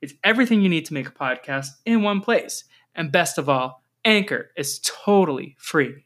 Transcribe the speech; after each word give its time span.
It's 0.00 0.14
everything 0.24 0.60
you 0.60 0.68
need 0.68 0.86
to 0.86 0.94
make 0.94 1.08
a 1.08 1.12
podcast 1.12 1.68
in 1.84 2.02
one 2.02 2.20
place. 2.20 2.64
And 2.94 3.12
best 3.12 3.38
of 3.38 3.48
all, 3.48 3.82
Anchor 4.04 4.50
is 4.56 4.80
totally 4.80 5.56
free. 5.58 6.04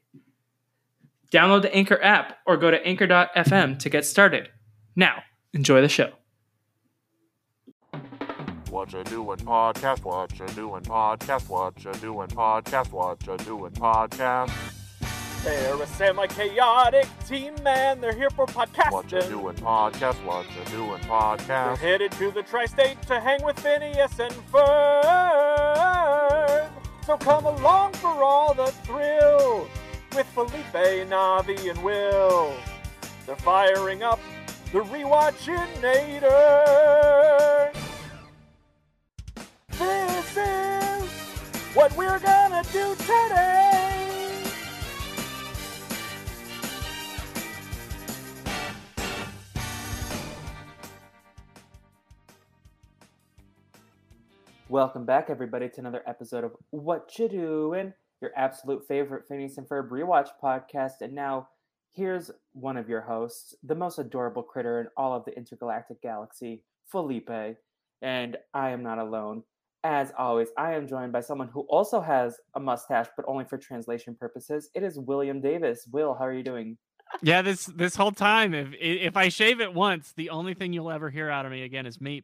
Download 1.33 1.63
the 1.63 1.75
Anchor 1.75 2.03
app 2.03 2.39
or 2.47 2.57
go 2.57 2.71
to 2.71 2.85
anchor.fm 2.85 3.79
to 3.79 3.91
get 3.91 4.05
started. 4.05 4.49
Now, 4.97 5.23
enjoy 5.53 5.81
the 5.81 5.89
show. 5.89 6.13
What 8.71 8.93
you 8.93 9.03
doing 9.05 9.39
podcast? 9.39 10.05
What 10.05 10.39
you 10.39 10.47
doing 10.49 10.83
podcast? 10.83 11.49
What 11.49 11.85
you 11.85 11.93
doing 11.95 12.29
podcast? 12.29 12.93
What 12.93 13.27
you 13.27 13.37
doing 13.39 13.73
podcast? 13.73 14.80
They're 15.43 15.81
a 15.83 15.87
semi-chaotic 15.87 17.07
team, 17.27 17.55
man. 17.63 17.99
They're 18.01 18.15
here 18.15 18.29
for 18.29 18.45
podcasting. 18.45 18.93
What 18.93 19.11
you 19.11 19.23
doing 19.23 19.57
podcast? 19.57 20.23
What 20.25 20.45
you 20.55 20.63
doing 20.71 21.01
They're 21.01 21.11
podcast? 21.11 21.79
headed 21.79 22.13
to 22.13 22.31
the 22.31 22.43
tri-state 22.43 23.01
to 23.03 23.19
hang 23.19 23.43
with 23.43 23.59
Phineas 23.59 24.19
and 24.19 24.35
Ferb. 24.53 26.69
So 27.07 27.17
come 27.17 27.47
along 27.47 27.95
for 27.95 28.23
all 28.23 28.53
the 28.53 28.67
thrill 28.85 29.67
with 30.15 30.27
Felipe, 30.27 31.09
Navi, 31.09 31.71
and 31.71 31.83
Will. 31.83 32.53
They're 33.25 33.35
firing 33.37 34.03
up 34.03 34.21
the 34.73 34.81
rewatchinator. 34.81 37.73
This 39.71 40.37
is 40.37 41.11
what 41.75 41.97
we're 41.97 42.19
gonna 42.19 42.63
do 42.73 42.95
today. 42.97 43.90
Welcome 54.71 55.05
back, 55.05 55.31
everybody, 55.31 55.69
to 55.69 55.81
another 55.81 56.05
episode 56.07 56.45
of 56.45 56.53
What 56.71 57.19
You 57.19 57.29
Doing, 57.29 57.93
your 58.21 58.31
absolute 58.37 58.87
favorite 58.87 59.25
Phineas 59.27 59.59
and 59.59 59.69
Ferb 59.69 59.89
rewatch 59.89 60.29
podcast. 60.41 61.01
And 61.01 61.13
now, 61.13 61.49
here's 61.93 62.31
one 62.53 62.77
of 62.77 62.89
your 62.89 63.01
hosts, 63.01 63.57
the 63.65 63.75
most 63.75 63.99
adorable 63.99 64.45
critter 64.45 64.81
in 64.81 64.87
all 64.97 65.13
of 65.13 65.25
the 65.25 65.37
intergalactic 65.37 66.01
galaxy, 66.01 66.63
Felipe. 66.87 67.57
And 68.01 68.37
I 68.55 68.71
am 68.71 68.85
not 68.85 69.01
alone. 69.01 69.43
As 69.83 70.13
always, 70.17 70.51
I 70.57 70.75
am 70.75 70.87
joined 70.87 71.11
by 71.11 71.23
someone 71.23 71.49
who 71.49 71.63
also 71.63 72.01
has 72.01 72.39
a 72.55 72.61
mustache, 72.61 73.09
but 73.17 73.27
only 73.27 73.47
for 73.47 73.59
translation 73.59 74.15
purposes. 74.15 74.71
It 74.77 74.85
is 74.85 75.01
William 75.01 75.41
Davis. 75.41 75.89
Will, 75.91 76.15
how 76.15 76.27
are 76.27 76.33
you 76.33 76.45
doing? 76.45 76.79
Yeah, 77.23 77.43
this 77.43 77.67
this 77.67 77.97
whole 77.97 78.13
time, 78.13 78.55
if 78.55 78.69
if 78.81 79.17
I 79.17 79.31
shave 79.31 79.61
it 79.61 79.75
once, 79.75 80.13
the 80.13 80.31
only 80.31 80.55
thing 80.55 80.73
you'll 80.73 80.93
ever 80.93 81.11
hear 81.11 81.29
out 81.29 81.45
of 81.45 81.51
me 81.51 81.65
again 81.65 81.87
is 81.87 81.99
meep. 81.99 82.23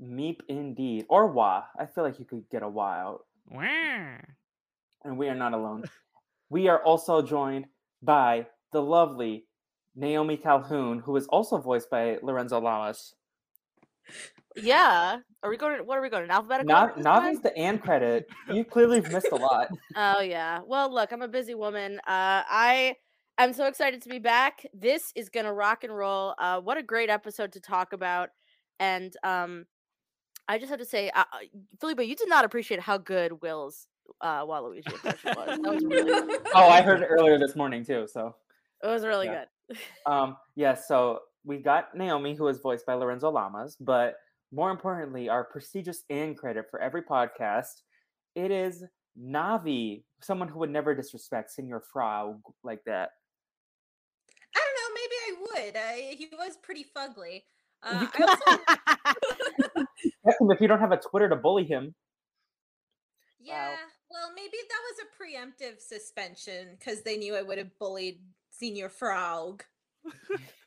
Meep 0.00 0.40
indeed. 0.48 1.06
Or 1.08 1.28
wah. 1.28 1.64
I 1.78 1.86
feel 1.86 2.04
like 2.04 2.18
you 2.18 2.24
could 2.24 2.48
get 2.50 2.62
a 2.62 2.68
wah 2.68 2.92
out. 2.92 3.26
Wah. 3.50 4.18
and 5.04 5.18
we 5.18 5.28
are 5.28 5.34
not 5.34 5.52
alone. 5.52 5.84
we 6.50 6.68
are 6.68 6.82
also 6.82 7.22
joined 7.22 7.66
by 8.02 8.46
the 8.72 8.80
lovely 8.82 9.46
Naomi 9.94 10.36
Calhoun, 10.36 10.98
who 10.98 11.16
is 11.16 11.26
also 11.28 11.58
voiced 11.58 11.90
by 11.90 12.18
Lorenzo 12.22 12.60
Lamas. 12.60 13.14
Yeah. 14.56 15.18
Are 15.42 15.50
we 15.50 15.56
going? 15.56 15.78
To, 15.78 15.84
what 15.84 15.98
are 15.98 16.02
we 16.02 16.08
going? 16.08 16.24
In 16.24 16.30
alphabetical? 16.30 16.66
Nav- 16.68 17.06
order 17.06 17.30
this 17.30 17.40
the 17.40 17.56
and 17.56 17.80
credit. 17.80 18.26
You 18.52 18.64
clearly 18.64 19.00
missed 19.00 19.28
a 19.32 19.36
lot. 19.36 19.68
Oh 19.96 20.20
yeah. 20.20 20.60
Well, 20.64 20.92
look, 20.92 21.12
I'm 21.12 21.22
a 21.22 21.28
busy 21.28 21.54
woman. 21.54 21.98
Uh, 22.06 22.42
I 22.48 22.96
am 23.38 23.52
so 23.52 23.66
excited 23.66 24.02
to 24.02 24.08
be 24.08 24.18
back. 24.18 24.64
This 24.72 25.12
is 25.14 25.28
gonna 25.28 25.52
rock 25.52 25.84
and 25.84 25.94
roll. 25.94 26.34
Uh, 26.38 26.60
what 26.60 26.76
a 26.76 26.82
great 26.82 27.10
episode 27.10 27.52
to 27.52 27.60
talk 27.60 27.92
about. 27.92 28.30
And 28.78 29.14
um, 29.22 29.66
I 30.48 30.58
just 30.58 30.70
have 30.70 30.78
to 30.78 30.84
say, 30.84 31.10
uh, 31.10 31.24
uh, 31.32 31.38
Felipe, 31.80 32.00
you 32.00 32.14
did 32.16 32.28
not 32.28 32.44
appreciate 32.44 32.80
how 32.80 32.98
good 32.98 33.40
Will's 33.42 33.86
uh, 34.20 34.42
Waluigi 34.44 34.92
impression 34.92 35.32
was. 35.36 35.46
That 35.46 35.72
was 35.72 35.84
really 35.84 36.12
good. 36.12 36.40
Oh, 36.54 36.68
I 36.68 36.82
heard 36.82 37.00
it 37.00 37.06
earlier 37.06 37.38
this 37.38 37.56
morning 37.56 37.84
too. 37.84 38.06
So, 38.10 38.34
It 38.82 38.86
was 38.86 39.04
really 39.04 39.26
Yeah. 39.26 39.44
good. 39.68 39.78
um, 40.06 40.36
yeah. 40.56 40.74
So 40.74 41.20
we 41.44 41.58
got 41.58 41.94
Naomi, 41.96 42.34
who 42.34 42.48
is 42.48 42.58
voiced 42.58 42.84
by 42.86 42.94
Lorenzo 42.94 43.30
Lamas, 43.30 43.76
but 43.80 44.16
more 44.52 44.70
importantly, 44.70 45.28
our 45.28 45.44
prestigious 45.44 46.04
and 46.10 46.36
credit 46.36 46.66
for 46.70 46.80
every 46.80 47.02
podcast, 47.02 47.82
it 48.34 48.50
is 48.50 48.84
Navi, 49.18 50.04
someone 50.20 50.48
who 50.48 50.58
would 50.60 50.70
never 50.70 50.94
disrespect 50.94 51.50
Senor 51.52 51.80
Frau 51.92 52.38
like 52.62 52.84
that. 52.84 53.10
I 54.54 54.60
don't 54.60 54.76
know. 54.76 54.94
Maybe 54.94 55.16
I 55.26 55.64
would. 55.64 55.76
Uh, 55.76 56.16
he 56.16 56.28
was 56.36 56.56
pretty 56.62 56.84
fugly. 56.96 57.42
Uh, 57.86 58.06
I 58.18 58.22
also, 58.22 58.62
Heck, 59.04 59.18
If 60.24 60.60
you 60.60 60.68
don't 60.68 60.80
have 60.80 60.92
a 60.92 60.96
Twitter 60.98 61.28
to 61.28 61.36
bully 61.36 61.64
him, 61.64 61.94
yeah. 63.44 63.74
Well, 64.10 64.30
maybe 64.34 64.56
that 64.68 64.80
was 64.88 65.04
a 65.04 65.70
preemptive 65.70 65.80
suspension 65.80 66.76
because 66.78 67.02
they 67.02 67.16
knew 67.16 67.36
I 67.36 67.42
would 67.42 67.58
have 67.58 67.78
bullied 67.78 68.20
Senior 68.50 68.88
Frog. 68.88 69.62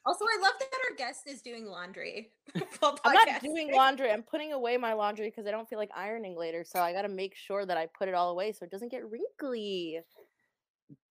also, 0.06 0.26
I 0.26 0.42
love 0.42 0.54
that 0.60 0.70
our 0.90 0.96
guest 0.96 1.24
is 1.28 1.42
doing 1.42 1.66
laundry. 1.66 2.32
I'm 2.56 3.14
not 3.14 3.42
doing 3.42 3.74
laundry. 3.74 4.12
I'm 4.12 4.24
putting 4.24 4.54
away 4.54 4.78
my 4.78 4.94
laundry 4.94 5.30
because 5.30 5.48
I 5.48 5.52
don't 5.52 5.68
feel 5.68 5.80
like 5.80 5.90
ironing 5.96 6.38
later. 6.38 6.64
So 6.64 6.80
I 6.80 6.94
got 6.94 7.04
to 7.04 7.10
make 7.10 7.36
sure 7.36 7.66
that 7.66 7.78
I 7.78 7.88
put 7.98 8.08
it 8.08 8.14
all 8.14 8.32
away 8.32 8.52
so 8.52 8.64
it 8.64 8.72
doesn't 8.72 8.92
get 8.92 9.10
wrinkly. 9.10 10.00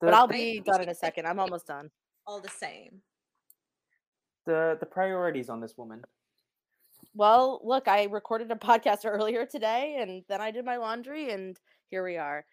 But 0.00 0.14
I'll 0.14 0.28
be 0.28 0.60
done 0.60 0.82
in 0.82 0.88
a 0.88 0.94
second. 0.94 1.26
I'm 1.26 1.38
almost 1.40 1.66
done. 1.66 1.90
All 2.26 2.40
the 2.40 2.48
same. 2.48 3.00
the 4.46 4.76
the 4.80 4.86
priorities 4.86 5.48
on 5.48 5.60
this 5.60 5.76
woman. 5.76 6.02
Well, 7.16 7.60
look, 7.64 7.88
I 7.88 8.04
recorded 8.04 8.50
a 8.50 8.56
podcast 8.56 9.00
earlier 9.06 9.46
today 9.46 9.96
and 10.00 10.22
then 10.28 10.40
I 10.40 10.50
did 10.50 10.64
my 10.64 10.76
laundry 10.76 11.30
and 11.32 11.58
here 11.90 12.04
we 12.04 12.16
are. 12.18 12.44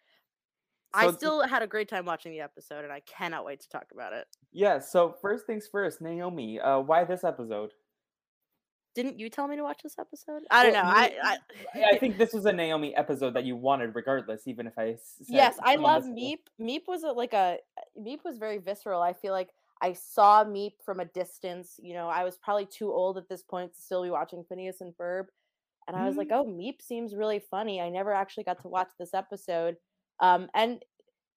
I 0.93 1.01
So 1.03 1.07
th- 1.09 1.17
still 1.19 1.41
had 1.47 1.61
a 1.63 1.67
great 1.67 1.89
time 1.89 2.05
watching 2.05 2.31
the 2.31 2.39
episode 2.39 2.83
and 2.83 2.93
I 2.93 3.01
cannot 3.01 3.45
wait 3.45 3.59
to 3.61 3.69
talk 3.69 3.87
about 3.93 4.13
it. 4.13 4.27
Yeah. 4.51 4.79
So 4.79 5.15
first 5.21 5.45
things 5.45 5.67
first, 5.67 6.01
Naomi. 6.01 6.59
Uh, 6.59 6.79
why 6.79 7.03
this 7.03 7.23
episode? 7.23 7.71
Didn't 8.95 9.19
you 9.19 9.29
tell 9.29 9.47
me 9.47 9.55
to 9.55 9.63
watch 9.63 9.81
this 9.81 9.97
episode? 9.97 10.43
I 10.51 10.63
don't 10.63 10.73
Well, 10.73 10.83
know. 10.83 10.89
I, 10.89 11.13
I 11.23 11.37
I 11.95 11.97
think 11.97 12.17
this 12.19 12.31
was 12.33 12.45
a 12.45 12.53
Naomi 12.53 12.95
episode 12.95 13.33
that 13.33 13.43
you 13.43 13.55
wanted, 13.55 13.95
regardless, 13.95 14.47
even 14.47 14.67
if 14.67 14.77
I 14.77 14.95
Said 14.95 15.25
yes, 15.27 15.57
I 15.63 15.77
love 15.77 16.03
Meep. 16.03 16.41
Meep 16.61 16.81
was 16.87 17.01
a, 17.03 17.11
like 17.11 17.33
a 17.33 17.57
Meep 17.99 18.23
was 18.23 18.37
very 18.37 18.59
visceral. 18.59 19.01
I 19.01 19.13
feel 19.13 19.33
like 19.33 19.49
I 19.83 19.93
saw 19.93 20.45
Meep 20.45 20.73
from 20.85 21.01
a 21.01 21.05
distance. 21.05 21.79
You 21.83 21.93
know, 21.95 22.09
I 22.09 22.25
was 22.25 22.37
probably 22.37 22.67
too 22.67 22.91
old 22.93 23.19
at 23.19 23.29
this 23.29 23.43
point 23.43 23.75
to 23.75 23.81
still 23.81 24.03
be 24.03 24.11
watching 24.11 24.45
Phineas 24.45 24.81
and 24.81 24.95
Ferb, 24.97 25.27
and 25.87 25.97
I 25.97 26.07
was 26.07 26.17
like, 26.17 26.29
"Oh, 26.31 26.45
Meep 26.45 26.81
seems 26.81 27.15
really 27.15 27.39
funny." 27.39 27.81
I 27.81 27.89
never 27.89 28.13
actually 28.13 28.45
got 28.45 28.61
to 28.61 28.69
watch 28.69 28.91
this 28.99 29.13
episode, 29.13 29.77
um, 30.21 30.49
and 30.55 30.83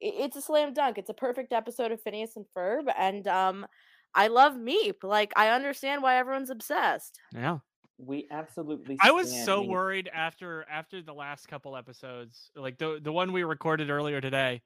i- 0.03 0.07
it's 0.07 0.37
a 0.37 0.43
slam 0.43 0.75
dunk. 0.75 0.99
It's 0.99 1.11
a 1.11 1.15
perfect 1.15 1.53
episode 1.53 1.93
of 1.93 2.03
Phineas 2.03 2.37
and 2.37 2.47
Ferb, 2.57 2.93
and 2.97 3.27
um, 3.29 3.67
I 4.15 4.29
love 4.29 4.55
Meep. 4.55 5.05
Like, 5.05 5.33
I 5.37 5.51
understand 5.51 6.03
why 6.03 6.17
everyone's 6.19 6.51
obsessed. 6.51 7.21
Yeah. 7.34 7.59
We 7.99 8.28
absolutely. 8.31 8.99
I 9.01 9.11
was 9.11 9.31
so 9.31 9.63
Meep. 9.63 9.71
worried 9.71 10.09
after 10.13 10.65
after 10.69 11.03
the 11.03 11.15
last 11.15 11.49
couple 11.49 11.77
episodes, 11.77 12.51
like 12.54 12.78
the 12.78 12.98
the 13.03 13.13
one 13.13 13.33
we 13.33 13.45
recorded 13.45 13.91
earlier 13.91 14.21
today. 14.21 14.63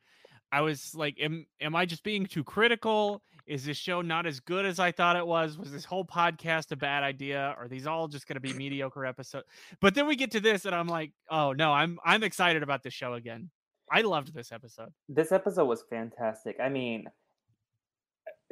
I 0.52 0.62
was 0.62 0.94
like, 0.94 1.16
am 1.20 1.46
am 1.60 1.76
I 1.76 1.86
just 1.86 2.04
being 2.04 2.26
too 2.26 2.44
critical? 2.44 3.22
Is 3.50 3.64
this 3.64 3.76
show 3.76 4.00
not 4.00 4.26
as 4.26 4.38
good 4.38 4.64
as 4.64 4.78
I 4.78 4.92
thought 4.92 5.16
it 5.16 5.26
was? 5.26 5.58
Was 5.58 5.72
this 5.72 5.84
whole 5.84 6.04
podcast 6.04 6.70
a 6.70 6.76
bad 6.76 7.02
idea? 7.02 7.52
Are 7.58 7.66
these 7.66 7.84
all 7.84 8.06
just 8.06 8.28
going 8.28 8.36
to 8.36 8.40
be 8.40 8.52
mediocre 8.52 9.04
episodes? 9.04 9.48
But 9.80 9.96
then 9.96 10.06
we 10.06 10.14
get 10.14 10.30
to 10.30 10.40
this, 10.40 10.66
and 10.66 10.74
I'm 10.74 10.86
like, 10.86 11.10
oh 11.28 11.52
no, 11.52 11.72
I'm 11.72 11.98
I'm 12.04 12.22
excited 12.22 12.62
about 12.62 12.84
this 12.84 12.94
show 12.94 13.14
again. 13.14 13.50
I 13.90 14.02
loved 14.02 14.32
this 14.32 14.52
episode. 14.52 14.90
This 15.08 15.32
episode 15.32 15.64
was 15.64 15.82
fantastic. 15.90 16.58
I 16.62 16.68
mean, 16.68 17.06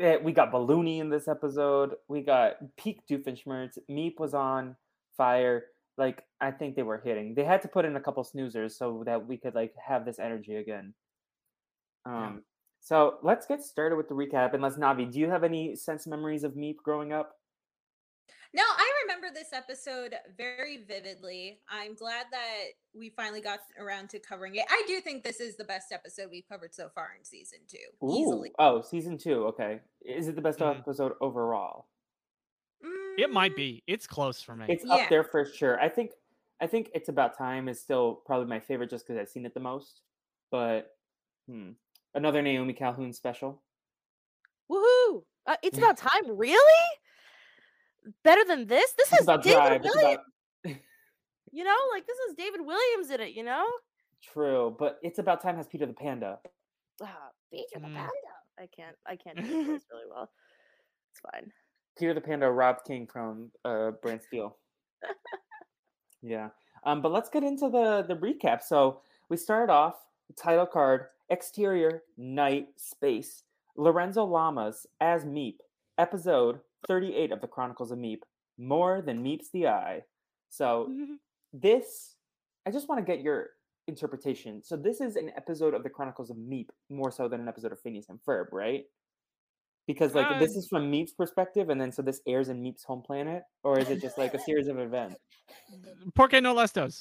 eh, 0.01 0.17
we 0.21 0.33
got 0.33 0.51
Balloony 0.51 0.99
in 0.99 1.11
this 1.11 1.29
episode. 1.29 1.95
We 2.09 2.23
got 2.23 2.57
peak 2.77 3.03
Doofenshmirtz. 3.09 3.79
Meep 3.89 4.19
was 4.19 4.35
on 4.35 4.75
fire. 5.17 5.67
Like 5.97 6.25
I 6.41 6.51
think 6.51 6.75
they 6.75 6.83
were 6.83 6.99
hitting. 6.99 7.37
They 7.37 7.45
had 7.45 7.63
to 7.63 7.69
put 7.69 7.85
in 7.85 7.95
a 7.95 8.01
couple 8.01 8.25
snoozers 8.25 8.73
so 8.73 9.05
that 9.07 9.29
we 9.29 9.37
could 9.37 9.55
like 9.55 9.75
have 9.87 10.05
this 10.05 10.19
energy 10.19 10.57
again. 10.57 10.93
Um. 12.05 12.43
So 12.81 13.19
let's 13.23 13.47
get 13.47 13.63
started 13.63 13.97
with 13.97 14.09
the 14.09 14.15
recap. 14.15 14.55
Unless 14.55 14.77
Navi, 14.77 15.11
do 15.11 15.19
you 15.19 15.29
have 15.29 15.45
any 15.45 15.77
sense 15.77 16.07
memories 16.07 16.45
of 16.45 16.53
Meep 16.55 16.77
growing 16.77 17.13
up? 17.13 17.35
No, 18.55 18.63
I 18.63 18.91
remember 19.05 19.09
remember 19.19 19.39
this 19.39 19.53
episode 19.53 20.15
very 20.37 20.85
vividly. 20.87 21.61
I'm 21.69 21.95
glad 21.95 22.27
that 22.31 22.65
we 22.95 23.11
finally 23.11 23.41
got 23.41 23.61
around 23.79 24.11
to 24.11 24.19
covering 24.19 24.57
it. 24.57 24.65
I 24.69 24.83
do 24.87 25.01
think 25.01 25.25
this 25.25 25.41
is 25.41 25.57
the 25.57 25.65
best 25.65 25.93
episode 25.93 26.29
we've 26.31 26.49
covered 26.49 26.75
so 26.75 26.89
far 26.95 27.11
in 27.19 27.25
season 27.25 27.61
two. 27.67 28.07
Ooh. 28.07 28.19
Easily. 28.19 28.53
Oh, 28.59 28.83
season 28.83 29.19
two. 29.19 29.47
Okay. 29.47 29.81
Is 30.05 30.29
it 30.29 30.37
the 30.37 30.43
best 30.43 30.59
Mhm. 30.59 30.79
episode 30.81 31.15
overall? 31.21 31.89
It 33.19 33.31
might 33.31 33.53
Mm, 33.53 33.57
be. 33.57 33.83
It's 33.87 34.07
close 34.07 34.41
for 34.43 34.55
me. 34.55 34.67
It's 34.69 34.85
Yeah. 34.85 34.95
up 34.95 35.09
there 35.09 35.25
for 35.25 35.45
sure. 35.45 35.81
I 35.81 35.89
think 35.89 36.13
I 36.61 36.67
think 36.67 36.91
it's 36.93 37.09
about 37.09 37.39
time 37.39 37.69
is 37.69 37.81
still 37.81 38.17
probably 38.17 38.47
my 38.49 38.59
favorite 38.59 38.91
just 38.91 39.07
because 39.07 39.17
I've 39.21 39.29
seen 39.29 39.47
it 39.47 39.55
the 39.55 39.61
most. 39.61 40.03
But 40.51 40.97
hmm. 41.47 41.73
Another 42.19 42.43
Naomi 42.43 42.73
Calhoun 42.73 43.13
special. 43.13 43.63
Woohoo! 44.71 45.23
Uh, 45.47 45.55
it's 45.63 45.79
about 45.79 45.97
time. 45.97 46.37
Really? 46.37 46.85
Better 48.25 48.45
than 48.45 48.67
this? 48.67 48.93
This 48.95 49.13
It's 49.13 49.21
is 49.21 49.27
David 49.27 49.43
drive. 49.43 49.83
Williams. 49.85 50.19
about 50.65 50.77
You 51.53 51.63
know, 51.65 51.77
like 51.93 52.07
this 52.09 52.19
is 52.29 52.35
David 52.37 52.61
Williams 52.67 53.11
in 53.11 53.21
it. 53.21 53.35
You 53.35 53.45
know? 53.45 53.65
true, 54.33 54.75
but 54.81 54.99
it's 55.03 55.21
about 55.21 55.41
time 55.41 55.57
has 55.57 55.69
Peter 55.69 55.87
the 55.87 55.93
Panda. 55.93 56.41
Ah, 57.01 57.29
Peter 57.53 57.67
the 57.75 57.87
Mm. 57.87 57.95
Panda. 57.95 58.11
I 58.59 58.67
can't. 58.77 58.97
I 59.07 59.15
can't 59.15 59.37
do 59.37 59.43
his 59.45 59.67
voice 59.67 59.87
really 59.93 60.05
well. 60.11 60.29
It's 61.13 61.21
fine. 61.33 61.53
Peter 61.97 62.15
the 62.15 62.21
Panda, 62.21 62.51
Rob 62.51 62.79
King 62.85 63.07
from 63.07 63.53
uh, 63.65 63.93
Brant 64.03 64.25
Steele. 64.25 64.57
yeah. 66.23 66.49
Um, 66.85 67.01
but 67.01 67.13
let's 67.13 67.31
get 67.31 67.45
into 67.45 67.69
the 67.71 68.03
the 68.09 68.17
recap. 68.17 68.61
So 68.63 69.03
we 69.29 69.37
started 69.37 69.73
off 69.73 69.95
title 70.37 70.67
card 70.67 71.07
exterior 71.31 72.03
night 72.17 72.69
space 72.77 73.43
Lorenzo 73.77 74.25
Lamas 74.25 74.87
as 75.01 75.25
Meep 75.25 75.57
episode 75.99 76.61
38 76.87 77.33
of 77.33 77.41
the 77.41 77.47
Chronicles 77.47 77.91
of 77.91 77.99
Meap 77.99 78.25
more 78.59 79.03
than 79.03 79.23
meets 79.23 79.51
the 79.51 79.69
eye. 79.69 80.03
So 80.49 80.91
this 81.53 82.17
I 82.67 82.71
just 82.71 82.89
want 82.89 83.05
to 83.05 83.05
get 83.05 83.23
your 83.23 83.51
interpretation. 83.87 84.63
So 84.63 84.77
this 84.77 85.01
is 85.01 85.17
an 85.17 85.31
episode 85.37 85.75
of 85.75 85.83
the 85.83 85.91
Chronicles 85.91 86.31
of 86.31 86.37
Meap 86.37 86.71
more 86.91 87.11
so 87.11 87.29
than 87.29 87.41
an 87.41 87.49
episode 87.49 87.73
of 87.73 87.81
Phineas 87.81 88.07
and 88.09 88.19
Ferb, 88.27 88.47
right? 88.53 88.85
Because 89.87 90.15
like 90.15 90.39
this 90.39 90.55
Uh, 90.55 90.59
is 90.59 90.69
from 90.69 90.91
Meep's 90.93 91.15
perspective, 91.15 91.71
and 91.71 91.81
then 91.81 91.91
so 91.91 92.03
this 92.03 92.21
airs 92.27 92.51
in 92.51 92.63
Meep's 92.63 92.85
home 92.85 93.01
planet, 93.01 93.43
or 93.65 93.79
is 93.79 93.89
it 93.89 94.03
just 94.03 94.19
like 94.19 94.35
a 94.35 94.39
series 94.39 94.69
of 94.69 94.79
events? 94.79 95.17
Porque 96.15 96.43
no 96.43 96.53
las 96.53 96.73
dos. 96.73 97.01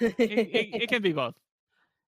It, 0.00 0.14
it, 0.18 0.82
it 0.82 0.88
can 0.88 1.02
be 1.02 1.12
both. 1.12 1.34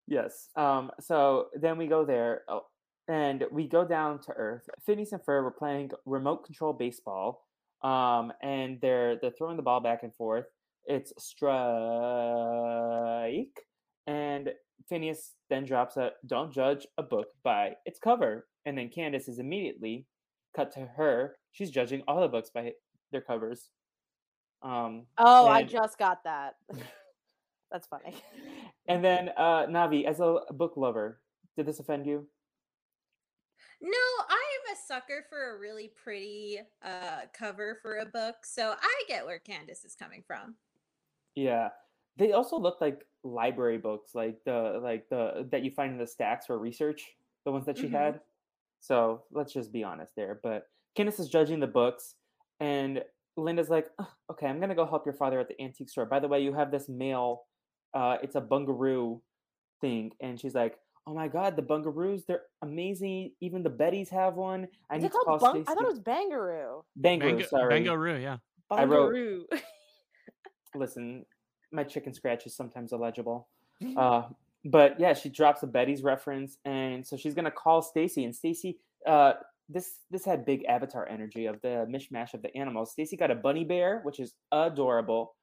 Yes. 0.09 0.49
Um. 0.57 0.91
So 1.01 1.49
then 1.55 1.77
we 1.79 1.87
go 1.87 2.05
there, 2.05 2.43
oh, 2.49 2.63
and 3.09 3.45
we 3.51 3.69
go 3.69 3.85
down 3.85 4.21
to 4.23 4.33
Earth. 4.33 4.69
Phineas 4.85 5.13
and 5.13 5.23
Ferb 5.23 5.45
are 5.45 5.51
playing 5.51 5.91
remote 6.07 6.45
control 6.45 6.73
baseball. 6.73 7.45
Um, 7.83 8.33
and 8.43 8.81
they're 8.81 9.19
they're 9.21 9.31
throwing 9.31 9.57
the 9.57 9.63
ball 9.63 9.81
back 9.81 10.03
and 10.03 10.15
forth. 10.15 10.47
It's 10.87 11.13
strike, 11.23 11.53
and 14.07 14.51
Phineas 14.89 15.35
then 15.51 15.65
drops 15.65 15.97
a 15.97 16.13
"Don't 16.27 16.53
judge 16.53 16.87
a 16.97 17.03
book 17.03 17.29
by 17.45 17.75
its 17.85 18.01
cover," 18.01 18.49
and 18.67 18.77
then 18.77 18.89
Candace 18.89 19.29
is 19.29 19.39
immediately 19.39 20.07
cut 20.57 20.73
to 20.73 20.81
her. 20.97 21.37
She's 21.53 21.71
judging 21.71 22.03
all 22.09 22.21
the 22.21 22.29
books 22.29 22.51
by 22.51 22.73
their 23.13 23.21
covers. 23.21 23.71
Um, 24.63 25.07
Oh, 25.19 25.47
I 25.47 25.63
just 25.63 25.99
got 25.99 26.25
that. 26.25 26.57
That's 27.71 27.87
funny. 27.87 28.17
and 28.89 29.05
then 29.05 29.31
uh, 29.37 29.67
Navi, 29.67 30.05
as 30.05 30.21
a 30.21 30.41
book 30.51 30.77
lover, 30.77 31.23
did 31.57 31.67
this 31.67 31.81
offend 31.81 32.07
you? 32.07 32.29
No, 33.81 33.99
I'm 34.29 34.73
a 34.73 34.77
sucker 34.77 35.25
for 35.29 35.55
a 35.55 35.59
really 35.59 35.89
pretty 35.89 36.61
uh 36.83 37.27
cover 37.33 37.79
for 37.83 37.97
a 37.99 38.07
book, 38.07 38.45
so 38.45 38.75
I 38.81 39.03
get 39.09 39.27
where 39.27 39.39
Candace 39.39 39.85
is 39.85 39.95
coming 39.95 40.23
from. 40.27 40.57
Yeah. 41.35 41.71
They 42.17 42.33
also 42.33 42.59
look 42.59 42.81
like 42.81 43.07
library 43.23 43.79
books, 43.79 44.15
like 44.15 44.43
the 44.45 44.81
like 44.83 45.09
the 45.09 45.49
that 45.53 45.63
you 45.63 45.71
find 45.71 45.93
in 45.93 45.99
the 45.99 46.07
stacks 46.07 46.47
for 46.47 46.59
research, 46.59 47.17
the 47.45 47.53
ones 47.53 47.67
that 47.67 47.79
she 47.79 47.89
Mhm. 47.89 47.93
had. 47.93 48.21
So 48.81 49.27
let's 49.33 49.53
just 49.53 49.73
be 49.73 49.85
honest 49.85 50.17
there. 50.17 50.41
But 50.43 50.71
Candace 50.97 51.21
is 51.21 51.29
judging 51.31 51.61
the 51.61 51.67
books, 51.69 52.17
and 52.61 53.05
Linda's 53.37 53.71
like, 53.71 53.93
"Ugh, 53.99 54.09
"Okay, 54.31 54.47
I'm 54.49 54.61
gonna 54.61 54.77
go 54.77 54.87
help 54.87 55.07
your 55.07 55.15
father 55.15 55.41
at 55.41 55.49
the 55.49 55.61
antique 55.63 55.91
store. 55.91 56.07
By 56.07 56.21
the 56.21 56.29
way, 56.29 56.41
you 56.43 56.55
have 56.55 56.71
this 56.73 56.89
mail. 56.89 57.48
Uh, 57.95 58.19
it's 58.23 58.35
a 58.37 58.41
bungaroo 58.41 59.21
thing." 59.81 60.13
And 60.21 60.41
she's 60.41 60.55
like, 60.55 60.79
"Oh 61.07 61.15
my 61.15 61.29
god, 61.29 61.57
the 61.57 61.63
bungaroos! 61.63 62.27
They're 62.27 62.43
amazing. 62.63 63.33
Even 63.41 63.63
the 63.63 63.71
Bettys 63.71 64.09
have 64.11 64.35
one. 64.35 64.69
I 64.91 64.97
Is 64.97 65.03
need 65.03 65.07
it 65.09 65.13
to 65.13 65.19
call 65.25 65.39
called 65.39 65.55
bung- 65.55 65.65
I 65.69 65.75
thought 65.75 65.85
it 65.85 65.89
was 65.89 66.01
Bangaroo. 66.01 66.83
Bangaroo. 67.01 67.21
Bango, 67.21 67.45
sorry. 67.47 67.81
Bangaroo, 67.81 68.23
yeah. 68.23 68.37
I 68.71 68.85
wrote- 68.85 69.13
Bungaroo. 69.15 69.45
listen, 70.75 71.25
my 71.73 71.85
chicken 71.85 72.13
scratch 72.13 72.47
is 72.47 72.57
sometimes 72.57 72.93
illegible. 72.93 73.49
Uh, 73.97 74.25
but 74.65 74.99
yeah, 74.99 75.15
she 75.15 75.29
drops 75.29 75.63
a 75.63 75.67
Betty's 75.67 76.03
reference, 76.03 76.59
and 76.65 77.07
so 77.07 77.17
she's 77.17 77.33
gonna 77.33 77.51
call 77.51 77.81
Stacy. 77.81 78.25
And 78.25 78.35
Stacy, 78.35 78.79
uh, 79.07 79.35
this 79.69 80.01
this 80.11 80.25
had 80.25 80.45
big 80.45 80.65
Avatar 80.65 81.09
energy 81.09 81.47
of 81.47 81.61
the 81.63 81.87
mishmash 81.89 82.35
of 82.35 82.43
the 82.43 82.55
animals. 82.57 82.91
Stacy 82.91 83.17
got 83.17 83.31
a 83.31 83.37
bunny 83.37 83.63
bear, 83.65 84.01
which 84.03 84.19
is 84.19 84.35
adorable, 84.51 85.37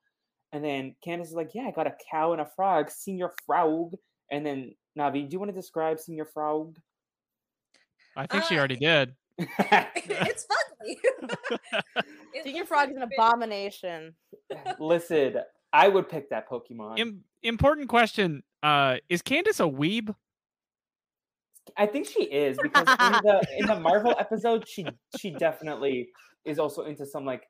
and 0.56 0.64
then 0.64 0.96
Candace 1.04 1.28
is 1.28 1.34
like, 1.34 1.54
"Yeah, 1.54 1.64
I 1.64 1.72
got 1.72 1.86
a 1.86 1.94
cow 2.10 2.32
and 2.32 2.40
a 2.40 2.46
frog, 2.56 2.90
Senior 2.90 3.32
Frog." 3.46 3.94
And 4.32 4.46
then 4.46 4.74
Navi, 4.98 5.28
do 5.28 5.34
you 5.34 5.40
want 5.40 5.50
to 5.52 5.56
describe 5.56 6.00
Senior 6.00 6.24
Frog? 6.26 6.78
I 8.16 8.26
think 8.26 8.46
she 8.46 8.56
Uh, 8.56 8.60
already 8.60 8.78
did. 8.78 9.14
it's 9.38 10.48
fugly. 10.48 10.96
It 12.34 12.44
Senior 12.46 12.66
Frog 12.66 12.90
is 12.90 12.96
an 12.96 13.02
abomination. 13.04 14.16
Listen, 14.80 15.38
I 15.74 15.90
would 15.90 16.08
pick 16.08 16.30
that 16.30 16.48
Pokemon. 16.50 17.00
Im- 17.00 17.24
important 17.44 17.90
question. 17.90 18.44
Uh, 18.64 18.98
is 19.10 19.22
Candace 19.22 19.60
a 19.60 19.64
weeb? 19.64 20.16
I 21.76 21.86
think 21.88 22.08
she 22.08 22.24
is 22.24 22.58
because 22.62 22.88
in 22.88 23.12
the 23.24 23.48
in 23.58 23.66
the 23.66 23.80
Marvel 23.80 24.16
episode, 24.18 24.68
she 24.68 24.86
she 25.20 25.32
definitely 25.32 26.10
is 26.46 26.60
also 26.60 26.84
into 26.86 27.06
some 27.06 27.26
like 27.26 27.44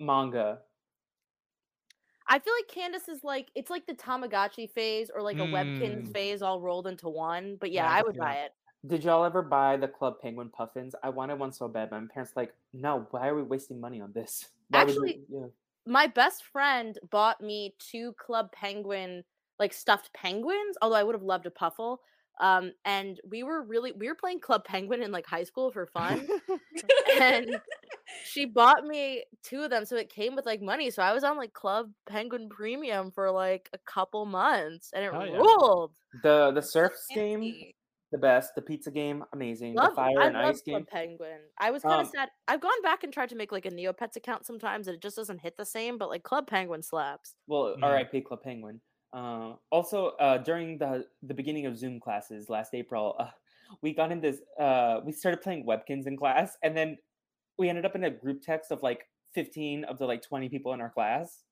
manga. 0.00 0.60
I 2.28 2.38
feel 2.38 2.52
like 2.54 2.68
Candace 2.68 3.08
is 3.08 3.22
like 3.22 3.48
it's 3.54 3.70
like 3.70 3.86
the 3.86 3.94
Tamagotchi 3.94 4.70
phase 4.70 5.10
or 5.14 5.22
like 5.22 5.36
a 5.36 5.42
Webkinz 5.42 6.08
Mm. 6.08 6.12
phase 6.12 6.42
all 6.42 6.60
rolled 6.60 6.86
into 6.86 7.08
one. 7.08 7.56
But 7.60 7.70
yeah, 7.70 7.84
Yeah, 7.84 7.98
I 7.98 8.02
would 8.02 8.14
see 8.14 8.20
buy 8.20 8.34
it. 8.34 8.52
Did 8.86 9.04
y'all 9.04 9.24
ever 9.24 9.42
buy 9.42 9.76
the 9.76 9.88
Club 9.88 10.20
Penguin 10.20 10.50
puffins? 10.50 10.94
I 11.02 11.08
wanted 11.08 11.38
one 11.38 11.52
so 11.52 11.68
bad, 11.68 11.90
but 11.90 12.00
my 12.00 12.06
parents 12.12 12.32
like, 12.36 12.54
no. 12.72 13.06
Why 13.10 13.28
are 13.28 13.34
we 13.34 13.42
wasting 13.42 13.80
money 13.80 14.00
on 14.00 14.12
this? 14.12 14.48
Why 14.68 14.84
would 14.84 14.96
we-" 15.00 15.10
Actually, 15.10 15.20
yeah. 15.30 15.46
My 15.86 16.06
best 16.06 16.44
friend 16.44 16.98
bought 17.10 17.40
me 17.40 17.74
two 17.78 18.12
Club 18.14 18.52
Penguin 18.52 19.24
like 19.58 19.72
stuffed 19.72 20.12
penguins, 20.14 20.76
although 20.82 20.96
I 20.96 21.02
would 21.02 21.14
have 21.14 21.22
loved 21.22 21.46
a 21.46 21.50
puffle. 21.50 22.00
Um, 22.40 22.72
and 22.84 23.20
we 23.28 23.44
were 23.44 23.62
really 23.62 23.92
we 23.92 24.08
were 24.08 24.14
playing 24.16 24.40
Club 24.40 24.64
Penguin 24.64 25.02
in 25.02 25.12
like 25.12 25.26
high 25.26 25.44
school 25.44 25.70
for 25.70 25.86
fun. 25.86 26.26
and 27.20 27.60
she 28.24 28.44
bought 28.46 28.84
me 28.84 29.24
two 29.42 29.62
of 29.62 29.70
them 29.70 29.84
so 29.84 29.96
it 29.96 30.08
came 30.08 30.34
with 30.36 30.46
like 30.46 30.60
money 30.62 30.90
so 30.90 31.02
i 31.02 31.12
was 31.12 31.24
on 31.24 31.36
like 31.36 31.52
club 31.52 31.90
penguin 32.06 32.48
premium 32.48 33.10
for 33.10 33.30
like 33.30 33.68
a 33.72 33.78
couple 33.78 34.24
months 34.26 34.90
and 34.94 35.04
it 35.04 35.12
Hell 35.12 35.26
yeah. 35.26 35.36
ruled 35.36 35.92
the 36.22 36.50
the 36.52 36.60
so 36.62 36.68
surfs 36.80 37.06
game, 37.14 37.72
the 38.12 38.18
best. 38.18 38.54
The 38.54 38.62
pizza 38.62 38.92
game, 38.92 39.24
amazing. 39.32 39.74
love 39.74 39.90
the 39.90 39.96
fire 39.96 40.20
i 40.20 40.26
and 40.26 40.34
love 40.34 40.44
ice 40.46 40.62
club 40.62 40.82
game. 40.82 40.86
penguin 40.86 41.40
i 41.58 41.70
was 41.70 41.82
kind 41.82 42.00
of 42.00 42.06
Um, 42.06 42.12
sad 42.14 42.28
i've 42.46 42.60
gone 42.60 42.80
back 42.82 43.02
and 43.04 43.12
tried 43.12 43.28
to 43.30 43.34
make 43.36 43.50
like 43.50 43.66
a 43.66 43.70
neopets 43.70 44.16
account 44.16 44.46
sometimes 44.46 44.86
and 44.86 44.94
it 44.94 45.02
just 45.02 45.16
doesn't 45.16 45.38
hit 45.40 45.56
the 45.56 45.64
same 45.66 45.98
but 45.98 46.08
like 46.08 46.22
club 46.22 46.46
penguin 46.46 46.82
slaps 46.82 47.34
Well, 47.48 47.74
Yeah. 47.78 47.86
R.I.P. 47.86 48.20
Club 48.22 48.42
Penguin. 48.42 48.80
Uh, 49.12 49.54
also, 49.70 50.08
uh, 50.18 50.38
during 50.38 50.76
the 50.78 51.06
the 51.22 51.34
beginning 51.34 51.66
of 51.66 51.78
Zoom 51.78 52.00
classes 52.00 52.48
last 52.50 52.74
April, 52.74 53.14
uh, 53.20 53.30
we 53.80 53.94
got 53.94 54.10
in 54.10 54.20
this. 54.20 54.40
Uh, 54.58 55.00
we 55.06 55.12
started 55.12 55.40
playing 55.40 55.64
Webkinz 55.64 56.08
in 56.08 56.16
class, 56.16 56.56
and 56.64 56.76
then 56.76 56.98
we 57.58 57.68
ended 57.68 57.84
up 57.84 57.94
in 57.94 58.04
a 58.04 58.10
group 58.10 58.42
text 58.42 58.70
of 58.70 58.82
like 58.82 59.06
fifteen 59.34 59.84
of 59.84 59.98
the 59.98 60.06
like 60.06 60.22
twenty 60.22 60.48
people 60.48 60.72
in 60.72 60.80
our 60.80 60.90
class, 60.90 61.44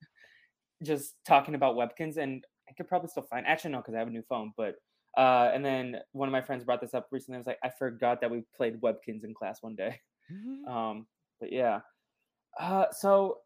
just 0.83 1.15
talking 1.27 1.55
about 1.55 1.77
Webkinz. 1.77 2.17
And 2.17 2.45
I 2.69 2.73
could 2.75 2.89
probably 2.89 3.09
still 3.09 3.23
find. 3.25 3.47
Actually, 3.47 3.73
no, 3.73 3.79
because 3.79 3.95
I 3.95 3.99
have 3.99 4.09
a 4.09 4.11
new 4.11 4.25
phone. 4.29 4.53
But 4.57 4.77
uh, 5.17 5.51
and 5.55 5.65
then 5.65 5.97
one 6.13 6.29
of 6.29 6.33
my 6.33 6.41
friends 6.41 6.65
brought 6.65 6.81
this 6.81 6.95
up 6.95 7.09
recently. 7.11 7.37
I 7.37 7.39
was 7.39 7.47
like, 7.47 7.59
I 7.63 7.71
forgot 7.79 8.21
that 8.21 8.31
we 8.31 8.45
played 8.57 8.81
Webkinz 8.81 9.25
in 9.25 9.35
class 9.35 9.63
one 9.63 9.75
day. 9.75 10.01
Um, 10.67 11.07
but 11.41 11.53
yeah. 11.53 11.81
Uh, 12.59 12.87
so 12.93 13.39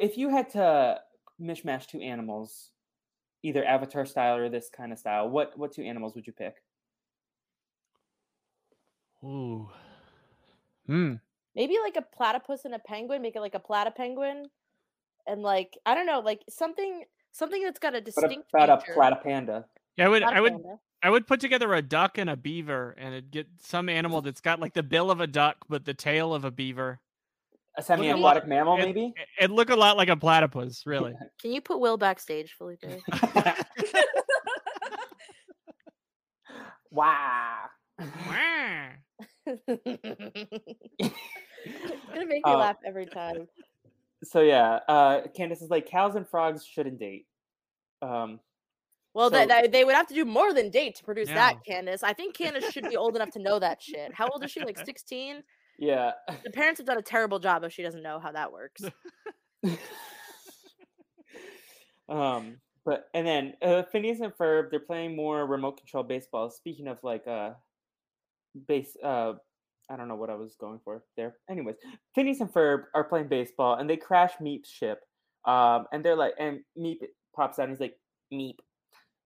if 0.00 0.16
you 0.16 0.28
had 0.28 0.48
to 0.50 1.00
mishmash 1.40 1.86
two 1.86 2.00
animals, 2.00 2.70
either 3.42 3.64
Avatar 3.64 4.06
style 4.06 4.36
or 4.36 4.48
this 4.48 4.70
kind 4.74 4.92
of 4.92 4.98
style, 4.98 5.28
what 5.28 5.56
what 5.58 5.72
two 5.72 5.82
animals 5.82 6.14
would 6.14 6.26
you 6.26 6.32
pick? 6.32 6.54
Ooh. 9.24 9.68
Hmm. 10.86 11.14
Maybe 11.54 11.76
like 11.82 11.96
a 11.96 12.02
platypus 12.16 12.64
and 12.64 12.74
a 12.74 12.78
penguin 12.78 13.22
make 13.22 13.36
it 13.36 13.40
like 13.40 13.54
a 13.54 13.60
platypenguin 13.60 14.44
and 15.26 15.42
like 15.42 15.76
i 15.86 15.94
don't 15.94 16.06
know 16.06 16.20
like 16.20 16.40
something 16.48 17.04
something 17.32 17.62
that's 17.62 17.78
got 17.78 17.94
a 17.94 17.98
What 17.98 18.04
distinct 18.04 18.48
about 18.54 18.68
a 18.70 18.80
feature. 18.80 18.94
platypanda? 18.98 19.64
Yeah, 19.96 20.06
I 20.06 20.08
would. 20.08 20.22
I 20.22 20.40
would. 20.40 20.54
I 21.02 21.10
would 21.10 21.26
put 21.26 21.40
together 21.40 21.72
a 21.74 21.82
duck 21.82 22.16
and 22.18 22.30
a 22.30 22.36
beaver, 22.36 22.94
and 22.98 23.14
it'd 23.14 23.30
get 23.30 23.46
some 23.60 23.88
animal 23.88 24.20
that's 24.22 24.40
got 24.40 24.60
like 24.60 24.72
the 24.74 24.82
bill 24.82 25.10
of 25.10 25.20
a 25.20 25.26
duck 25.26 25.56
but 25.68 25.84
the 25.84 25.94
tail 25.94 26.32
of 26.34 26.44
a 26.44 26.50
beaver. 26.50 27.00
A 27.76 27.82
semi-aquatic 27.82 28.46
mammal, 28.46 28.76
It- 28.78 28.84
maybe. 28.84 29.14
It 29.40 29.50
look 29.50 29.70
a 29.70 29.76
lot 29.76 29.96
like 29.96 30.08
a 30.10 30.16
platypus, 30.16 30.84
really. 30.86 31.14
Can 31.40 31.52
you 31.52 31.60
put 31.62 31.80
Will 31.80 31.96
backstage, 31.96 32.52
Felipe? 32.56 32.84
wow. 36.90 37.64
Wah. 38.28 38.88
it's 39.46 39.62
gonna 42.14 42.26
make 42.26 42.28
me 42.28 42.42
Uh, 42.44 42.56
laugh 42.58 42.76
every 42.84 43.06
time. 43.06 43.48
So 44.24 44.40
yeah, 44.40 44.80
uh, 44.88 45.22
Candace 45.36 45.62
is 45.62 45.70
like 45.70 45.86
cows 45.86 46.14
and 46.14 46.28
frogs 46.28 46.64
shouldn't 46.64 46.98
date. 46.98 47.26
Um, 48.02 48.40
Well, 49.14 49.30
so- 49.30 49.36
they, 49.36 49.46
they, 49.46 49.68
they 49.68 49.84
would 49.84 49.94
have 49.94 50.06
to 50.08 50.14
do 50.14 50.24
more 50.24 50.52
than 50.54 50.70
date 50.70 50.94
to 50.96 51.04
produce 51.04 51.28
Yeah. 51.28 51.34
that, 51.34 51.64
Candace. 51.64 52.02
I 52.02 52.12
think 52.12 52.34
Candace 52.38 52.70
should 52.72 52.88
be 52.88 52.96
old 52.96 53.16
enough 53.16 53.30
to 53.30 53.38
know 53.40 53.58
that 53.58 53.82
shit. 53.82 54.14
How 54.14 54.28
old 54.28 54.44
is 54.44 54.50
she? 54.50 54.60
Like 54.60 54.78
16? 54.84 55.42
yeah. 55.78 56.12
The 56.44 56.50
parents 56.50 56.78
have 56.78 56.86
done 56.86 56.98
a 56.98 57.02
terrible 57.02 57.38
job 57.38 57.64
if 57.64 57.72
she 57.72 57.82
doesn't 57.82 58.02
know 58.02 58.18
how 58.20 58.30
that 58.32 58.52
works. 58.52 58.82
um, 62.08 62.58
but 62.84 63.08
and 63.14 63.26
then 63.26 63.54
uh, 63.62 63.82
Phineas 63.90 64.20
and 64.20 64.32
Ferb, 64.34 64.70
they're 64.70 64.80
playing 64.80 65.14
more 65.16 65.46
remote 65.46 65.76
control 65.78 66.02
baseball. 66.04 66.50
Speaking 66.50 66.88
of 66.88 66.98
like 67.02 67.26
uh, 67.26 67.50
base, 68.66 68.96
uh, 69.02 69.34
I 69.90 69.96
don't 69.96 70.08
know 70.08 70.16
what 70.16 70.30
I 70.30 70.34
was 70.34 70.56
going 70.56 70.80
for 70.84 71.02
there. 71.16 71.36
Anyways, 71.50 71.76
Phineas 72.14 72.40
and 72.40 72.52
Ferb 72.52 72.84
are 72.94 73.04
playing 73.04 73.28
baseball 73.28 73.76
and 73.76 73.88
they 73.88 73.96
crash 73.96 74.32
Meep's 74.40 74.70
ship. 74.70 75.00
Um, 75.44 75.86
and 75.92 76.04
they're 76.04 76.16
like, 76.16 76.34
and 76.38 76.60
Meep 76.78 76.98
pops 77.34 77.58
out 77.58 77.68
and 77.68 77.72
he's 77.72 77.80
like, 77.80 77.96
Meep. 78.32 78.58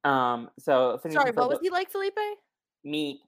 Um, 0.09 0.51
so 0.59 0.99
Phineas 1.03 1.21
Sorry, 1.21 1.33
what 1.33 1.51
was 1.51 1.59
he 1.63 1.71
like, 1.71 1.91
Felipe? 1.91 2.19
Meep. 2.87 3.19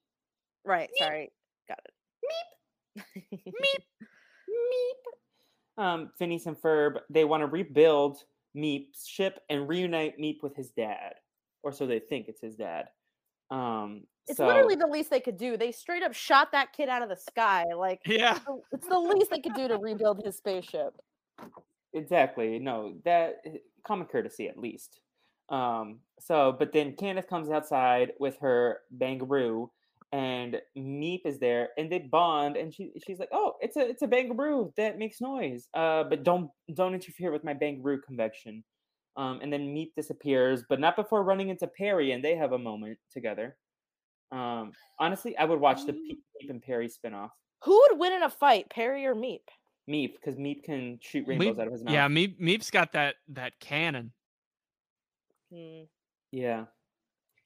Right, 0.64 0.88
sorry. 0.98 1.30
Got 1.68 1.80
it. 1.84 3.04
Meep. 3.26 3.42
Meep. 3.46 3.84
Meep. 5.78 5.82
Um, 5.82 6.10
Phineas 6.18 6.46
and 6.46 6.56
Ferb, 6.56 6.98
they 7.10 7.24
want 7.24 7.42
to 7.42 7.46
rebuild 7.46 8.18
Meep's 8.56 9.06
ship 9.06 9.40
and 9.48 9.68
reunite 9.68 10.18
Meep 10.18 10.42
with 10.42 10.56
his 10.56 10.70
dad, 10.70 11.14
or 11.62 11.72
so 11.72 11.86
they 11.86 12.00
think 12.00 12.28
it's 12.28 12.40
his 12.40 12.56
dad. 12.56 12.86
Um, 13.50 14.02
It's 14.28 14.40
so, 14.40 14.44
literally 14.44 14.76
the 14.76 14.86
least 14.86 15.10
they 15.10 15.20
could 15.20 15.36
do. 15.36 15.56
They 15.56 15.72
straight 15.72 16.02
up 16.02 16.12
shot 16.14 16.52
that 16.52 16.72
kid 16.72 16.88
out 16.88 17.02
of 17.02 17.08
the 17.08 17.16
sky. 17.16 17.64
Like, 17.76 18.02
Yeah. 18.06 18.38
it's 18.72 18.88
the 18.88 18.98
least 18.98 19.30
they 19.30 19.40
could 19.40 19.54
do 19.54 19.68
to 19.68 19.78
rebuild 19.78 20.22
his 20.24 20.36
spaceship. 20.36 20.94
exactly 21.94 22.58
no 22.58 22.98
that 23.04 23.36
eh, 23.46 23.58
common 23.86 24.06
courtesy 24.06 24.48
at 24.48 24.58
least. 24.58 25.00
Um, 25.48 26.00
so, 26.20 26.52
but 26.52 26.72
then 26.74 26.94
Candace 26.94 27.24
comes 27.24 27.48
outside 27.48 28.12
with 28.20 28.36
her 28.40 28.80
bangaroo, 28.94 29.70
and 30.12 30.60
Meep 30.76 31.22
is 31.24 31.38
there, 31.38 31.70
and 31.78 31.90
they 31.90 32.00
bond, 32.00 32.56
and 32.58 32.74
she 32.74 32.92
she's 33.06 33.18
like, 33.18 33.30
"Oh, 33.32 33.54
it's 33.60 33.76
a 33.76 33.88
it's 33.88 34.02
a 34.02 34.06
bangaroo 34.08 34.74
that 34.76 34.98
makes 34.98 35.20
noise, 35.22 35.68
uh, 35.74 36.04
but 36.04 36.22
don't 36.24 36.50
don't 36.74 36.92
interfere 36.94 37.32
with 37.32 37.44
my 37.44 37.54
bangaroo 37.54 38.02
convection." 38.02 38.62
Um, 39.16 39.40
and 39.42 39.50
then 39.52 39.74
Meep 39.74 39.94
disappears, 39.96 40.64
but 40.68 40.80
not 40.80 40.96
before 40.96 41.24
running 41.24 41.48
into 41.48 41.66
Perry, 41.66 42.12
and 42.12 42.22
they 42.24 42.36
have 42.36 42.52
a 42.52 42.58
moment 42.58 42.98
together. 43.10 43.56
Um, 44.30 44.72
honestly, 44.98 45.36
I 45.36 45.44
would 45.44 45.60
watch 45.60 45.84
the 45.86 45.92
Pe- 45.94 45.98
Meep 46.46 46.50
and 46.50 46.62
Perry 46.62 46.88
spinoff. 46.88 47.30
Who 47.64 47.72
would 47.88 47.98
win 47.98 48.12
in 48.12 48.22
a 48.22 48.30
fight, 48.30 48.68
Perry 48.70 49.06
or 49.06 49.14
Meep? 49.14 49.40
Meep, 49.88 50.14
because 50.14 50.36
Meep 50.36 50.64
can 50.64 50.98
shoot 51.00 51.26
rainbows 51.26 51.56
Meep- 51.56 51.60
out 51.60 51.66
of 51.66 51.72
his 51.72 51.82
mouth. 51.84 51.94
yeah, 51.94 52.08
Meep, 52.08 52.38
Meep's 52.40 52.70
got 52.70 52.92
that 52.92 53.16
that 53.28 53.58
cannon. 53.60 54.12
Hmm. 55.52 55.84
yeah. 56.30 56.64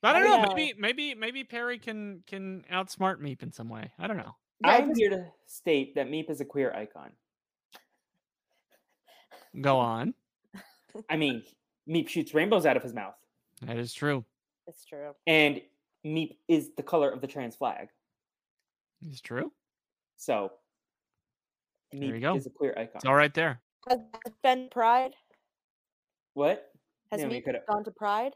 I 0.03 0.13
don't 0.13 0.23
I 0.25 0.27
know. 0.27 0.43
know. 0.43 0.55
Maybe 0.55 0.75
maybe 0.79 1.15
maybe 1.15 1.45
Perry 1.45 1.79
can 1.79 2.25
can 2.27 2.65
outsmart 2.73 3.21
Meep 3.21 3.43
in 3.45 3.53
some 3.53 3.69
way. 3.69 3.93
I 3.99 4.09
don't 4.09 4.17
know. 4.17 4.35
Yeah, 4.65 4.71
I 4.71 4.77
I'm 4.79 4.89
just- 4.89 4.99
here 5.01 5.11
to 5.11 5.27
state 5.47 5.95
that 5.95 6.09
Meep 6.09 6.29
is 6.29 6.41
a 6.41 6.45
queer 6.45 6.73
icon. 6.75 7.13
Go 9.61 9.79
on. 9.79 10.15
I 11.09 11.17
mean, 11.17 11.45
Meep 11.89 12.09
shoots 12.09 12.35
rainbows 12.35 12.67
out 12.67 12.77
of 12.77 12.83
his 12.83 12.93
mouth, 12.95 13.15
That 13.63 13.77
is 13.79 13.93
true. 13.95 14.25
It's 14.67 14.85
true. 14.85 15.13
and 15.27 15.61
Meep 16.05 16.37
is 16.49 16.71
the 16.77 16.83
color 16.83 17.11
of 17.11 17.21
the 17.21 17.27
trans 17.27 17.57
flag. 17.57 17.89
It's 19.03 19.21
true. 19.21 19.53
So, 20.17 20.53
There 21.93 22.05
you 22.05 22.15
Meep 22.15 22.21
go. 22.23 22.37
is 22.37 22.47
a 22.47 22.51
queer 22.51 22.73
icon. 22.77 22.97
It's 22.97 23.05
all 23.05 23.15
right 23.15 23.33
there. 23.35 23.61
Has 23.89 23.99
Ben 24.43 24.69
Pride? 24.71 25.13
What? 26.35 26.71
Has 27.11 27.21
Yeah, 27.21 27.29
we 27.29 27.41
Meep 27.41 27.67
gone 27.69 27.85
to 27.85 27.91
Pride? 27.91 28.33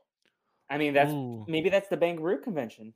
I 0.69 0.79
mean, 0.79 0.93
that's 0.95 1.13
Ooh. 1.13 1.45
maybe 1.49 1.71
that's 1.71 1.89
the 1.89 1.97
Bangaroo 1.97 2.43
convention. 2.43 2.93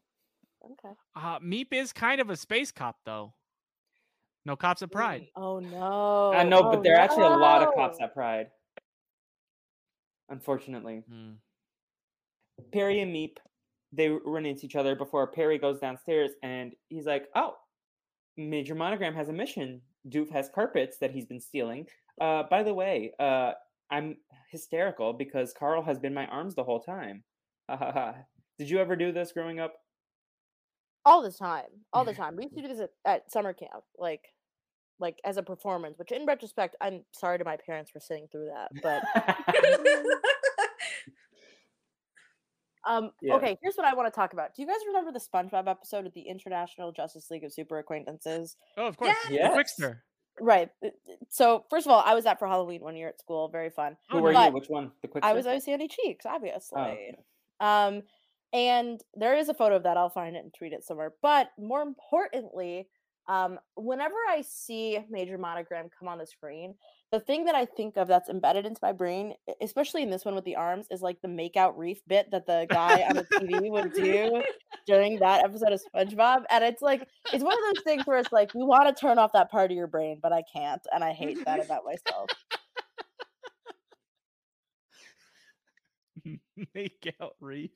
Okay. 0.64 0.94
Uh, 1.16 1.38
Meep 1.38 1.72
is 1.72 1.92
kind 1.92 2.20
of 2.20 2.28
a 2.30 2.36
space 2.36 2.70
cop, 2.72 2.98
though. 3.04 3.32
No 4.44 4.56
cops 4.56 4.82
at 4.82 4.90
Pride. 4.90 5.28
Oh 5.36 5.58
no. 5.60 6.32
I 6.32 6.42
know, 6.44 6.60
Oh, 6.64 6.70
but 6.72 6.82
there 6.82 6.94
are 6.96 7.00
actually 7.00 7.24
a 7.26 7.28
lot 7.30 7.62
of 7.62 7.74
cops 7.74 7.98
no. 8.00 8.06
at 8.06 8.14
Pride. 8.14 8.50
Unfortunately, 10.28 11.02
Hmm. 11.08 11.32
Perry 12.72 13.00
and 13.00 13.14
Meep 13.14 13.36
they 13.92 14.08
run 14.08 14.46
into 14.46 14.66
each 14.66 14.76
other 14.76 14.94
before 14.94 15.26
Perry 15.26 15.58
goes 15.58 15.80
downstairs, 15.80 16.32
and 16.42 16.72
he's 16.88 17.06
like, 17.06 17.28
"Oh, 17.34 17.56
Major 18.36 18.74
Monogram 18.74 19.14
has 19.14 19.28
a 19.28 19.32
mission. 19.32 19.80
Doof 20.08 20.30
has 20.30 20.48
carpets 20.54 20.98
that 20.98 21.10
he's 21.10 21.26
been 21.26 21.40
stealing. 21.40 21.86
Uh, 22.20 22.44
by 22.44 22.62
the 22.62 22.74
way, 22.74 23.12
uh, 23.18 23.52
I'm 23.90 24.16
hysterical 24.50 25.12
because 25.12 25.52
Carl 25.52 25.82
has 25.82 25.98
been 25.98 26.14
my 26.14 26.26
arms 26.26 26.54
the 26.54 26.64
whole 26.64 26.80
time. 26.80 27.24
Ha 27.68 27.76
ha 27.76 27.92
ha. 27.92 28.14
Did 28.58 28.70
you 28.70 28.78
ever 28.78 28.96
do 28.96 29.12
this 29.12 29.32
growing 29.32 29.60
up? 29.60 29.74
all 31.04 31.22
the 31.22 31.32
time 31.32 31.66
all 31.92 32.04
the 32.04 32.14
time 32.22 32.36
we 32.36 32.44
used 32.44 32.56
to 32.56 32.62
do 32.62 32.68
this 32.68 32.80
at, 32.80 32.90
at 33.04 33.30
summer 33.30 33.52
camp 33.52 33.82
like 33.98 34.24
like 34.98 35.18
as 35.24 35.36
a 35.36 35.42
performance 35.42 35.98
which 35.98 36.12
in 36.12 36.26
retrospect 36.26 36.76
i'm 36.80 37.02
sorry 37.12 37.38
to 37.38 37.44
my 37.44 37.56
parents 37.66 37.90
for 37.90 38.00
sitting 38.00 38.26
through 38.30 38.46
that 38.46 38.70
but 38.82 39.02
um 42.86 43.10
Yeah. 43.20 43.34
okay 43.34 43.58
here's 43.62 43.76
what 43.76 43.86
i 43.86 43.94
want 43.94 44.06
to 44.12 44.16
talk 44.16 44.32
about 44.32 44.54
do 44.54 44.62
you 44.62 44.68
guys 44.68 44.76
remember 44.86 45.12
the 45.12 45.20
spongebob 45.20 45.68
episode 45.68 46.06
of 46.06 46.14
the 46.14 46.22
international 46.22 46.92
justice 46.92 47.30
league 47.30 47.44
of 47.44 47.52
super 47.52 47.78
acquaintances 47.78 48.56
Oh, 48.76 48.86
of 48.86 48.96
course. 48.96 49.14
Yes. 49.30 49.52
The 49.78 49.84
Quickster. 49.84 49.96
right 50.40 50.70
uh, 50.84 50.88
uh, 50.88 50.90
so 51.28 51.64
first 51.70 51.86
of 51.86 51.92
all 51.92 52.02
i 52.06 52.14
was 52.14 52.24
at 52.26 52.38
for 52.38 52.48
halloween 52.48 52.80
one 52.82 52.96
year 52.96 53.08
at 53.08 53.18
school 53.20 53.48
very 53.48 53.70
fun 53.70 53.96
Who 54.10 54.18
Oh, 54.18 54.22
were 54.22 54.32
you? 54.32 54.50
Which 54.52 54.68
one? 54.68 54.92
The 55.02 55.08
quick. 55.08 55.24
I 55.24 55.32
was 55.34 55.42
Start? 55.44 55.52
always 55.52 55.64
Sandy 55.64 55.88
Cheeks, 55.88 56.24
obviously. 56.26 56.80
Oh, 56.80 56.84
okay. 56.84 57.16
Um, 57.60 58.02
and 58.52 59.00
there 59.14 59.36
is 59.36 59.48
a 59.48 59.54
photo 59.54 59.76
of 59.76 59.82
that. 59.84 59.96
I'll 59.96 60.08
find 60.10 60.34
it 60.34 60.42
and 60.42 60.52
tweet 60.52 60.72
it 60.72 60.82
somewhere. 60.82 61.12
But 61.22 61.50
more 61.58 61.82
importantly, 61.82 62.88
um, 63.28 63.60
whenever 63.76 64.14
I 64.28 64.42
see 64.42 64.98
Major 65.08 65.38
Monogram 65.38 65.88
come 65.96 66.08
on 66.08 66.18
the 66.18 66.26
screen, 66.26 66.74
the 67.12 67.20
thing 67.20 67.44
that 67.44 67.54
I 67.56 67.64
think 67.64 67.96
of 67.96 68.06
that's 68.06 68.28
embedded 68.28 68.66
into 68.66 68.78
my 68.82 68.92
brain, 68.92 69.34
especially 69.60 70.02
in 70.02 70.10
this 70.10 70.24
one 70.24 70.34
with 70.34 70.44
the 70.44 70.56
arms, 70.56 70.86
is 70.90 71.02
like 71.02 71.20
the 71.22 71.28
make 71.28 71.56
out 71.56 71.76
reef 71.76 72.00
bit 72.06 72.30
that 72.30 72.46
the 72.46 72.66
guy 72.70 73.02
on 73.02 73.16
the 73.16 73.24
TV 73.24 73.70
would 73.70 73.92
do 73.92 74.42
during 74.86 75.18
that 75.18 75.44
episode 75.44 75.72
of 75.72 75.80
SpongeBob. 75.92 76.44
And 76.50 76.62
it's 76.62 76.82
like 76.82 77.08
it's 77.32 77.42
one 77.42 77.54
of 77.54 77.74
those 77.74 77.82
things 77.84 78.06
where 78.06 78.18
it's 78.18 78.32
like 78.32 78.52
you 78.54 78.64
want 78.64 78.94
to 78.94 79.00
turn 79.00 79.18
off 79.18 79.32
that 79.32 79.50
part 79.50 79.72
of 79.72 79.76
your 79.76 79.88
brain, 79.88 80.18
but 80.22 80.32
I 80.32 80.42
can't, 80.52 80.82
and 80.92 81.02
I 81.02 81.12
hate 81.12 81.44
that 81.44 81.64
about 81.64 81.84
myself. 81.84 82.30
Make 86.74 87.14
out 87.20 87.34
reef. 87.40 87.70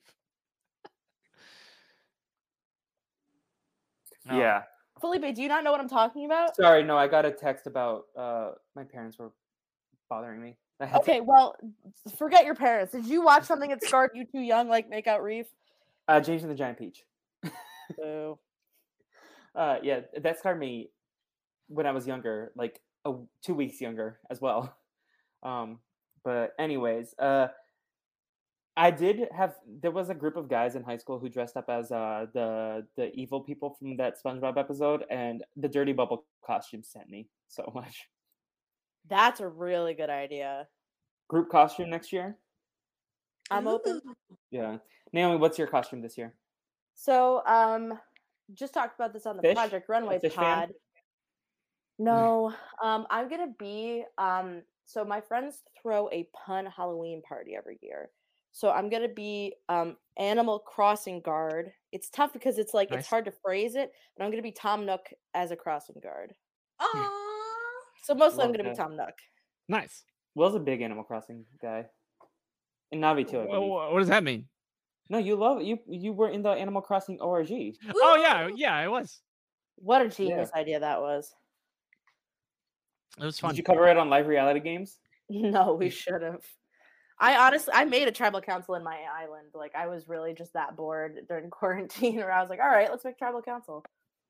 Yeah. 4.25 4.63
Felipe, 5.05 5.35
do 5.35 5.41
you 5.41 5.47
not 5.47 5.63
know 5.63 5.71
what 5.71 5.79
I'm 5.79 5.89
talking 5.89 6.25
about? 6.25 6.55
Sorry, 6.55 6.83
no. 6.83 6.97
I 6.97 7.07
got 7.07 7.25
a 7.25 7.31
text 7.31 7.67
about 7.67 8.05
uh 8.17 8.51
my 8.75 8.83
parents 8.83 9.19
were 9.19 9.31
bothering 10.09 10.41
me. 10.41 10.57
Had 10.79 10.89
to- 10.93 10.99
Okay, 10.99 11.21
well, 11.21 11.55
forget 12.17 12.43
your 12.45 12.55
parents. 12.55 12.91
Did 12.91 13.05
you 13.05 13.23
watch 13.23 13.43
something 13.43 13.69
that 13.69 13.83
scarred 13.83 14.11
you 14.15 14.25
too 14.25 14.39
young, 14.41 14.67
like 14.67 14.89
Make 14.89 15.07
Out 15.07 15.21
Reef? 15.23 15.45
Uh, 16.07 16.19
James 16.19 16.41
and 16.43 16.51
the 16.51 16.55
Giant 16.55 16.77
Peach. 16.79 17.03
Boo. 17.97 18.37
Uh, 19.55 19.77
yeah, 19.83 20.01
that 20.21 20.39
scarred 20.39 20.59
me 20.59 20.89
when 21.67 21.85
I 21.85 21.91
was 21.91 22.05
younger, 22.05 22.51
like 22.55 22.81
a, 23.05 23.13
two 23.41 23.53
weeks 23.53 23.79
younger 23.81 24.19
as 24.29 24.41
well. 24.41 24.75
Um, 25.43 25.77
but 26.23 26.53
anyways, 26.57 27.13
uh, 27.19 27.49
I 28.77 28.91
did 28.91 29.27
have. 29.35 29.55
There 29.81 29.91
was 29.91 30.09
a 30.09 30.13
group 30.13 30.35
of 30.35 30.49
guys 30.49 30.75
in 30.75 30.83
high 30.83 30.97
school 30.97 31.17
who 31.17 31.29
dressed 31.29 31.55
up 31.55 31.69
as 31.69 31.91
uh 31.91 32.25
the 32.33 32.85
the 32.97 33.13
evil 33.13 33.41
people 33.41 33.75
from 33.79 33.95
that 33.97 34.15
SpongeBob 34.21 34.57
episode, 34.57 35.05
and 35.09 35.43
the 35.55 35.69
Dirty 35.69 35.93
Bubble 35.93 36.25
costume 36.45 36.83
sent 36.83 37.09
me 37.09 37.27
so 37.47 37.71
much. 37.75 38.07
That's 39.07 39.39
a 39.39 39.47
really 39.47 39.93
good 39.93 40.09
idea. 40.09 40.67
Group 41.29 41.49
costume 41.49 41.89
next 41.89 42.11
year. 42.11 42.37
I'm 43.49 43.67
open. 43.67 44.01
Yeah, 44.51 44.77
Naomi, 45.13 45.37
what's 45.37 45.57
your 45.57 45.67
costume 45.67 46.01
this 46.01 46.17
year? 46.17 46.33
So, 46.95 47.45
um, 47.45 47.99
just 48.53 48.73
talked 48.73 48.95
about 48.99 49.13
this 49.13 49.25
on 49.25 49.37
the 49.37 49.43
Fish? 49.43 49.55
Project 49.55 49.87
Runway 49.87 50.19
fish 50.19 50.33
fan? 50.33 50.67
pod. 50.67 50.73
No, 51.97 52.53
um, 52.83 53.07
I'm 53.09 53.29
gonna 53.29 53.53
be 53.57 54.03
um. 54.17 54.63
So 54.87 55.03
my 55.05 55.21
friends 55.21 55.63
throw 55.81 56.09
a 56.11 56.27
pun 56.45 56.65
Halloween 56.65 57.21
party 57.21 57.55
every 57.55 57.79
year. 57.81 58.09
So 58.55 58.71
I'm 58.71 58.87
gonna 58.89 59.09
be 59.09 59.53
um 59.67 59.97
Animal 60.17 60.59
Crossing 60.59 61.19
guard. 61.19 61.73
It's 61.91 62.09
tough 62.09 62.31
because 62.31 62.57
it's 62.57 62.73
like 62.73 62.89
Nice. 62.89 63.01
it's 63.01 63.09
hard 63.09 63.25
to 63.25 63.33
phrase 63.43 63.75
it, 63.75 63.91
but 64.15 64.23
I'm 64.23 64.31
gonna 64.31 64.41
be 64.41 64.53
Tom 64.53 64.85
Nook 64.85 65.09
as 65.33 65.51
a 65.51 65.57
crossing 65.57 65.97
guard. 66.01 66.33
Aww. 66.81 67.09
So 68.03 68.15
mostly 68.15 68.45
I'm 68.45 68.53
gonna 68.53 68.69
be. 68.69 68.73
Tom 68.75 68.95
Nook. 68.95 69.13
Nice. 69.67 70.05
Will's 70.35 70.55
a 70.55 70.59
big 70.59 70.81
Animal 70.81 71.03
Crossing 71.03 71.43
guy. 71.61 71.85
And 72.93 73.03
Navi 73.03 73.29
too. 73.29 73.39
I 73.41 73.43
Wha- 73.45 73.53
believe. 73.55 73.69
wha- 73.71 73.91
what 73.91 73.99
does 73.99 74.07
that 74.07 74.23
mean? 74.23 74.47
No, 75.09 75.17
you 75.17 75.35
love 75.35 75.61
you. 75.61 75.77
You 75.85 76.13
were 76.13 76.29
in 76.29 76.41
the 76.41 76.51
Animal 76.51 76.81
Crossing 76.81 77.19
ORG. 77.19 77.51
Oh 77.93 78.15
yeah, 78.21 78.47
yeah, 78.55 78.79
it 78.81 78.89
was. 78.89 79.19
What 79.75 80.01
a 80.01 80.07
genius 80.07 80.49
idea 80.55 80.79
that 80.79 81.01
was. 81.01 81.35
It 83.19 83.25
was 83.25 83.37
fun. 83.37 83.49
Did 83.51 83.57
you 83.57 83.63
cover 83.65 83.85
it 83.89 83.97
on 83.97 84.09
live 84.09 84.27
reality 84.27 84.61
games? 84.61 84.97
No, 85.29 85.73
we 85.73 85.89
should 85.89 86.21
have. 86.21 86.45
I 87.19 87.37
honestly, 87.37 87.73
I 87.73 87.85
made 87.85 88.07
a 88.07 88.11
tribal 88.11 88.41
council 88.41 88.75
in 88.75 88.83
my 88.83 88.99
island. 89.21 89.47
Like, 89.53 89.73
I 89.75 89.87
was 89.87 90.07
really 90.07 90.33
just 90.33 90.53
that 90.53 90.75
bored 90.75 91.19
during 91.27 91.49
quarantine, 91.51 92.17
where 92.17 92.31
I 92.31 92.41
was 92.41 92.49
like, 92.49 92.59
all 92.59 92.69
right, 92.69 92.89
let's 92.89 93.05
make 93.05 93.17
tribal 93.17 93.41
council. 93.41 93.83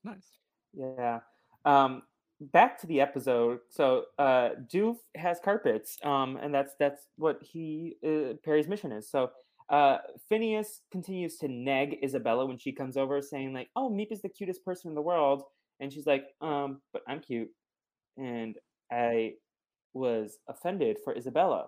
Nice. 0.03 0.37
Yeah. 0.73 1.19
Um, 1.65 2.03
back 2.39 2.79
to 2.81 2.87
the 2.87 3.01
episode. 3.01 3.59
So 3.69 4.05
uh, 4.19 4.49
Doof 4.71 4.97
has 5.15 5.39
carpets, 5.43 5.97
um, 6.03 6.37
and 6.37 6.53
that's 6.53 6.73
that's 6.79 7.07
what 7.17 7.39
he 7.41 7.95
uh, 8.05 8.33
Perry's 8.43 8.67
mission 8.67 8.91
is. 8.91 9.09
So 9.09 9.31
uh, 9.69 9.97
Phineas 10.29 10.81
continues 10.91 11.37
to 11.37 11.47
nag 11.47 11.97
Isabella 12.03 12.45
when 12.45 12.57
she 12.57 12.71
comes 12.71 12.97
over, 12.97 13.21
saying 13.21 13.53
like, 13.53 13.69
"Oh, 13.75 13.89
Meep 13.89 14.11
is 14.11 14.21
the 14.21 14.29
cutest 14.29 14.63
person 14.63 14.89
in 14.89 14.95
the 14.95 15.01
world," 15.01 15.43
and 15.79 15.91
she's 15.91 16.05
like, 16.05 16.25
"Um, 16.41 16.81
but 16.93 17.01
I'm 17.07 17.19
cute," 17.19 17.49
and 18.17 18.55
I 18.91 19.33
was 19.93 20.37
offended 20.47 20.97
for 21.03 21.15
Isabella. 21.15 21.67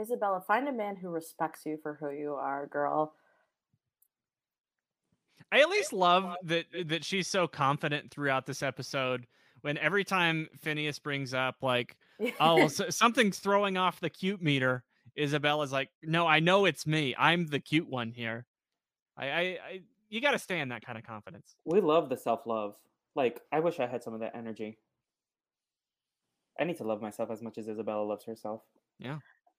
Isabella, 0.00 0.40
find 0.40 0.68
a 0.68 0.72
man 0.72 0.96
who 0.96 1.08
respects 1.08 1.66
you 1.66 1.78
for 1.82 1.98
who 2.00 2.10
you 2.10 2.34
are, 2.34 2.66
girl. 2.66 3.14
I 5.52 5.60
at 5.60 5.68
least 5.68 5.92
love 5.92 6.36
that 6.44 6.66
that 6.86 7.04
she's 7.04 7.26
so 7.26 7.48
confident 7.48 8.10
throughout 8.10 8.46
this 8.46 8.62
episode. 8.62 9.26
When 9.62 9.76
every 9.76 10.04
time 10.04 10.48
Phineas 10.58 10.98
brings 10.98 11.34
up 11.34 11.56
like, 11.60 11.96
oh, 12.38 12.68
so, 12.68 12.88
something's 12.88 13.38
throwing 13.38 13.76
off 13.76 14.00
the 14.00 14.08
cute 14.08 14.40
meter, 14.40 14.84
Isabella's 15.16 15.72
like, 15.72 15.90
no, 16.02 16.26
I 16.26 16.40
know 16.40 16.64
it's 16.64 16.86
me. 16.86 17.14
I'm 17.18 17.46
the 17.46 17.60
cute 17.60 17.88
one 17.88 18.12
here. 18.12 18.46
I, 19.16 19.26
I, 19.26 19.40
I 19.40 19.80
you 20.08 20.20
got 20.20 20.32
to 20.32 20.38
stay 20.38 20.60
in 20.60 20.70
that 20.70 20.84
kind 20.84 20.98
of 20.98 21.04
confidence. 21.04 21.56
We 21.64 21.80
love 21.80 22.08
the 22.08 22.16
self 22.16 22.46
love. 22.46 22.74
Like, 23.14 23.40
I 23.52 23.60
wish 23.60 23.80
I 23.80 23.86
had 23.86 24.02
some 24.02 24.14
of 24.14 24.20
that 24.20 24.36
energy. 24.36 24.78
I 26.58 26.64
need 26.64 26.76
to 26.78 26.84
love 26.84 27.02
myself 27.02 27.30
as 27.30 27.42
much 27.42 27.58
as 27.58 27.68
Isabella 27.68 28.04
loves 28.04 28.24
herself. 28.24 28.62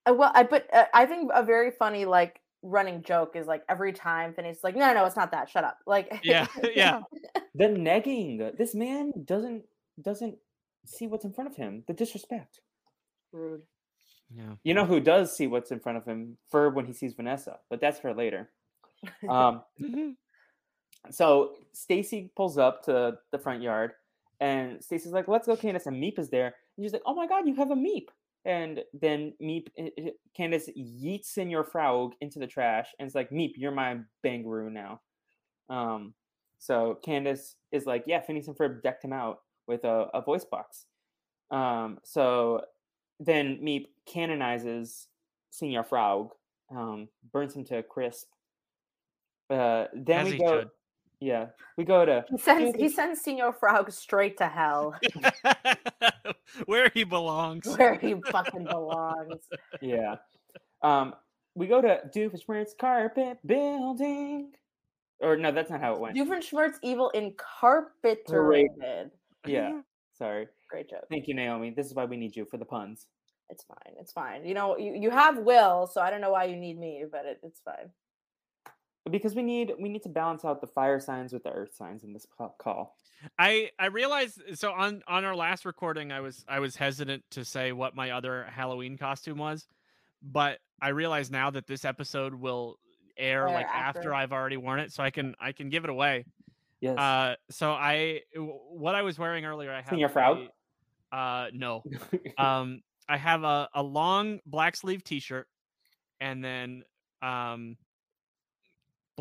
Uh, 0.08 0.14
well, 0.14 0.32
I 0.34 0.42
but 0.42 0.66
uh, 0.72 0.84
I 0.92 1.06
think 1.06 1.30
a 1.34 1.42
very 1.42 1.70
funny 1.70 2.04
like 2.04 2.40
running 2.62 3.02
joke 3.02 3.34
is 3.34 3.46
like 3.46 3.62
every 3.68 3.92
time 3.92 4.34
Phineas 4.34 4.58
is 4.58 4.64
like, 4.64 4.76
no, 4.76 4.92
no, 4.92 5.04
it's 5.04 5.16
not 5.16 5.30
that. 5.32 5.48
Shut 5.48 5.64
up. 5.64 5.78
Like, 5.86 6.20
Yeah, 6.22 6.46
yeah. 6.74 7.00
The 7.54 7.64
negging. 7.64 8.56
This 8.56 8.74
man 8.74 9.12
doesn't 9.24 9.64
doesn't 10.00 10.36
see 10.86 11.06
what's 11.06 11.24
in 11.24 11.32
front 11.32 11.50
of 11.50 11.56
him. 11.56 11.84
The 11.86 11.92
disrespect. 11.92 12.60
rude. 13.32 13.62
Yeah. 14.34 14.54
You 14.64 14.74
know 14.74 14.86
who 14.86 15.00
does 15.00 15.36
see 15.36 15.46
what's 15.46 15.70
in 15.70 15.80
front 15.80 15.98
of 15.98 16.06
him? 16.06 16.38
Ferb 16.52 16.74
when 16.74 16.86
he 16.86 16.92
sees 16.92 17.12
Vanessa, 17.12 17.58
but 17.68 17.80
that's 17.80 18.00
for 18.00 18.14
later. 18.14 18.50
Um, 19.28 19.62
so 21.10 21.52
Stacy 21.72 22.30
pulls 22.34 22.56
up 22.56 22.82
to 22.84 23.18
the 23.30 23.38
front 23.38 23.62
yard, 23.62 23.92
and 24.40 24.82
Stacy's 24.82 25.12
like, 25.12 25.28
"Let's 25.28 25.46
go, 25.46 25.56
Candace." 25.56 25.86
And 25.86 26.02
Meep 26.02 26.18
is 26.18 26.30
there, 26.30 26.54
and 26.76 26.84
she's 26.84 26.92
like, 26.92 27.02
"Oh 27.04 27.14
my 27.14 27.26
God, 27.26 27.46
you 27.46 27.54
have 27.56 27.70
a 27.70 27.76
Meep!" 27.76 28.08
And 28.44 28.82
then 28.92 29.34
Meep, 29.40 29.68
i- 29.78 29.92
i- 29.98 30.12
Candace 30.34 30.68
yeets 30.76 31.38
in 31.38 31.48
your 31.50 31.64
Frog 31.64 32.14
into 32.20 32.38
the 32.38 32.46
trash, 32.46 32.92
and 32.98 33.06
it's 33.06 33.14
like, 33.14 33.30
"Meep, 33.30 33.52
you're 33.56 33.70
my 33.70 34.00
Bangaroo 34.24 34.70
now." 34.70 35.00
Um, 35.68 36.14
so 36.58 36.96
Candace 37.04 37.56
is 37.70 37.86
like, 37.86 38.04
"Yeah, 38.06 38.20
Phineas 38.20 38.48
and 38.48 38.56
Ferb 38.56 38.82
decked 38.82 39.04
him 39.04 39.12
out 39.12 39.42
with 39.66 39.84
a, 39.84 40.08
a 40.14 40.20
voice 40.22 40.44
box." 40.44 40.86
Um, 41.50 41.98
so 42.02 42.64
then 43.20 43.58
Meep 43.58 43.86
canonizes 44.06 45.08
Senior 45.50 45.84
Frog, 45.84 46.32
um, 46.70 47.08
burns 47.32 47.54
him 47.54 47.64
to 47.66 47.78
a 47.78 47.82
crisp. 47.82 48.28
Uh, 49.50 49.86
then 49.94 50.26
As 50.26 50.32
we 50.32 50.38
go. 50.38 50.60
should. 50.62 50.70
Yeah, 51.22 51.46
we 51.76 51.84
go 51.84 52.04
to 52.04 52.24
He 52.28 52.36
sends 52.36 52.76
he 52.76 52.88
sends 52.88 53.20
Senor 53.20 53.52
Frog 53.52 53.92
straight 53.92 54.38
to 54.38 54.48
hell, 54.48 54.96
Where 56.66 56.90
he 56.92 57.04
belongs. 57.04 57.64
where 57.78 57.94
he 57.94 58.16
fucking 58.32 58.64
belongs. 58.64 59.46
yeah. 59.80 60.16
Um, 60.82 61.14
we 61.54 61.68
go 61.68 61.80
to 61.80 62.00
Doofenshmirtz 62.12 62.76
Carpet 62.76 63.38
Building. 63.46 64.50
Or 65.20 65.36
no, 65.36 65.52
that's 65.52 65.70
not 65.70 65.80
how 65.80 65.94
it 65.94 66.00
went. 66.00 66.16
Doofenshmirtz 66.16 66.78
evil 66.82 67.10
incarcerated. 67.10 69.12
Yeah, 69.46 69.80
sorry. 70.18 70.48
Great 70.68 70.90
joke. 70.90 71.06
Thank 71.08 71.28
you, 71.28 71.34
Naomi. 71.34 71.70
This 71.70 71.86
is 71.86 71.94
why 71.94 72.04
we 72.04 72.16
need 72.16 72.34
you 72.34 72.46
for 72.46 72.56
the 72.56 72.64
puns. 72.64 73.06
It's 73.48 73.62
fine. 73.62 73.94
It's 74.00 74.12
fine. 74.12 74.44
You 74.44 74.54
know, 74.54 74.76
you, 74.76 74.94
you 74.94 75.10
have 75.10 75.38
Will, 75.38 75.86
so 75.86 76.00
I 76.00 76.10
don't 76.10 76.20
know 76.20 76.32
why 76.32 76.46
you 76.46 76.56
need 76.56 76.80
me, 76.80 77.04
but 77.08 77.26
it, 77.26 77.38
it's 77.44 77.60
fine. 77.60 77.90
Because 79.10 79.34
we 79.34 79.42
need 79.42 79.72
we 79.80 79.88
need 79.88 80.02
to 80.04 80.08
balance 80.08 80.44
out 80.44 80.60
the 80.60 80.66
fire 80.66 81.00
signs 81.00 81.32
with 81.32 81.42
the 81.42 81.50
earth 81.50 81.74
signs 81.74 82.04
in 82.04 82.12
this 82.12 82.26
call. 82.58 82.96
I 83.38 83.70
I 83.78 83.86
realized 83.86 84.40
so 84.54 84.72
on 84.72 85.02
on 85.08 85.24
our 85.24 85.34
last 85.34 85.64
recording 85.64 86.12
I 86.12 86.20
was 86.20 86.44
I 86.48 86.60
was 86.60 86.76
hesitant 86.76 87.24
to 87.32 87.44
say 87.44 87.72
what 87.72 87.96
my 87.96 88.10
other 88.10 88.44
Halloween 88.44 88.96
costume 88.96 89.38
was, 89.38 89.66
but 90.22 90.58
I 90.80 90.90
realize 90.90 91.30
now 91.30 91.50
that 91.50 91.66
this 91.66 91.84
episode 91.84 92.34
will 92.34 92.78
air 93.16 93.46
like 93.48 93.66
after. 93.66 93.98
after. 94.00 94.14
I've 94.14 94.32
already 94.32 94.56
worn 94.56 94.80
it, 94.80 94.92
so 94.92 95.02
I 95.02 95.10
can 95.10 95.34
I 95.40 95.52
can 95.52 95.68
give 95.68 95.84
it 95.84 95.90
away. 95.90 96.24
Yes. 96.80 96.98
Uh, 96.98 97.34
so 97.50 97.70
I 97.72 98.22
w- 98.34 98.58
what 98.70 98.94
I 98.94 99.02
was 99.02 99.18
wearing 99.18 99.44
earlier 99.44 99.72
I 99.72 99.82
have 99.82 100.12
Frog? 100.12 100.38
a- 101.12 101.16
Uh, 101.16 101.50
no. 101.52 101.84
um, 102.38 102.82
I 103.08 103.16
have 103.16 103.44
a 103.44 103.68
a 103.74 103.82
long 103.82 104.40
black 104.46 104.74
sleeve 104.76 105.04
T-shirt, 105.04 105.46
and 106.20 106.42
then 106.44 106.82
um, 107.20 107.76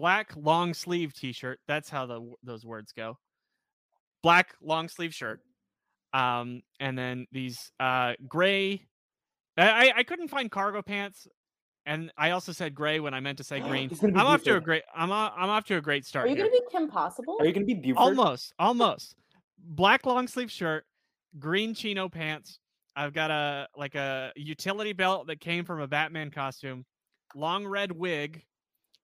black 0.01 0.33
long 0.35 0.73
sleeve 0.73 1.13
T-shirt. 1.13 1.59
That's 1.67 1.87
how 1.89 2.07
the 2.07 2.33
those 2.43 2.65
words 2.65 2.91
go. 2.91 3.17
Black 4.23 4.55
long 4.61 4.89
sleeve 4.89 5.13
shirt, 5.13 5.39
um, 6.13 6.61
and 6.79 6.97
then 6.97 7.27
these 7.31 7.71
uh 7.79 8.13
gray. 8.27 8.81
I 9.57 9.89
I- 9.89 9.93
I 9.97 10.03
couldn't 10.03 10.29
find 10.29 10.49
cargo 10.49 10.81
pants, 10.81 11.27
and 11.85 12.11
I 12.17 12.31
also 12.31 12.51
said 12.51 12.73
gray 12.73 12.99
when 12.99 13.13
I 13.13 13.19
meant 13.19 13.37
to 13.37 13.43
say 13.43 13.59
green. 13.69 13.89
It's 13.91 13.99
gonna 13.99 14.13
be 14.13 14.19
I'm 14.19 14.25
off 14.27 14.43
to 14.43 14.55
a 14.57 14.59
great. 14.61 14.83
I'm 14.95 15.11
o- 15.11 15.33
I'm 15.37 15.49
off 15.49 15.65
to 15.65 15.77
a 15.77 15.81
great 15.81 16.05
start. 16.05 16.25
Are 16.25 16.29
you 16.29 16.35
gonna 16.35 16.49
be 16.49 16.61
Kim 16.71 16.87
Possible? 16.89 17.37
Are 17.39 17.45
you 17.45 17.53
gonna 17.53 17.65
be 17.67 17.75
Buford? 17.75 17.97
Almost, 17.99 18.53
almost. 18.57 19.15
Black 19.59 20.05
long 20.07 20.27
sleeve 20.27 20.49
shirt, 20.51 20.85
green 21.37 21.75
chino 21.75 22.09
pants. 22.09 22.59
I've 22.95 23.13
got 23.13 23.29
a 23.31 23.67
like 23.77 23.93
a 23.95 24.31
utility 24.35 24.93
belt 24.93 25.27
that 25.27 25.39
came 25.39 25.63
from 25.63 25.79
a 25.79 25.87
Batman 25.87 26.31
costume, 26.31 26.85
long 27.35 27.65
red 27.65 27.91
wig, 27.91 28.43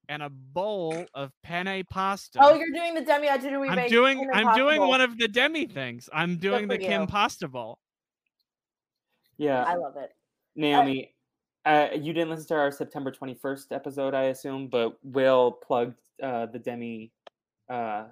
and 0.08 0.22
a 0.22 0.30
bowl 0.30 1.04
of 1.14 1.32
penne 1.42 1.84
pasta. 1.90 2.38
Oh, 2.42 2.54
you're 2.54 2.70
doing 2.72 2.94
the 2.94 3.02
Demi 3.02 3.28
Adejuyigbe 3.28 3.70
I'm 3.70 3.76
baked 3.76 3.90
doing 3.90 4.28
I'm 4.32 4.54
doing 4.56 4.80
one 4.80 5.00
of 5.00 5.18
the 5.18 5.28
demi 5.28 5.66
things. 5.66 6.08
I'm 6.12 6.36
doing 6.36 6.66
for 6.66 6.74
the 6.74 6.78
Kim 6.78 7.02
you. 7.02 7.06
pasta 7.06 7.48
bowl. 7.48 7.78
Yeah, 9.36 9.62
I 9.64 9.74
love 9.74 9.96
it. 9.96 10.10
Naomi. 10.56 11.14
Uh, 11.64 11.88
you 11.94 12.12
didn't 12.12 12.30
listen 12.30 12.46
to 12.48 12.54
our 12.54 12.70
September 12.70 13.12
21st 13.12 13.72
episode, 13.72 14.14
I 14.14 14.24
assume, 14.24 14.68
but 14.68 14.96
Will 15.04 15.52
plugged 15.52 15.98
uh, 16.22 16.46
the 16.46 16.58
Demi 16.58 17.12
uh, 17.68 18.04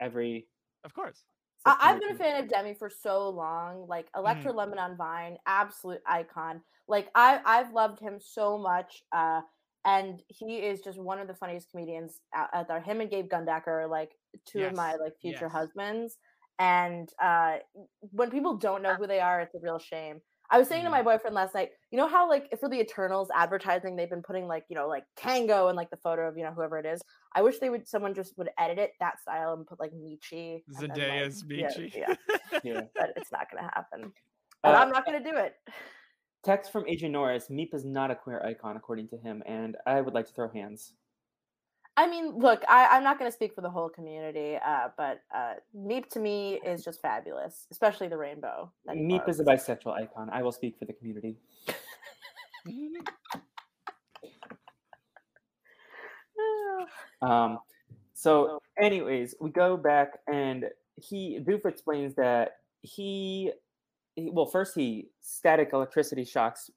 every. 0.00 0.46
Of 0.84 0.94
course. 0.94 1.24
I- 1.66 1.76
I've 1.78 2.00
been 2.00 2.12
a 2.12 2.14
fan 2.14 2.42
of 2.42 2.48
Demi 2.48 2.72
for 2.74 2.88
so 2.88 3.28
long. 3.28 3.86
Like 3.86 4.10
Mm-hmm. 4.12 4.48
Lemon 4.56 4.78
on 4.78 4.96
Vine, 4.96 5.36
absolute 5.46 6.00
icon. 6.06 6.62
Like 6.88 7.10
I 7.14 7.40
I've 7.44 7.72
loved 7.74 8.00
him 8.00 8.18
so 8.18 8.56
much. 8.56 9.02
Uh 9.12 9.42
and 9.84 10.22
he 10.28 10.56
is 10.56 10.80
just 10.80 10.98
one 10.98 11.18
of 11.18 11.26
the 11.26 11.34
funniest 11.34 11.70
comedians 11.70 12.20
out, 12.34 12.48
out 12.52 12.68
there. 12.68 12.80
Him 12.80 13.00
and 13.00 13.10
Gabe 13.10 13.28
Gundacker 13.28 13.68
are 13.68 13.88
like 13.88 14.10
two 14.46 14.62
of 14.62 14.76
my 14.76 14.94
like 14.96 15.14
future 15.20 15.46
yes. 15.46 15.52
husbands. 15.52 16.18
And 16.58 17.08
uh 17.22 17.56
when 18.00 18.30
people 18.30 18.56
don't 18.56 18.82
know 18.82 18.94
who 18.94 19.06
they 19.06 19.20
are, 19.20 19.40
it's 19.40 19.54
a 19.54 19.58
real 19.62 19.78
shame. 19.78 20.20
I 20.52 20.58
was 20.58 20.66
saying 20.66 20.82
to 20.84 20.90
my 20.90 21.02
boyfriend 21.02 21.34
last 21.34 21.54
night, 21.54 21.70
you 21.92 21.96
know 21.96 22.08
how 22.08 22.28
like 22.28 22.52
for 22.58 22.68
the 22.68 22.80
Eternals 22.80 23.28
advertising, 23.34 23.94
they've 23.94 24.10
been 24.10 24.22
putting 24.22 24.48
like, 24.48 24.64
you 24.68 24.74
know, 24.74 24.88
like 24.88 25.04
Tango 25.16 25.68
and 25.68 25.76
like 25.76 25.90
the 25.90 25.96
photo 25.96 26.28
of, 26.28 26.36
you 26.36 26.42
know, 26.42 26.50
whoever 26.50 26.76
it 26.78 26.86
is. 26.86 27.00
I 27.34 27.42
wish 27.42 27.58
they 27.58 27.70
would 27.70 27.88
someone 27.88 28.14
just 28.14 28.36
would 28.36 28.50
edit 28.58 28.78
it 28.78 28.90
that 28.98 29.20
style 29.20 29.54
and 29.54 29.64
put 29.64 29.78
like 29.78 29.92
Michi. 29.92 30.62
then, 30.66 30.88
like, 30.88 30.98
Zendaya's 30.98 31.44
yeah, 31.48 31.68
Michi. 31.68 31.94
Yeah, 31.94 32.14
Yeah. 32.64 32.80
but 32.96 33.12
it's 33.16 33.30
not 33.30 33.46
gonna 33.50 33.70
happen. 33.74 34.12
And 34.64 34.74
Uh, 34.76 34.78
I'm 34.78 34.90
not 34.90 35.06
gonna 35.06 35.22
do 35.22 35.36
it. 35.36 35.54
Text 36.42 36.72
from 36.72 36.88
Agent 36.88 37.12
Norris 37.12 37.48
Meep 37.48 37.74
is 37.74 37.84
not 37.84 38.10
a 38.10 38.14
queer 38.14 38.42
icon, 38.42 38.76
according 38.76 39.08
to 39.08 39.18
him, 39.18 39.42
and 39.46 39.76
I 39.86 40.00
would 40.00 40.14
like 40.14 40.26
to 40.26 40.32
throw 40.32 40.48
hands. 40.48 40.94
I 41.96 42.08
mean, 42.08 42.38
look, 42.38 42.62
I, 42.66 42.86
I'm 42.86 43.04
not 43.04 43.18
gonna 43.18 43.32
speak 43.32 43.54
for 43.54 43.60
the 43.60 43.68
whole 43.68 43.90
community, 43.90 44.56
uh, 44.64 44.88
but 44.96 45.20
uh, 45.34 45.54
Meep 45.76 46.08
to 46.10 46.18
me 46.18 46.60
is 46.64 46.82
just 46.82 47.02
fabulous, 47.02 47.66
especially 47.70 48.08
the 48.08 48.16
rainbow. 48.16 48.70
Meep 48.88 49.28
is 49.28 49.38
a 49.40 49.44
bisexual 49.44 49.92
icon. 49.92 50.30
I 50.30 50.42
will 50.42 50.52
speak 50.52 50.78
for 50.78 50.86
the 50.86 50.94
community. 50.94 51.36
Um, 57.22 57.58
so, 58.14 58.60
anyways, 58.80 59.34
we 59.40 59.50
go 59.50 59.76
back 59.76 60.20
and 60.26 60.66
he 60.96 61.38
Doof 61.40 61.66
explains 61.66 62.14
that 62.14 62.56
he 62.82 63.52
he, 64.16 64.30
well, 64.30 64.46
first 64.46 64.74
he 64.74 65.08
static 65.20 65.70
electricity 65.72 66.24
shocks 66.24 66.70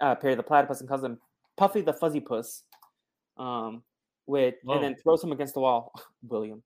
uh, 0.00 0.14
Perry 0.14 0.34
the 0.34 0.42
platypus 0.42 0.80
and 0.80 0.88
calls 0.88 1.04
him 1.04 1.18
Puffy 1.56 1.80
the 1.80 1.92
fuzzy 1.92 2.20
puss. 2.20 2.62
Um, 3.38 3.82
with 4.26 4.54
and 4.66 4.82
then 4.82 4.96
throws 4.96 5.22
him 5.22 5.32
against 5.32 5.54
the 5.54 5.60
wall, 5.60 5.92
William. 6.28 6.62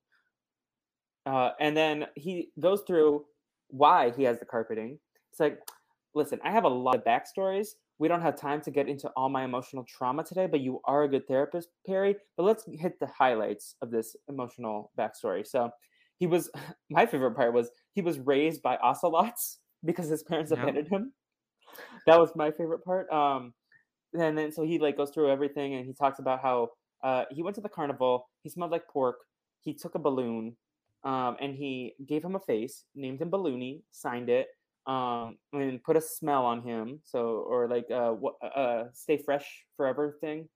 Uh, 1.27 1.51
and 1.61 1.77
then 1.77 2.07
he 2.17 2.51
goes 2.59 2.83
through 2.87 3.25
why 3.69 4.11
he 4.17 4.23
has 4.23 4.39
the 4.39 4.47
carpeting. 4.47 4.99
It's 5.31 5.41
like, 5.41 5.59
listen, 6.15 6.41
I 6.43 6.51
have 6.51 6.65
a 6.65 6.69
lot 6.69 6.97
of 6.97 7.05
backstories. 7.05 7.69
We 7.99 8.09
don't 8.09 8.23
have 8.23 8.35
time 8.35 8.63
to 8.63 8.71
get 8.71 8.89
into 8.89 9.09
all 9.11 9.29
my 9.29 9.45
emotional 9.45 9.85
trauma 9.85 10.25
today, 10.25 10.47
but 10.47 10.61
you 10.61 10.81
are 10.87 11.03
a 11.03 11.09
good 11.09 11.29
therapist, 11.29 11.69
Perry. 11.87 12.17
But 12.37 12.45
let's 12.45 12.65
hit 12.67 12.99
the 12.99 13.07
highlights 13.07 13.75
of 13.83 13.91
this 13.91 14.17
emotional 14.29 14.91
backstory. 14.99 15.47
So 15.47 15.71
he 16.19 16.27
was 16.27 16.51
my 16.91 17.05
favorite 17.05 17.37
part 17.37 17.53
was 17.53 17.71
he 17.93 18.01
was 18.01 18.19
raised 18.19 18.63
by 18.63 18.77
ocelots 18.79 19.59
because 19.85 20.09
his 20.09 20.23
parents 20.23 20.51
Yeah. 20.51 20.63
abandoned 20.63 20.89
him. 20.89 21.13
That 22.07 22.19
was 22.19 22.35
my 22.35 22.51
favorite 22.51 22.85
part. 22.85 23.11
Um, 23.11 23.55
and 24.13 24.37
then 24.37 24.51
so 24.53 24.63
he 24.63 24.79
like 24.79 24.97
goes 24.97 25.11
through 25.11 25.31
everything 25.31 25.75
and 25.75 25.87
he 25.87 25.93
talks 25.93 26.19
about 26.19 26.43
how 26.43 26.71
uh, 27.03 27.25
he 27.31 27.43
went 27.43 27.55
to 27.57 27.61
the 27.61 27.69
carnival. 27.69 28.29
He 28.43 28.51
smelled 28.51 28.73
like 28.73 28.87
pork. 28.89 29.17
He 29.63 29.75
took 29.75 29.95
a 29.95 29.99
balloon, 29.99 30.57
um, 31.05 31.37
and 31.41 31.55
he 31.55 31.95
gave 32.07 32.25
him 32.25 32.35
a 32.35 32.41
face, 32.41 32.85
named 32.95 33.21
him 33.21 33.31
Balloony, 33.31 33.83
signed 33.91 34.31
it, 34.31 34.49
um, 34.87 35.37
and 35.53 35.83
put 35.83 35.97
a 35.97 36.01
smell 36.01 36.45
on 36.45 36.63
him. 36.63 37.01
So 37.05 37.45
or 37.49 37.69
like 37.69 37.91
uh, 37.91 38.11
what 38.11 38.35
uh, 38.43 38.85
stay 38.93 39.19
fresh 39.19 39.65
forever 39.77 40.17
thing. 40.21 40.49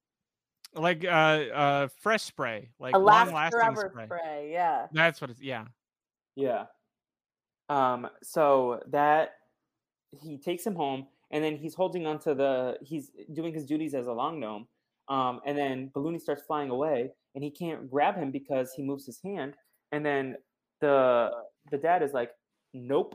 Like 0.74 1.04
uh 1.04 1.08
uh 1.08 1.88
fresh 2.00 2.22
spray, 2.22 2.70
like 2.80 2.94
long 2.94 3.32
lasting 3.32 3.76
spray. 3.76 4.06
spray. 4.06 4.50
Yeah. 4.52 4.86
That's 4.92 5.20
what 5.20 5.30
it's 5.30 5.40
yeah. 5.40 5.66
Yeah. 6.34 6.64
Um. 7.68 8.08
So 8.22 8.80
that 8.90 9.30
he 10.10 10.38
takes 10.38 10.66
him 10.66 10.74
home, 10.74 11.06
and 11.30 11.42
then 11.42 11.56
he's 11.56 11.74
holding 11.74 12.06
onto 12.06 12.34
the. 12.34 12.76
He's 12.82 13.10
doing 13.32 13.54
his 13.54 13.66
duties 13.66 13.94
as 13.94 14.06
a 14.06 14.12
long 14.12 14.38
gnome. 14.40 14.66
Um. 15.08 15.40
And 15.46 15.56
then 15.56 15.90
Balloony 15.94 16.20
starts 16.20 16.42
flying 16.46 16.70
away, 16.70 17.10
and 17.34 17.42
he 17.42 17.50
can't 17.50 17.90
grab 17.90 18.16
him 18.16 18.30
because 18.30 18.72
he 18.74 18.82
moves 18.82 19.06
his 19.06 19.20
hand. 19.22 19.54
And 19.92 20.04
then 20.04 20.36
the 20.80 21.30
the 21.70 21.78
dad 21.78 22.02
is 22.02 22.12
like, 22.12 22.30
"Nope." 22.72 23.14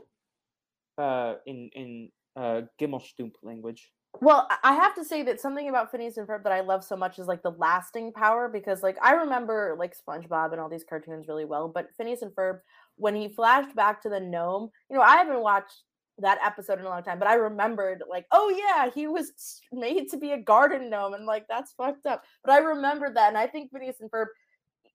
Uh. 0.98 1.34
In 1.46 1.70
in 1.74 2.10
uh 2.36 2.62
Gimmelshtump 2.80 3.32
language. 3.42 3.92
Well, 4.20 4.46
I- 4.50 4.58
I 4.64 4.74
have 4.74 4.94
to 4.96 5.04
say 5.04 5.22
that 5.22 5.40
something 5.40 5.68
about 5.68 5.90
Phineas 5.90 6.16
and 6.16 6.26
Ferb 6.28 6.42
that 6.42 6.52
I 6.52 6.60
love 6.60 6.82
so 6.84 6.96
much 6.96 7.18
is 7.18 7.26
like 7.26 7.42
the 7.42 7.52
lasting 7.52 8.12
power 8.12 8.48
because 8.48 8.82
like 8.82 8.96
I 9.02 9.12
remember 9.12 9.76
like 9.78 9.94
SpongeBob 9.96 10.52
and 10.52 10.60
all 10.60 10.68
these 10.68 10.84
cartoons 10.84 11.28
really 11.28 11.44
well, 11.44 11.68
but 11.68 11.88
Phineas 11.96 12.22
and 12.22 12.32
Ferb 12.32 12.60
when 13.00 13.14
he 13.16 13.28
flashed 13.28 13.74
back 13.74 14.02
to 14.02 14.08
the 14.08 14.20
gnome, 14.20 14.70
you 14.88 14.96
know, 14.96 15.02
I 15.02 15.16
haven't 15.16 15.42
watched 15.42 15.82
that 16.18 16.38
episode 16.44 16.78
in 16.78 16.84
a 16.84 16.88
long 16.88 17.02
time, 17.02 17.18
but 17.18 17.28
I 17.28 17.34
remembered 17.34 18.02
like, 18.08 18.26
oh 18.30 18.54
yeah, 18.56 18.90
he 18.94 19.06
was 19.06 19.60
made 19.72 20.10
to 20.10 20.18
be 20.18 20.32
a 20.32 20.38
garden 20.38 20.90
gnome 20.90 21.14
and 21.14 21.26
like 21.26 21.46
that's 21.48 21.72
fucked 21.72 22.06
up. 22.06 22.24
But 22.44 22.52
I 22.52 22.58
remembered 22.58 23.16
that 23.16 23.28
and 23.28 23.38
I 23.38 23.46
think 23.46 23.72
Phineas 23.72 24.00
and 24.00 24.10
Ferb 24.10 24.26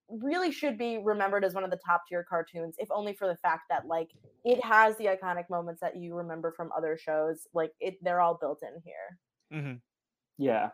really 0.10 0.52
should 0.52 0.78
be 0.78 1.00
remembered 1.04 1.44
as 1.44 1.56
one 1.56 1.64
of 1.64 1.72
the 1.72 1.80
top 1.84 2.04
tier 2.08 2.24
cartoons 2.30 2.76
if 2.78 2.88
only 2.92 3.14
for 3.14 3.28
the 3.28 3.38
fact 3.38 3.64
that 3.70 3.88
like 3.88 4.12
it 4.44 4.64
has 4.64 4.96
the 4.98 5.06
iconic 5.06 5.50
moments 5.50 5.82
that 5.82 5.96
you 5.96 6.14
remember 6.14 6.52
from 6.52 6.70
other 6.78 6.96
shows 6.96 7.48
like 7.56 7.72
it 7.80 7.96
they're 8.04 8.22
all 8.22 8.38
built 8.40 8.62
in 8.62 8.80
here 8.84 9.64
hmm 9.64 9.78
Yeah. 10.38 10.70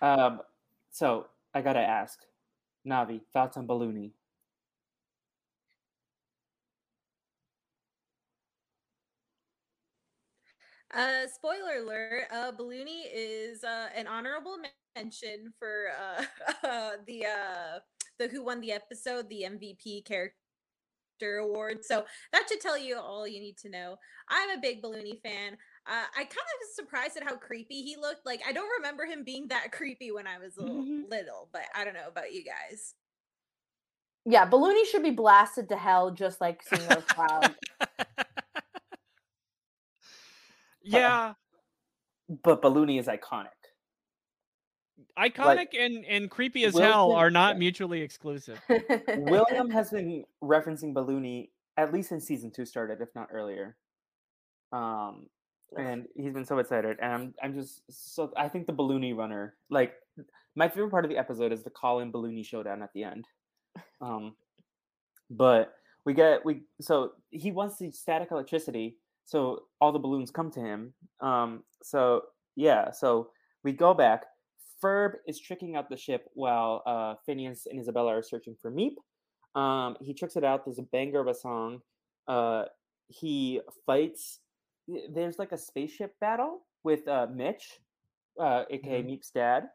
Um. 0.00 0.40
So 0.90 1.26
I 1.54 1.62
gotta 1.62 1.80
ask, 1.80 2.20
Navi, 2.86 3.20
thoughts 3.32 3.56
on 3.56 3.66
Balloony? 3.66 4.12
Uh, 10.92 11.26
spoiler 11.32 11.78
alert: 11.82 12.24
uh, 12.30 12.52
Balloony 12.52 13.04
is 13.12 13.64
uh, 13.64 13.88
an 13.96 14.06
honorable 14.06 14.56
mention 14.96 15.52
for 15.58 15.86
uh, 15.98 16.24
uh, 16.66 16.90
the 17.06 17.26
uh, 17.26 17.78
the 18.18 18.28
who 18.28 18.44
won 18.44 18.60
the 18.60 18.72
episode, 18.72 19.28
the 19.28 19.46
MVP 19.48 20.04
character 20.04 20.34
award. 21.38 21.84
So 21.84 22.04
that 22.32 22.44
should 22.48 22.60
tell 22.60 22.76
you 22.78 22.96
all 22.98 23.26
you 23.26 23.40
need 23.40 23.56
to 23.58 23.70
know. 23.70 23.96
I'm 24.28 24.50
a 24.50 24.60
big 24.60 24.82
Balloony 24.82 25.20
fan. 25.22 25.54
Uh, 25.86 26.04
I 26.16 26.24
kind 26.24 26.30
of 26.30 26.60
was 26.60 26.74
surprised 26.76 27.16
at 27.16 27.24
how 27.24 27.36
creepy 27.36 27.82
he 27.82 27.96
looked. 27.96 28.26
Like 28.26 28.42
I 28.46 28.52
don't 28.52 28.70
remember 28.78 29.04
him 29.06 29.24
being 29.24 29.48
that 29.48 29.72
creepy 29.72 30.12
when 30.12 30.26
I 30.26 30.38
was 30.38 30.56
little, 30.58 30.86
little 31.08 31.48
but 31.52 31.62
I 31.74 31.84
don't 31.84 31.94
know 31.94 32.08
about 32.08 32.32
you 32.32 32.44
guys. 32.44 32.94
yeah 34.24 34.48
balloony 34.48 34.84
should 34.86 35.02
be 35.02 35.10
blasted 35.10 35.68
to 35.68 35.76
hell 35.76 36.10
just 36.10 36.40
like 36.40 36.62
senior 36.68 37.02
cloud 37.08 37.54
yeah, 40.84 41.34
But 42.42 42.62
Balloony 42.62 42.98
is 42.98 43.06
iconic. 43.06 43.48
iconic 45.18 45.68
and 45.78 46.04
and 46.04 46.30
creepy 46.30 46.64
as 46.64 46.74
Wilson- 46.74 46.90
hell 46.90 47.12
are 47.12 47.30
not 47.30 47.58
mutually 47.58 48.00
exclusive. 48.02 48.60
William 49.08 49.70
has 49.78 49.90
been 49.90 50.24
referencing 50.42 50.94
Balloony 50.94 51.50
at 51.76 51.92
least 51.92 52.10
since 52.10 52.24
season 52.26 52.50
two 52.50 52.64
started, 52.64 53.00
if 53.00 53.08
not 53.14 53.28
earlier. 53.32 53.76
Um, 54.72 55.26
and 55.76 56.06
he's 56.14 56.32
been 56.32 56.44
so 56.44 56.58
excited, 56.58 56.98
and 57.00 57.12
I'm 57.12 57.34
I'm 57.42 57.54
just 57.54 57.82
so 57.90 58.32
I 58.36 58.48
think 58.48 58.66
the 58.66 58.72
Balloony 58.72 59.16
runner, 59.16 59.54
like 59.70 59.94
my 60.54 60.68
favorite 60.68 60.90
part 60.90 61.04
of 61.04 61.10
the 61.10 61.16
episode 61.16 61.50
is 61.52 61.62
the 61.62 61.70
call-in 61.70 62.12
Balloony 62.12 62.44
showdown 62.44 62.82
at 62.82 62.90
the 62.94 63.04
end. 63.04 63.24
Um, 64.02 64.34
but 65.30 65.72
we 66.04 66.12
get 66.14 66.44
we 66.44 66.62
so 66.80 67.12
he 67.30 67.52
wants 67.52 67.78
the 67.78 67.90
static 67.90 68.28
electricity, 68.30 68.98
so 69.24 69.64
all 69.80 69.92
the 69.92 69.98
balloons 69.98 70.30
come 70.30 70.50
to 70.52 70.60
him. 70.60 70.92
Um, 71.20 71.62
so 71.82 72.22
yeah, 72.56 72.90
so 72.90 73.30
we 73.64 73.72
go 73.72 73.94
back. 73.94 74.24
Ferb 74.82 75.12
is 75.28 75.38
tricking 75.38 75.76
out 75.76 75.88
the 75.88 75.96
ship 75.96 76.28
while 76.34 76.82
uh, 76.86 77.14
Phineas 77.24 77.66
and 77.70 77.78
Isabella 77.80 78.16
are 78.18 78.22
searching 78.22 78.56
for 78.60 78.70
Meep. 78.70 78.94
Um, 79.54 79.96
he 80.00 80.12
tricks 80.14 80.34
it 80.36 80.44
out. 80.44 80.64
There's 80.64 80.78
a 80.78 80.82
banger 80.82 81.20
of 81.20 81.28
a 81.28 81.34
song. 81.34 81.80
Uh, 82.26 82.64
he 83.08 83.60
fights. 83.86 84.40
There's 85.10 85.38
like 85.38 85.52
a 85.52 85.58
spaceship 85.58 86.14
battle 86.20 86.62
with 86.82 87.06
uh, 87.06 87.28
Mitch, 87.32 87.78
uh, 88.40 88.64
aka 88.70 89.02
Meep's 89.02 89.30
dad. 89.30 89.68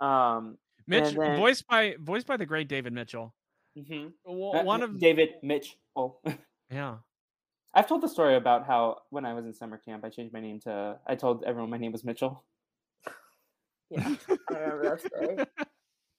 Um, 0.00 0.58
Mitch, 0.88 1.14
then- 1.14 1.36
voiced 1.36 1.66
by 1.68 1.94
voiced 2.00 2.26
by 2.26 2.36
the 2.36 2.46
great 2.46 2.68
David 2.68 2.92
Mitchell. 2.92 3.34
mhm. 3.78 4.12
Uh, 4.26 4.62
One 4.64 4.82
of 4.82 4.98
David 4.98 5.34
Mitch. 5.42 5.76
Oh, 5.94 6.18
yeah. 6.70 6.96
I've 7.74 7.86
told 7.86 8.02
the 8.02 8.08
story 8.08 8.36
about 8.36 8.66
how 8.66 9.02
when 9.10 9.24
I 9.24 9.34
was 9.34 9.44
in 9.44 9.52
summer 9.54 9.78
camp, 9.78 10.04
I 10.04 10.08
changed 10.08 10.32
my 10.32 10.40
name 10.40 10.60
to. 10.60 10.98
I 11.06 11.14
told 11.14 11.44
everyone 11.44 11.70
my 11.70 11.78
name 11.78 11.92
was 11.92 12.04
Mitchell. 12.04 12.42
yeah 13.90 14.06
i 14.50 14.58
remember 14.58 14.90
that 14.90 15.00
story 15.00 15.38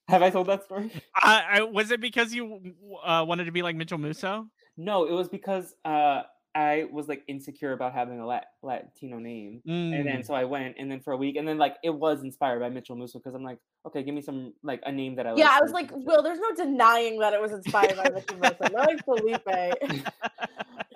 Have 0.08 0.24
I 0.24 0.32
told 0.32 0.48
that 0.48 0.64
story? 0.64 0.92
I, 1.16 1.44
I 1.52 1.62
was 1.62 1.92
it 1.92 2.02
because 2.02 2.34
you 2.34 2.60
uh, 3.04 3.24
wanted 3.28 3.46
to 3.46 3.52
be 3.52 3.62
like 3.62 3.76
Mitchell 3.76 4.00
Musso? 4.00 4.48
No, 4.76 5.06
it 5.06 5.12
was 5.12 5.30
because 5.30 5.76
uh, 5.86 6.24
I 6.56 6.86
was 6.92 7.08
like 7.08 7.22
insecure 7.28 7.74
about 7.74 7.94
having 7.94 8.20
a 8.20 8.26
Lat- 8.26 8.48
Latino 8.64 9.20
name, 9.20 9.62
and 9.68 9.94
Mm. 9.94 10.04
then 10.06 10.24
so 10.24 10.34
I 10.34 10.46
went, 10.46 10.78
and 10.80 10.90
then 10.92 11.00
for 11.00 11.14
a 11.14 11.18
week, 11.18 11.36
and 11.36 11.48
then 11.48 11.60
like 11.60 11.76
it 11.84 11.92
was 11.92 12.24
inspired 12.24 12.60
by 12.60 12.70
Mitchell 12.70 12.96
Musso 12.96 13.20
because 13.20 13.36
I'm 13.36 13.44
like, 13.44 13.60
okay, 13.86 14.02
give 14.02 14.16
me 14.16 14.22
some 14.22 14.54
like 14.64 14.82
a 14.84 14.92
name 14.92 15.16
that 15.18 15.28
I. 15.28 15.32
Like. 15.34 15.40
Yeah 15.40 15.52
i 15.54 15.62
was 15.62 15.74
like 15.74 15.92
Mitchell. 15.92 16.06
well 16.06 16.24
there's 16.24 16.40
no 16.40 16.56
denying 16.56 17.20
that 17.20 17.34
it 17.34 17.42
was 17.42 17.52
inspired 17.52 17.96
by 17.98 18.10
Mitchell 18.10 18.38
Musso, 18.38 18.56
I 18.62 18.86
like 18.88 19.06
felipe 19.06 19.46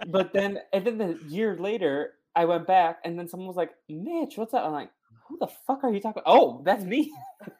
but 0.08 0.34
then 0.34 0.60
and 0.72 0.86
then 0.86 0.98
the 0.98 1.20
year 1.28 1.58
later, 1.58 2.14
I 2.36 2.46
went 2.46 2.68
back, 2.68 3.00
and 3.04 3.18
then 3.18 3.28
someone 3.28 3.48
was 3.48 3.58
like, 3.58 3.72
Mitch, 3.90 4.38
what's 4.38 4.54
up? 4.54 4.66
I'm 4.66 4.72
like, 4.72 4.92
who 5.28 5.38
the 5.40 5.48
fuck 5.68 5.84
are 5.84 5.92
you 5.94 6.00
talking? 6.00 6.24
Oh, 6.26 6.62
that's 6.66 6.84
me. 6.84 7.12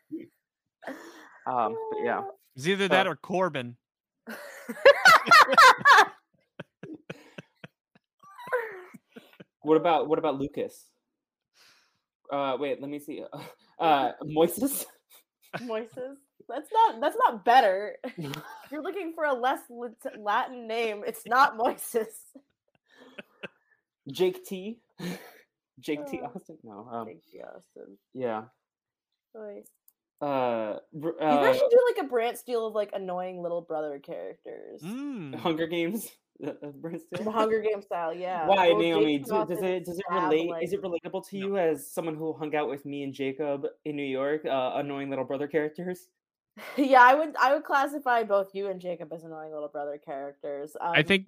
um, 1.48 1.76
but 1.92 2.00
yeah. 2.04 2.22
It's 2.56 2.68
either 2.68 2.88
that 2.88 3.08
or 3.08 3.16
Corbin. 3.16 3.78
What 9.64 9.78
about 9.78 10.10
what 10.10 10.20
about 10.20 10.40
Lucas? 10.40 10.90
Uh, 12.32 12.58
wait, 12.60 12.82
let 12.82 12.90
me 12.90 13.00
see. 13.00 13.24
Uh, 13.80 14.12
Moises. 14.24 14.86
Moises. 15.60 16.18
That's 16.50 16.70
not. 16.74 17.02
That's 17.02 17.18
not 17.18 17.44
better. 17.46 17.98
You're 18.72 18.84
looking 18.84 19.14
for 19.16 19.24
a 19.26 19.34
less 19.34 19.60
Latin 20.18 20.68
name, 20.68 21.04
it's 21.06 21.26
not 21.26 21.58
Moises. 21.58 22.08
Jake 24.12 24.46
T. 24.46 24.80
Jake 25.80 26.06
T. 26.08 26.22
Uh, 26.22 26.28
Austin. 26.28 26.58
No. 26.64 26.88
Um, 26.92 27.06
Thank 27.06 27.22
you, 27.32 27.42
Austin. 27.44 27.98
yeah. 28.14 28.44
Oy. 29.36 29.64
Uh, 30.22 30.78
br- 30.94 31.10
You 31.10 31.20
guys 31.20 31.56
uh, 31.56 31.60
should 31.60 31.70
do 31.70 31.80
like 31.96 32.06
a 32.06 32.08
Brant 32.10 32.38
Steele 32.38 32.68
of 32.68 32.74
like 32.76 32.92
annoying 32.94 33.42
little 33.42 33.62
brother 33.62 34.00
characters. 34.00 34.82
Mm. 34.84 35.36
Hunger 35.36 35.68
Games. 35.68 36.08
uh, 36.46 36.50
uh, 36.50 36.72
The 37.12 37.32
Hunger 37.32 37.60
Games 37.62 37.86
style, 37.86 38.14
yeah. 38.14 38.46
Why, 38.48 38.70
Well, 38.70 38.80
Naomi? 38.80 39.20
Jacob 39.20 39.48
do- 39.50 39.56
does 39.56 39.64
it 39.64 39.86
does 39.86 39.98
it 40.00 40.06
relate? 40.14 40.50
like- 40.50 40.64
Is 40.64 40.74
it 40.74 40.82
relatable 40.82 41.28
to 41.30 41.38
you 41.38 41.58
as 41.58 41.92
someone 41.92 42.16
who 42.16 42.34
hung 42.34 42.56
out 42.56 42.70
with 42.70 42.86
me 42.86 43.04
and 43.04 43.14
Jacob 43.14 43.66
in 43.86 43.96
New 43.96 44.04
York? 44.06 44.46
Uh, 44.46 44.74
annoying 44.76 45.10
little 45.10 45.26
brother 45.26 45.48
characters. 45.48 46.08
yeah, 46.78 47.02
I 47.02 47.16
would 47.16 47.36
I 47.40 47.54
would 47.54 47.64
classify 47.64 48.24
both 48.24 48.50
you 48.54 48.68
and 48.70 48.80
Jacob 48.80 49.12
as 49.14 49.24
annoying 49.24 49.52
little 49.52 49.70
brother 49.70 50.00
characters. 50.04 50.76
Um, 50.80 50.92
I 50.96 51.02
think 51.04 51.28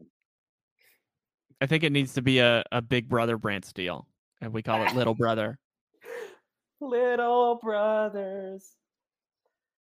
I 1.61 1.65
think 1.65 1.83
it 1.83 1.91
needs 1.91 2.13
to 2.13 2.21
be 2.21 2.39
a, 2.39 2.63
a 2.71 2.81
big 2.81 3.09
brother 3.09 3.38
Brant 3.38 3.73
deal, 3.73 4.07
and 4.41 4.53
we 4.53 4.61
call 4.61 4.83
it 4.83 4.93
little 4.95 5.15
brother. 5.19 5.57
Little 6.81 7.55
brothers, 7.63 8.75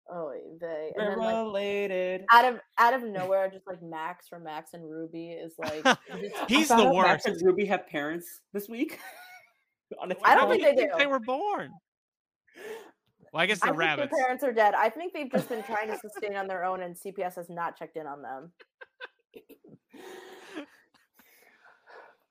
Oh, 0.10 0.32
they 0.62 0.94
and 0.96 1.06
we're 1.06 1.10
then 1.10 1.20
like 1.20 1.36
related. 1.36 2.26
out 2.32 2.46
of 2.46 2.60
out 2.78 2.94
of 2.94 3.04
nowhere, 3.12 3.50
just 3.52 3.68
like 3.68 3.84
Max 3.84 4.28
from 4.30 4.44
Max 4.44 4.74
and 4.74 4.90
Ruby 4.90 5.32
is 5.32 5.54
like. 5.60 5.86
He's 6.48 6.70
the 6.70 6.76
found 6.78 6.88
out 6.88 6.96
Max 6.96 7.26
worst. 7.26 7.42
and 7.42 7.46
Ruby 7.46 7.66
have 7.66 7.86
parents 7.88 8.42
this 8.54 8.70
week. 8.70 9.00
I 10.24 10.36
don't 10.36 10.50
think 10.50 10.64
they 10.64 10.76
do. 10.76 10.90
They 10.98 11.08
were 11.08 11.20
born. 11.20 11.72
Well, 13.34 13.42
I 13.44 13.46
guess 13.46 13.62
I 13.62 13.68
the 13.68 13.72
think 13.74 13.80
rabbits. 13.80 14.12
their 14.16 14.24
parents 14.26 14.44
are 14.44 14.52
dead. 14.54 14.74
I 14.74 14.90
think 14.90 15.14
they've 15.14 15.32
just 15.32 15.50
been 15.50 15.64
trying 15.68 15.88
to 15.90 15.98
sustain 16.00 16.36
on 16.36 16.48
their 16.48 16.64
own, 16.64 16.82
and 16.82 16.96
CPS 16.96 17.36
has 17.36 17.50
not 17.50 17.78
checked 17.78 17.98
in 17.98 18.08
on 18.08 18.22
them. 18.22 18.52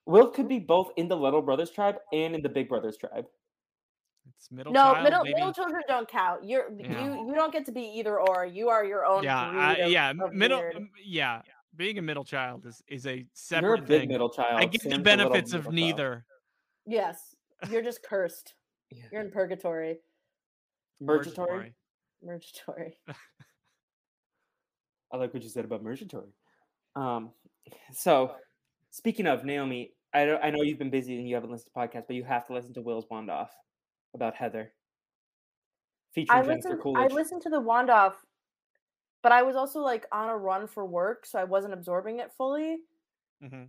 Will 0.06 0.30
could 0.30 0.48
be 0.48 0.58
both 0.60 0.92
in 0.96 1.08
the 1.08 1.16
Little 1.16 1.42
Brothers 1.42 1.70
tribe 1.70 1.96
and 2.12 2.34
in 2.34 2.42
the 2.42 2.48
Big 2.48 2.68
Brothers 2.68 2.96
tribe. 2.96 3.24
It's 4.38 4.50
middle 4.52 4.72
no, 4.72 4.92
child, 4.92 5.04
middle 5.04 5.22
maybe. 5.24 5.34
middle 5.34 5.52
children 5.52 5.82
don't 5.88 6.08
count. 6.08 6.44
You're 6.44 6.68
Yeah. 6.78 7.04
you 7.04 7.26
you 7.28 7.34
don't 7.34 7.52
get 7.52 7.64
to 7.66 7.72
be 7.72 7.82
either 7.96 8.20
or. 8.20 8.44
You 8.46 8.68
are 8.68 8.84
your 8.84 9.04
own. 9.04 9.24
yeah, 9.24 9.38
I, 9.50 9.74
of- 9.74 9.90
yeah, 9.90 10.10
of 10.10 10.32
middle. 10.32 10.60
um, 10.76 10.90
Yeah, 11.04 11.42
being 11.76 11.98
a 11.98 12.02
middle 12.02 12.24
child 12.24 12.66
is 12.66 12.82
is 12.86 13.06
a 13.06 13.26
separate. 13.32 13.66
You're 13.68 13.74
a 13.76 13.80
big 13.82 14.00
thing. 14.02 14.08
middle 14.10 14.28
child. 14.30 14.60
I 14.60 14.66
get 14.66 14.82
the 14.82 14.90
Sam's 14.90 15.06
a 15.06 15.10
little 15.10 15.30
benefits 15.30 15.52
of 15.52 15.60
middle 15.64 15.72
child. 15.72 15.74
neither. 15.98 16.24
Yes, 16.86 17.34
you're 17.70 17.82
just 17.82 18.02
cursed. 18.04 18.54
Yeah. 18.92 19.04
You're 19.10 19.22
in 19.22 19.30
purgatory. 19.32 19.98
Mergatory. 21.00 21.74
Purgatory. 22.24 22.98
I 25.12 25.16
like 25.16 25.32
what 25.32 25.42
you 25.42 25.48
said 25.48 25.64
about 25.64 25.82
mergatory. 25.82 26.32
Um, 26.94 27.30
so 27.92 28.32
speaking 28.90 29.26
of 29.26 29.44
Naomi, 29.44 29.92
I 30.12 30.24
don't, 30.24 30.42
I 30.42 30.50
know 30.50 30.62
you've 30.62 30.78
been 30.78 30.90
busy 30.90 31.18
and 31.18 31.28
you 31.28 31.34
haven't 31.34 31.50
listened 31.50 31.70
to 31.72 31.78
podcasts, 31.78 32.06
but 32.06 32.16
you 32.16 32.24
have 32.24 32.46
to 32.46 32.54
listen 32.54 32.74
to 32.74 32.80
Will's 32.80 33.04
Wand 33.10 33.30
Off 33.30 33.50
about 34.14 34.34
Heather, 34.34 34.72
featuring 36.12 36.38
I 36.38 36.42
Jennifer 36.42 36.70
listened. 36.70 36.96
I 36.96 37.06
listened 37.08 37.42
to 37.42 37.50
the 37.50 37.60
wand 37.60 37.90
off, 37.90 38.14
but 39.22 39.32
I 39.32 39.42
was 39.42 39.56
also 39.56 39.80
like 39.80 40.06
on 40.10 40.28
a 40.28 40.36
run 40.36 40.66
for 40.66 40.86
work, 40.86 41.26
so 41.26 41.38
I 41.38 41.44
wasn't 41.44 41.74
absorbing 41.74 42.20
it 42.20 42.32
fully. 42.36 42.78
Mm-hmm. 43.44 43.64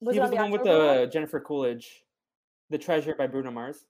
Was 0.00 0.14
he 0.14 0.20
it 0.20 0.22
was 0.22 0.30
on 0.30 0.30
the 0.30 0.36
one 0.36 0.50
with 0.52 0.60
one? 0.62 0.68
the 0.68 1.10
Jennifer 1.12 1.40
Coolidge, 1.40 2.04
"The 2.70 2.78
Treasure" 2.78 3.14
by 3.16 3.26
Bruno 3.26 3.50
Mars. 3.50 3.84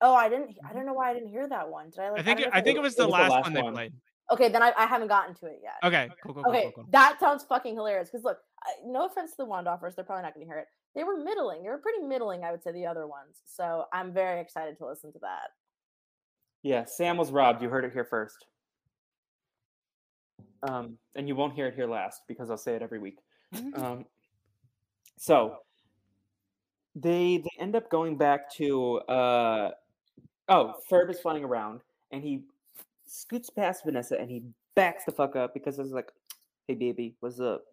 Oh, 0.00 0.14
I 0.14 0.28
didn't. 0.28 0.56
I 0.68 0.72
don't 0.72 0.86
know 0.86 0.94
why 0.94 1.10
I 1.10 1.14
didn't 1.14 1.30
hear 1.30 1.48
that 1.48 1.68
one. 1.68 1.90
Did 1.90 2.00
I 2.00 2.10
like? 2.10 2.20
I 2.20 2.22
think 2.22 2.38
don't 2.38 2.48
it, 2.48 2.54
I 2.54 2.60
think 2.60 2.76
it 2.76 2.82
was 2.82 2.94
it 2.94 2.98
the 2.98 3.08
was 3.08 3.12
the 3.14 3.18
last, 3.18 3.30
last 3.30 3.42
one 3.44 3.52
they 3.52 3.62
played. 3.62 3.92
Okay, 4.30 4.48
then 4.48 4.62
I, 4.62 4.72
I 4.76 4.86
haven't 4.86 5.08
gotten 5.08 5.34
to 5.36 5.46
it 5.46 5.60
yet. 5.62 5.74
Okay, 5.82 6.08
cool, 6.22 6.34
cool, 6.34 6.42
cool, 6.44 6.52
Okay, 6.52 6.62
cool, 6.64 6.72
cool. 6.84 6.86
that 6.90 7.18
sounds 7.18 7.44
fucking 7.44 7.74
hilarious. 7.74 8.10
Because 8.10 8.24
look, 8.24 8.38
I, 8.62 8.72
no 8.84 9.06
offense 9.06 9.30
to 9.32 9.36
the 9.38 9.44
wand 9.46 9.66
offers, 9.66 9.94
they're 9.94 10.04
probably 10.04 10.22
not 10.22 10.34
going 10.34 10.46
to 10.46 10.50
hear 10.50 10.58
it. 10.58 10.66
They 10.94 11.02
were 11.02 11.16
middling. 11.16 11.62
They 11.62 11.70
were 11.70 11.78
pretty 11.78 12.02
middling, 12.02 12.44
I 12.44 12.50
would 12.50 12.62
say, 12.62 12.72
the 12.72 12.86
other 12.86 13.06
ones. 13.06 13.40
So 13.46 13.84
I'm 13.92 14.12
very 14.12 14.40
excited 14.40 14.76
to 14.78 14.86
listen 14.86 15.12
to 15.12 15.18
that. 15.20 15.50
Yeah, 16.62 16.84
Sam 16.84 17.16
was 17.16 17.30
robbed. 17.32 17.62
You 17.62 17.68
heard 17.68 17.84
it 17.84 17.92
here 17.92 18.04
first. 18.04 18.46
Um, 20.62 20.98
and 21.14 21.28
you 21.28 21.36
won't 21.36 21.54
hear 21.54 21.66
it 21.66 21.74
here 21.74 21.86
last 21.86 22.22
because 22.26 22.50
I'll 22.50 22.58
say 22.58 22.74
it 22.74 22.82
every 22.82 22.98
week. 22.98 23.18
Um, 23.76 24.04
so 25.16 25.56
they 26.94 27.38
they 27.38 27.62
end 27.62 27.76
up 27.76 27.90
going 27.90 28.16
back 28.18 28.52
to 28.56 28.98
uh, 29.08 29.70
oh, 30.48 30.74
Ferb 30.90 31.10
is 31.10 31.20
flying 31.20 31.44
around 31.44 31.80
and 32.10 32.22
he 32.22 32.42
scoots 33.06 33.50
past 33.50 33.84
Vanessa 33.84 34.18
and 34.18 34.30
he 34.30 34.42
backs 34.74 35.04
the 35.04 35.12
fuck 35.12 35.36
up 35.36 35.54
because 35.54 35.78
it's 35.78 35.90
like, 35.92 36.10
hey 36.66 36.74
baby, 36.74 37.14
what's 37.20 37.40
up? 37.40 37.64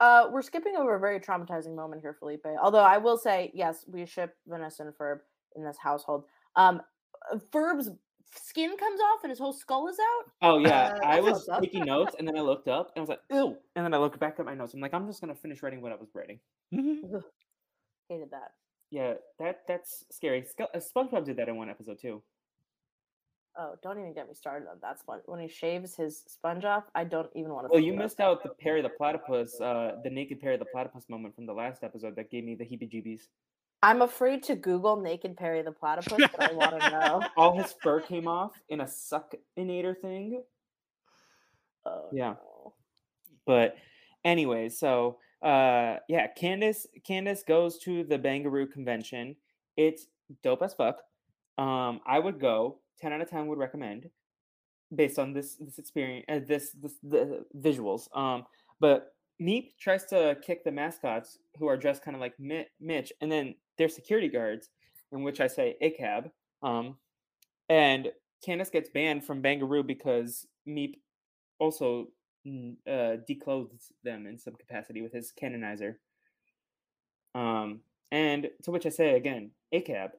Uh, 0.00 0.28
we're 0.30 0.42
skipping 0.42 0.76
over 0.76 0.94
a 0.94 1.00
very 1.00 1.18
traumatizing 1.18 1.74
moment 1.74 2.00
here, 2.00 2.14
Felipe. 2.14 2.46
Although 2.62 2.78
I 2.84 2.98
will 2.98 3.18
say, 3.18 3.50
yes, 3.52 3.84
we 3.88 4.06
ship 4.06 4.36
Vanessa 4.46 4.84
and 4.84 4.94
Ferb 4.94 5.20
in 5.56 5.64
this 5.64 5.76
household. 5.76 6.24
Um, 6.54 6.80
Ferb's 7.52 7.90
skin 8.32 8.76
comes 8.76 9.00
off 9.00 9.20
and 9.24 9.30
his 9.30 9.38
whole 9.38 9.52
skull 9.52 9.88
is 9.88 9.96
out. 9.98 10.30
Oh 10.42 10.58
yeah, 10.58 10.98
Uh, 11.02 11.06
I 11.06 11.20
was 11.20 11.48
taking 11.60 11.84
notes 11.84 12.14
and 12.18 12.28
then 12.28 12.36
I 12.36 12.42
looked 12.42 12.68
up 12.68 12.92
and 12.94 13.00
I 13.00 13.00
was 13.00 13.08
like, 13.08 13.22
ew, 13.30 13.56
and 13.74 13.84
then 13.84 13.92
I 13.94 13.98
looked 13.98 14.20
back 14.20 14.36
at 14.38 14.44
my 14.44 14.54
notes. 14.54 14.74
I'm 14.74 14.80
like, 14.80 14.94
I'm 14.94 15.06
just 15.06 15.20
gonna 15.20 15.34
finish 15.34 15.62
writing 15.62 15.80
what 15.80 15.92
I 15.92 15.96
was 15.96 16.08
writing. 16.14 16.38
Hated 16.70 18.30
that. 18.30 18.52
Yeah, 18.90 19.14
that 19.38 19.60
that's 19.68 20.04
scary. 20.10 20.46
Uh, 20.58 20.78
SpongeBob 20.78 21.24
did 21.24 21.36
that 21.36 21.48
in 21.48 21.56
one 21.56 21.68
episode 21.68 21.98
too. 22.00 22.22
Oh, 23.60 23.74
don't 23.82 23.98
even 23.98 24.14
get 24.14 24.28
me 24.28 24.34
started 24.34 24.68
on 24.68 24.76
that 24.82 25.00
sponge. 25.00 25.22
When 25.26 25.40
he 25.40 25.48
shaves 25.48 25.96
his 25.96 26.22
sponge 26.28 26.64
off, 26.64 26.84
I 26.94 27.02
don't 27.04 27.28
even 27.34 27.52
want 27.52 27.66
to. 27.66 27.72
Well, 27.72 27.82
you 27.82 27.92
missed 27.92 28.20
out 28.20 28.42
the 28.42 28.50
Perry 28.50 28.82
the 28.82 28.88
Platypus, 28.88 29.60
uh, 29.60 29.96
the 30.04 30.10
naked 30.10 30.40
Perry 30.40 30.56
the 30.56 30.64
Platypus 30.64 31.08
moment 31.08 31.34
from 31.34 31.44
the 31.44 31.52
last 31.52 31.82
episode 31.82 32.14
that 32.16 32.30
gave 32.30 32.44
me 32.44 32.54
the 32.54 32.64
heebie-jeebies. 32.64 33.22
I'm 33.82 34.02
afraid 34.02 34.42
to 34.44 34.54
Google 34.56 35.00
naked 35.00 35.36
Perry 35.36 35.62
the 35.62 35.72
platypus, 35.72 36.18
but 36.36 36.50
I 36.50 36.52
want 36.52 36.80
to 36.80 36.90
know. 36.90 37.22
All 37.36 37.56
his 37.56 37.74
fur 37.80 38.00
came 38.00 38.26
off 38.26 38.52
in 38.68 38.80
a 38.80 38.86
suckinator 38.86 39.94
thing. 39.94 40.42
Oh, 41.84 42.08
Yeah. 42.12 42.34
no. 42.34 42.74
But 43.46 43.76
anyway, 44.24 44.68
so 44.68 45.18
uh, 45.42 45.96
yeah, 46.08 46.26
Candace 46.36 46.86
Candace 47.04 47.42
goes 47.42 47.78
to 47.78 48.04
the 48.04 48.18
Bangaroo 48.18 48.70
convention. 48.70 49.36
It's 49.76 50.06
dope 50.42 50.62
as 50.62 50.74
fuck. 50.74 50.98
Um, 51.56 52.00
I 52.06 52.18
would 52.18 52.40
go. 52.40 52.78
Ten 53.00 53.12
out 53.12 53.20
of 53.20 53.30
ten 53.30 53.46
would 53.46 53.58
recommend, 53.58 54.10
based 54.94 55.18
on 55.18 55.32
this 55.32 55.56
this 55.56 55.78
experience, 55.78 56.24
uh, 56.28 56.40
this 56.46 56.72
this 56.72 56.94
the 57.02 57.44
visuals. 57.56 58.14
Um, 58.16 58.44
but 58.80 59.14
Meep 59.40 59.76
tries 59.78 60.04
to 60.06 60.36
kick 60.42 60.64
the 60.64 60.72
mascots 60.72 61.38
who 61.58 61.68
are 61.68 61.76
dressed 61.76 62.02
kind 62.02 62.16
of 62.16 62.20
like 62.20 62.34
Mitch, 62.80 63.12
and 63.20 63.30
then 63.30 63.54
they're 63.76 63.88
security 63.88 64.28
guards, 64.28 64.70
in 65.12 65.22
which 65.22 65.40
I 65.40 65.46
say 65.46 65.76
a 65.80 65.90
cab. 65.90 66.30
Um, 66.62 66.96
and 67.68 68.10
Candace 68.44 68.70
gets 68.70 68.90
banned 68.90 69.24
from 69.24 69.42
Bangaroo 69.42 69.86
because 69.86 70.46
Meep 70.66 70.94
also 71.60 72.08
uh, 72.90 73.16
declothes 73.26 73.92
them 74.04 74.26
in 74.26 74.38
some 74.38 74.54
capacity 74.54 75.02
with 75.02 75.12
his 75.12 75.32
canonizer. 75.40 75.96
Um, 77.34 77.80
and 78.10 78.48
to 78.62 78.70
which 78.70 78.86
I 78.86 78.90
say 78.90 79.16
again, 79.16 79.50
ACAB. 79.72 80.10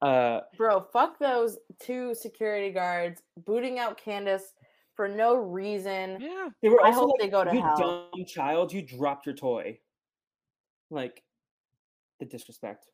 Uh, 0.00 0.40
Bro, 0.56 0.88
fuck 0.92 1.18
those 1.18 1.58
two 1.78 2.14
security 2.14 2.70
guards 2.70 3.22
booting 3.46 3.78
out 3.78 3.96
Candace 3.96 4.54
for 4.94 5.08
no 5.08 5.36
reason. 5.36 6.18
Yeah. 6.20 6.48
they 6.60 6.68
were 6.68 6.82
I 6.82 6.88
also 6.88 7.00
hope 7.00 7.12
like, 7.12 7.20
they 7.20 7.28
go 7.28 7.44
to 7.44 7.54
you 7.54 7.62
hell." 7.62 8.08
dumb 8.12 8.24
child, 8.26 8.72
you 8.72 8.82
dropped 8.82 9.26
your 9.26 9.34
toy. 9.34 9.78
Like 10.90 11.22
the 12.18 12.26
disrespect. 12.26 12.86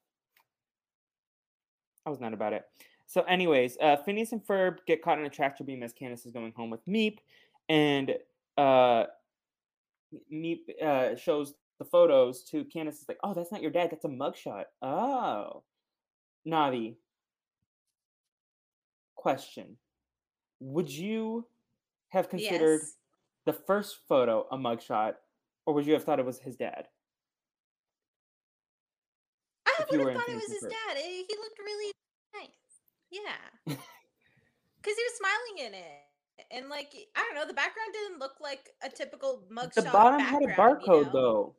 I 2.06 2.10
was 2.10 2.20
not 2.20 2.32
about 2.32 2.52
it. 2.52 2.64
So, 3.08 3.22
anyways, 3.22 3.78
uh, 3.80 3.96
Phineas 3.96 4.32
and 4.32 4.44
Ferb 4.44 4.78
get 4.86 5.02
caught 5.02 5.18
in 5.18 5.24
a 5.24 5.30
tractor 5.30 5.64
beam 5.64 5.82
as 5.82 5.94
Candace 5.94 6.26
is 6.26 6.32
going 6.32 6.52
home 6.52 6.68
with 6.68 6.84
Meep, 6.86 7.18
and 7.70 8.14
uh, 8.58 9.04
Meep 10.30 10.60
uh, 10.82 11.16
shows 11.16 11.54
the 11.78 11.86
photos 11.86 12.44
to 12.50 12.64
Candace. 12.66 13.00
Is 13.00 13.08
like, 13.08 13.18
"Oh, 13.24 13.32
that's 13.32 13.50
not 13.50 13.62
your 13.62 13.70
dad. 13.70 13.90
That's 13.90 14.04
a 14.04 14.08
mugshot." 14.08 14.64
Oh, 14.82 15.62
Navi. 16.46 16.96
Question: 19.16 19.78
Would 20.60 20.90
you 20.90 21.46
have 22.10 22.28
considered 22.28 22.80
Yes. 22.82 22.96
the 23.46 23.54
first 23.54 24.00
photo 24.06 24.46
a 24.52 24.58
mugshot, 24.58 25.14
or 25.64 25.72
would 25.72 25.86
you 25.86 25.94
have 25.94 26.04
thought 26.04 26.18
it 26.20 26.26
was 26.26 26.38
his 26.40 26.56
dad? 26.56 26.88
I 29.66 29.84
would 29.90 30.00
have 30.00 30.14
thought 30.16 30.28
it 30.28 30.34
was 30.34 30.52
his 30.52 30.62
Ferb. 30.64 30.70
dad. 30.70 30.96
eh, 30.98 31.22
He 31.26 31.36
looked 31.40 31.58
really 31.58 31.92
nice. 32.34 32.48
Yeah. 33.10 33.76
Because 34.80 34.96
he 34.96 35.02
was 35.02 35.16
smiling 35.18 35.66
in 35.66 35.74
it. 35.74 36.46
And 36.56 36.68
like 36.70 36.94
I 37.16 37.20
don't 37.26 37.34
know, 37.34 37.46
the 37.46 37.52
background 37.52 37.90
didn't 37.92 38.20
look 38.20 38.34
like 38.40 38.70
a 38.82 38.88
typical 38.88 39.42
mugshot. 39.52 39.74
The 39.74 39.82
bottom 39.82 40.20
had 40.20 40.42
a 40.44 40.46
background, 40.46 40.80
you 40.82 40.86
barcode 40.92 41.04
know? 41.06 41.12
though. 41.12 41.54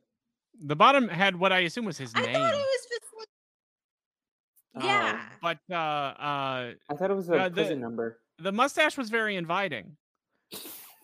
The 0.66 0.76
bottom 0.76 1.10
had 1.10 1.36
what 1.36 1.52
I 1.52 1.60
assume 1.60 1.84
was 1.86 1.98
his 1.98 2.14
I 2.16 2.22
name. 2.22 2.34
thought 2.34 2.54
it 2.54 2.58
was 2.58 2.88
just 2.90 3.04
like, 3.20 4.86
yeah. 4.86 5.22
But 5.42 5.58
uh, 5.70 5.76
uh, 5.76 6.74
I 6.90 6.96
thought 6.98 7.12
it 7.12 7.16
was 7.16 7.30
a 7.30 7.34
Uh, 7.36 7.50
the- 7.50 7.56
prison 7.56 7.82
number. 7.82 8.20
the 8.40 8.52
mustache 8.54 8.98
was 8.98 9.10
very 9.10 9.36
inviting. 9.36 9.98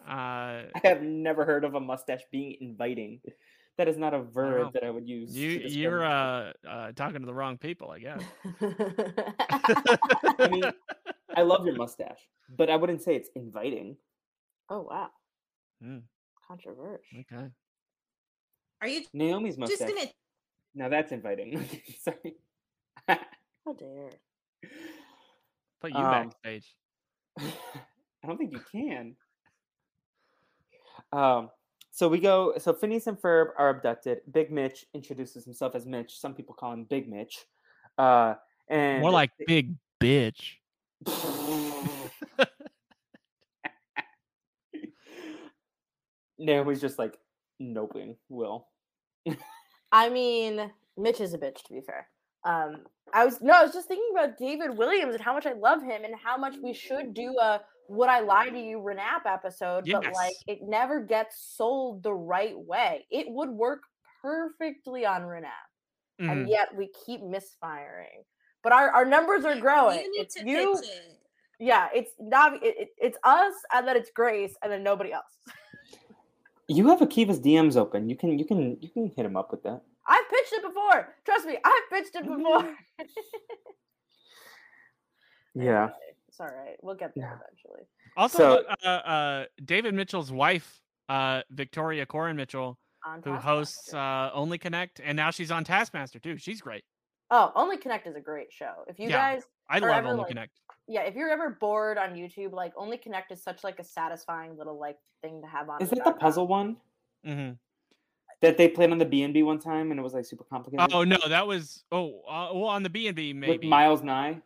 Uh, 0.08 0.70
I 0.76 0.82
have 0.84 1.02
never 1.02 1.46
heard 1.46 1.64
of 1.64 1.74
a 1.74 1.80
mustache 1.80 2.22
being 2.32 2.58
inviting. 2.62 3.22
That 3.78 3.88
is 3.90 3.98
not 3.98 4.14
a 4.14 4.22
verb 4.22 4.66
Wow. 4.68 4.72
that 4.74 4.84
I 4.86 4.90
would 4.90 5.08
use. 5.08 5.36
You 5.36 5.50
you're 5.50 6.04
uh, 6.06 6.54
uh 6.68 6.92
talking 6.94 7.20
to 7.20 7.26
the 7.26 7.34
wrong 7.34 7.58
people, 7.58 7.92
I 7.92 8.00
guess. 8.00 8.24
I 10.40 10.48
mean, 10.50 10.64
I 11.36 11.42
love 11.42 11.66
your 11.66 11.76
mustache, 11.76 12.20
but 12.58 12.70
I 12.70 12.78
wouldn't 12.78 13.02
say 13.02 13.16
it's 13.16 13.30
inviting. 13.36 13.98
oh 14.70 14.84
wow, 14.90 15.10
Hmm. 15.82 16.00
controversial. 16.48 17.20
Okay. 17.20 17.50
Are 18.82 18.88
you 18.88 19.02
Naomi's 19.14 19.58
just 19.58 19.82
mustache. 19.82 19.90
gonna 19.90 20.08
Now 20.74 20.90
that's 20.90 21.12
inviting. 21.12 21.68
Sorry. 22.00 22.36
How 23.08 23.74
dare? 23.78 24.12
Put 25.82 25.92
you 25.92 25.98
Um, 25.98 26.12
backstage. 26.12 26.74
I 27.40 28.28
don't 28.28 28.38
think 28.38 28.54
you 28.54 28.62
can. 28.72 29.16
Um, 31.12 31.50
so 31.96 32.10
we 32.10 32.20
go. 32.20 32.54
So 32.58 32.74
Phineas 32.74 33.08
and 33.08 33.18
Ferb 33.18 33.52
are 33.58 33.70
abducted. 33.70 34.20
Big 34.30 34.52
Mitch 34.52 34.86
introduces 34.94 35.46
himself 35.46 35.76
as 35.76 35.86
Mitch. 35.86 36.20
Some 36.20 36.34
people 36.34 36.54
call 36.54 36.74
him 36.74 36.84
Big 36.84 37.08
Mitch. 37.08 37.46
Uh, 37.98 38.34
and 38.68 39.02
More 39.02 39.12
like 39.12 39.32
big 39.48 39.76
bitch. 40.02 40.56
Naomi's 46.38 46.82
just 46.82 47.00
like 47.00 47.18
noping 47.62 48.18
Will. 48.28 48.68
I 49.94 50.10
mean, 50.10 50.70
Mitch 50.98 51.22
is 51.22 51.34
a 51.34 51.38
bitch 51.38 51.64
to 51.64 51.74
be 51.74 51.80
fair. 51.80 52.10
Um, 52.46 52.86
I 53.14 53.26
was 53.26 53.42
no, 53.42 53.54
I 53.54 53.64
was 53.64 53.74
just 53.74 53.88
thinking 53.88 54.10
about 54.14 54.38
David 54.38 54.78
Williams 54.78 55.14
and 55.16 55.24
how 55.24 55.34
much 55.34 55.46
I 55.46 55.54
love 55.54 55.82
him 55.82 56.04
and 56.04 56.14
how 56.22 56.38
much 56.38 56.56
we 56.62 56.74
should 56.74 57.14
do 57.14 57.36
a 57.40 57.62
"Would 57.90 58.10
I 58.10 58.20
Lie 58.22 58.50
to 58.50 58.60
You" 58.60 58.78
Renap 58.80 59.26
episode, 59.26 59.86
but 59.92 60.06
like 60.14 60.34
it 60.48 60.60
never 60.64 61.02
gets 61.02 61.54
sold 61.56 62.04
the 62.04 62.14
right 62.14 62.58
way. 62.58 63.06
It 63.12 63.28
would 63.30 63.50
work 63.50 63.82
perfectly 64.22 65.06
on 65.06 65.22
Renap, 65.24 65.68
Mhm. 66.22 66.32
and 66.32 66.50
yet 66.50 66.76
we 66.76 66.90
keep 67.06 67.22
misfiring. 67.24 68.24
But 68.64 68.74
our, 68.74 68.90
our 68.90 69.06
numbers 69.06 69.46
are 69.46 69.60
growing. 69.60 70.00
You 70.00 70.12
need 70.12 70.22
it's 70.22 70.36
to 70.36 70.48
you, 70.50 70.76
pitch 70.76 70.90
it. 70.90 71.20
yeah. 71.60 71.90
It's 71.94 72.12
not. 72.20 72.54
It, 72.64 72.76
it, 72.78 72.90
it's 72.98 73.18
us, 73.24 73.54
and 73.74 73.88
then 73.88 73.96
it's 73.96 74.10
Grace, 74.10 74.56
and 74.64 74.72
then 74.72 74.82
nobody 74.84 75.14
else. 75.14 75.38
You 76.68 76.88
have 76.90 77.00
Akiva's 77.00 77.40
DMs 77.40 77.78
open. 77.78 78.10
You 78.10 78.16
can 78.16 78.40
you 78.40 78.46
can 78.46 78.78
you 78.82 78.90
can 78.90 79.12
hit 79.16 79.26
him 79.26 79.38
up 79.38 79.52
with 79.52 79.62
that. 79.64 79.84
I've 80.08 80.30
pitched 80.30 80.54
it 80.54 80.62
before. 80.64 81.16
Trust 81.26 81.46
me, 81.48 81.58
I've 81.64 81.90
pitched 81.90 82.16
it 82.16 82.24
before. 82.26 82.76
Yeah. 85.58 85.84
Anyway, 85.84 85.94
it's 86.28 86.40
all 86.40 86.48
right. 86.48 86.76
We'll 86.82 86.96
get 86.96 87.14
there 87.16 87.24
Yeah. 87.26 87.40
eventually. 87.48 87.88
Also, 88.18 88.38
So- 88.38 88.66
uh, 88.84 88.88
uh, 88.88 89.46
David 89.64 89.94
Mitchell's 89.94 90.32
wife, 90.32 90.82
uh, 91.08 91.44
Victoria 91.50 92.06
Coren 92.06 92.36
Mitchell, 92.36 92.78
who 93.24 93.34
hosts 93.36 93.94
uh, 93.94 94.32
Only 94.34 94.58
Connect, 94.58 95.00
and 95.02 95.16
now 95.16 95.32
she's 95.32 95.52
on 95.52 95.64
Taskmaster 95.64 96.20
too. 96.20 96.38
She's 96.38 96.60
great. 96.62 96.84
Oh, 97.32 97.52
Only 97.56 97.78
Connect 97.78 98.06
is 98.06 98.16
a 98.16 98.20
great 98.22 98.52
show. 98.52 98.84
If 98.88 99.00
you 99.00 99.10
Yeah. 99.10 99.36
guys, 99.36 99.44
I 99.70 99.80
love 99.80 99.92
ever, 99.92 100.08
Only 100.10 100.20
like, 100.20 100.28
Connect. 100.28 100.60
yeah, 100.88 101.02
if 101.04 101.16
you're 101.16 101.30
ever 101.30 101.52
bored 101.52 101.98
on 101.98 102.16
YouTube, 102.16 102.52
like 102.52 102.74
Only 102.76 102.98
Connect 102.98 103.32
is 103.32 103.42
such 103.42 103.64
like 103.64 103.80
a 103.80 103.84
satisfying 103.84 104.58
little 104.58 104.78
like 104.78 104.98
thing 105.22 105.42
to 105.42 105.48
have 105.48 105.70
on. 105.70 105.82
Is 105.82 105.92
in 105.92 106.00
that 106.00 106.06
the 106.06 106.12
puzzle 106.14 106.48
one 106.48 106.78
hmm 107.24 107.52
that 108.46 108.58
they 108.58 108.68
played 108.68 108.92
on 108.92 108.98
the 109.00 109.06
B 109.06 109.24
and 109.24 109.34
B 109.34 109.42
one 109.44 109.60
time 109.60 109.92
and 109.92 110.00
it 110.00 110.04
was 110.04 110.14
like 110.14 110.26
super 110.26 110.44
complicated? 110.44 110.88
Oh 110.94 111.04
no, 111.04 111.18
that 111.28 111.48
was 111.48 111.84
oh 111.92 112.22
uh, 112.30 112.50
well 112.54 112.66
on 112.68 112.84
the 112.84 112.90
B 112.90 113.08
and 113.08 113.16
B 113.16 113.34
with 113.34 113.40
maybe. 113.40 113.68
Miles 113.68 114.04
Nye. 114.04 114.42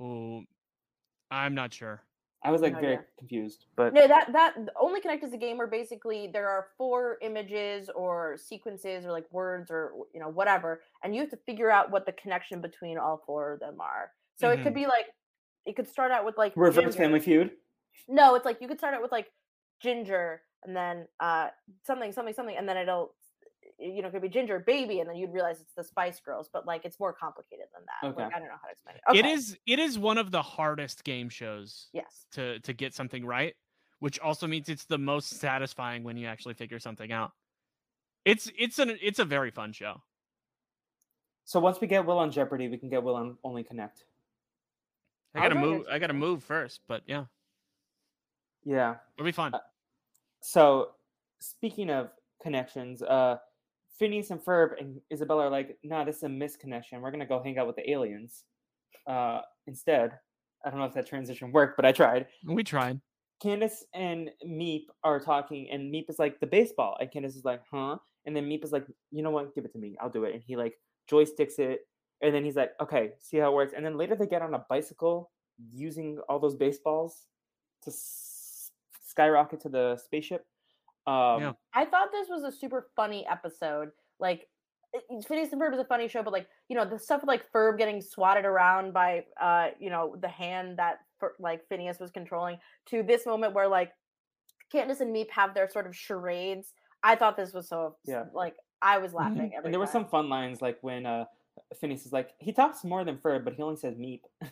Oh, 0.00 0.42
I'm 1.30 1.54
not 1.54 1.72
sure. 1.72 2.02
I 2.44 2.50
was 2.50 2.60
like 2.60 2.74
No 2.74 2.80
very 2.80 2.92
idea. 2.92 3.04
confused, 3.18 3.64
but 3.74 3.92
No, 3.94 4.06
that 4.06 4.28
that 4.32 4.54
Only 4.78 5.00
Connect 5.00 5.24
is 5.24 5.32
a 5.32 5.38
game 5.38 5.56
where 5.56 5.66
basically 5.66 6.28
there 6.32 6.48
are 6.48 6.68
four 6.76 7.16
images 7.22 7.88
or 7.94 8.36
sequences 8.36 9.04
or 9.06 9.12
like 9.12 9.26
words 9.32 9.70
or 9.70 9.92
you 10.12 10.20
know 10.20 10.28
whatever, 10.28 10.82
and 11.02 11.14
you 11.14 11.22
have 11.22 11.30
to 11.30 11.38
figure 11.38 11.70
out 11.70 11.90
what 11.90 12.04
the 12.06 12.12
connection 12.12 12.60
between 12.60 12.98
all 12.98 13.22
four 13.26 13.54
of 13.54 13.60
them 13.60 13.80
are. 13.80 14.12
So 14.36 14.50
it 14.50 14.62
could 14.62 14.72
Mhm. 14.72 14.82
be 14.82 14.86
like 14.86 15.06
it 15.64 15.74
could 15.74 15.88
start 15.88 16.12
out 16.12 16.24
with 16.24 16.36
like 16.36 16.52
reverse 16.54 16.84
Ginger. 16.84 16.98
Family 16.98 17.20
Feud. 17.20 17.50
No, 18.06 18.34
it's 18.34 18.44
like 18.44 18.60
you 18.60 18.68
could 18.68 18.78
start 18.78 18.94
out 18.94 19.02
with 19.02 19.12
like 19.12 19.32
ginger 19.80 20.42
and 20.64 20.74
then 20.76 21.06
uh 21.20 21.48
something 21.84 22.12
something 22.12 22.34
something 22.34 22.56
and 22.56 22.68
then 22.68 22.76
it'll 22.76 23.14
you 23.78 24.00
know 24.00 24.08
it 24.08 24.12
could 24.12 24.22
be 24.22 24.28
ginger 24.28 24.58
baby 24.60 25.00
and 25.00 25.08
then 25.08 25.16
you'd 25.16 25.32
realize 25.32 25.60
it's 25.60 25.74
the 25.74 25.84
Spice 25.84 26.18
Girls, 26.20 26.48
but 26.52 26.66
like 26.66 26.84
it's 26.84 26.98
more 26.98 27.12
complicated 27.12 27.66
than 27.74 27.82
that. 27.86 28.16
Like 28.16 28.26
Okay. 28.26 28.34
I 28.36 28.38
don't 28.38 28.48
know 28.48 28.54
how 28.60 28.68
to 28.68 28.72
explain 28.72 28.96
it. 28.96 29.02
It 29.16 29.24
Okay, 29.24 29.32
is 29.32 29.58
it 29.66 29.78
is 29.78 29.98
one 29.98 30.18
of 30.18 30.30
the 30.30 30.42
hardest 30.42 31.04
game 31.04 31.28
shows 31.28 31.88
yes. 31.92 32.26
to 32.32 32.58
to 32.60 32.72
get 32.72 32.94
something 32.94 33.24
right, 33.26 33.54
which 33.98 34.18
also 34.20 34.46
means 34.46 34.68
it's 34.68 34.86
the 34.86 34.98
most 34.98 35.30
satisfying 35.30 36.04
when 36.04 36.16
you 36.16 36.26
actually 36.26 36.54
figure 36.54 36.78
something 36.78 37.12
out. 37.12 37.32
It's 38.24 38.50
it's 38.58 38.78
an 38.78 38.96
it's 39.02 39.18
a 39.18 39.24
very 39.24 39.50
fun 39.50 39.72
show. 39.72 40.02
So 41.44 41.60
once 41.60 41.80
we 41.80 41.86
get 41.86 42.04
Will 42.04 42.18
on 42.18 42.30
Jeopardy, 42.32 42.68
we 42.68 42.76
can 42.78 42.88
get 42.88 43.02
Will 43.02 43.14
on 43.14 43.36
Only 43.44 43.62
Connect. 43.62 44.04
I 45.34 45.40
gotta 45.40 45.54
join 45.54 45.64
move. 45.64 45.86
I 45.90 45.98
gotta 45.98 46.14
move 46.14 46.42
first, 46.42 46.80
but 46.88 47.02
yeah, 47.06 47.26
Yeah. 48.64 48.96
it'll 49.16 49.26
be 49.26 49.32
fun. 49.32 49.54
Uh, 49.54 49.58
So 50.46 50.90
speaking 51.40 51.90
of 51.90 52.10
connections, 52.40 53.02
uh 53.02 53.38
Phineas 53.98 54.30
and 54.30 54.40
Ferb 54.40 54.78
and 54.78 55.00
Isabella 55.12 55.46
are 55.46 55.50
like, 55.50 55.76
nah, 55.82 56.04
this 56.04 56.18
is 56.18 56.22
a 56.22 56.28
misconnection. 56.28 57.00
We're 57.00 57.10
gonna 57.10 57.26
go 57.26 57.42
hang 57.42 57.58
out 57.58 57.66
with 57.66 57.74
the 57.74 57.90
aliens. 57.90 58.44
Uh 59.08 59.40
instead. 59.66 60.12
I 60.64 60.70
don't 60.70 60.78
know 60.78 60.86
if 60.86 60.94
that 60.94 61.08
transition 61.08 61.50
worked, 61.50 61.76
but 61.76 61.84
I 61.84 61.90
tried. 61.90 62.26
We 62.44 62.62
tried. 62.62 63.00
Candace 63.42 63.84
and 63.92 64.30
Meap 64.44 64.90
are 65.02 65.20
talking, 65.20 65.68
and 65.70 65.90
Meap 65.90 66.08
is 66.08 66.18
like 66.18 66.38
the 66.40 66.46
baseball, 66.46 66.96
and 67.00 67.10
Candace 67.10 67.36
is 67.36 67.44
like, 67.44 67.62
huh? 67.70 67.96
And 68.24 68.34
then 68.34 68.48
Meap 68.48 68.64
is 68.64 68.72
like, 68.72 68.86
you 69.10 69.22
know 69.22 69.30
what? 69.30 69.54
Give 69.54 69.64
it 69.64 69.72
to 69.72 69.78
me. 69.78 69.96
I'll 70.00 70.10
do 70.10 70.24
it. 70.24 70.34
And 70.34 70.42
he 70.46 70.56
like 70.56 70.74
joysticks 71.10 71.58
it, 71.58 71.80
and 72.22 72.32
then 72.34 72.44
he's 72.44 72.56
like, 72.56 72.70
okay, 72.80 73.12
see 73.18 73.38
how 73.38 73.50
it 73.50 73.54
works. 73.54 73.74
And 73.76 73.84
then 73.84 73.96
later 73.98 74.14
they 74.14 74.26
get 74.26 74.42
on 74.42 74.54
a 74.54 74.64
bicycle 74.70 75.30
using 75.72 76.18
all 76.28 76.38
those 76.38 76.56
baseballs 76.56 77.26
to 77.82 77.90
skyrocket 79.20 79.60
to 79.60 79.68
the 79.70 79.96
spaceship. 79.96 80.46
Um, 81.06 81.40
Yeah. 81.40 81.52
I 81.72 81.84
thought 81.86 82.12
this 82.12 82.28
was 82.28 82.42
a 82.44 82.52
super 82.52 82.88
funny 82.94 83.26
episode. 83.26 83.90
Like 84.18 84.48
it- 84.92 85.04
it- 85.08 85.24
Phineas 85.24 85.52
and 85.52 85.60
Ferb 85.60 85.72
is 85.72 85.78
a 85.78 85.84
funny 85.84 86.08
show, 86.08 86.22
but 86.22 86.32
like 86.32 86.48
you 86.68 86.76
know 86.76 86.84
the 86.84 86.98
stuff 86.98 87.22
with 87.22 87.28
like 87.28 87.50
Ferb 87.50 87.78
getting 87.78 88.00
swatted 88.00 88.44
around 88.44 88.92
by 88.92 89.24
uh 89.40 89.70
you 89.78 89.88
know 89.90 90.16
the 90.20 90.28
hand 90.28 90.78
that 90.78 91.00
like 91.38 91.66
Phineas 91.68 91.98
was 91.98 92.10
controlling 92.10 92.58
to 92.86 93.02
this 93.02 93.24
moment 93.26 93.54
where 93.54 93.68
like 93.68 93.92
Candace 94.70 95.00
and 95.00 95.12
Meap 95.12 95.30
have 95.30 95.54
their 95.54 95.68
sort 95.70 95.86
of 95.86 95.96
charades. 95.96 96.74
I 97.02 97.14
thought 97.16 97.36
this 97.36 97.52
was 97.54 97.68
so 97.68 97.96
Yeah. 98.04 98.24
like 98.34 98.56
I 98.82 98.98
was 98.98 99.14
laughing 99.14 99.52
every 99.54 99.66
And 99.66 99.72
there 99.72 99.80
were 99.80 99.86
some 99.86 100.06
fun 100.06 100.28
lines 100.28 100.60
like 100.60 100.78
when 100.82 101.06
uh, 101.06 101.24
Phineas 101.80 102.04
is 102.04 102.12
like, 102.12 102.32
he 102.38 102.52
talks 102.52 102.84
more 102.84 103.04
than 103.04 103.16
Ferb, 103.16 103.44
but 103.44 103.54
he 103.54 103.62
only 103.62 103.76
says 103.76 103.96
Meap. 103.96 104.26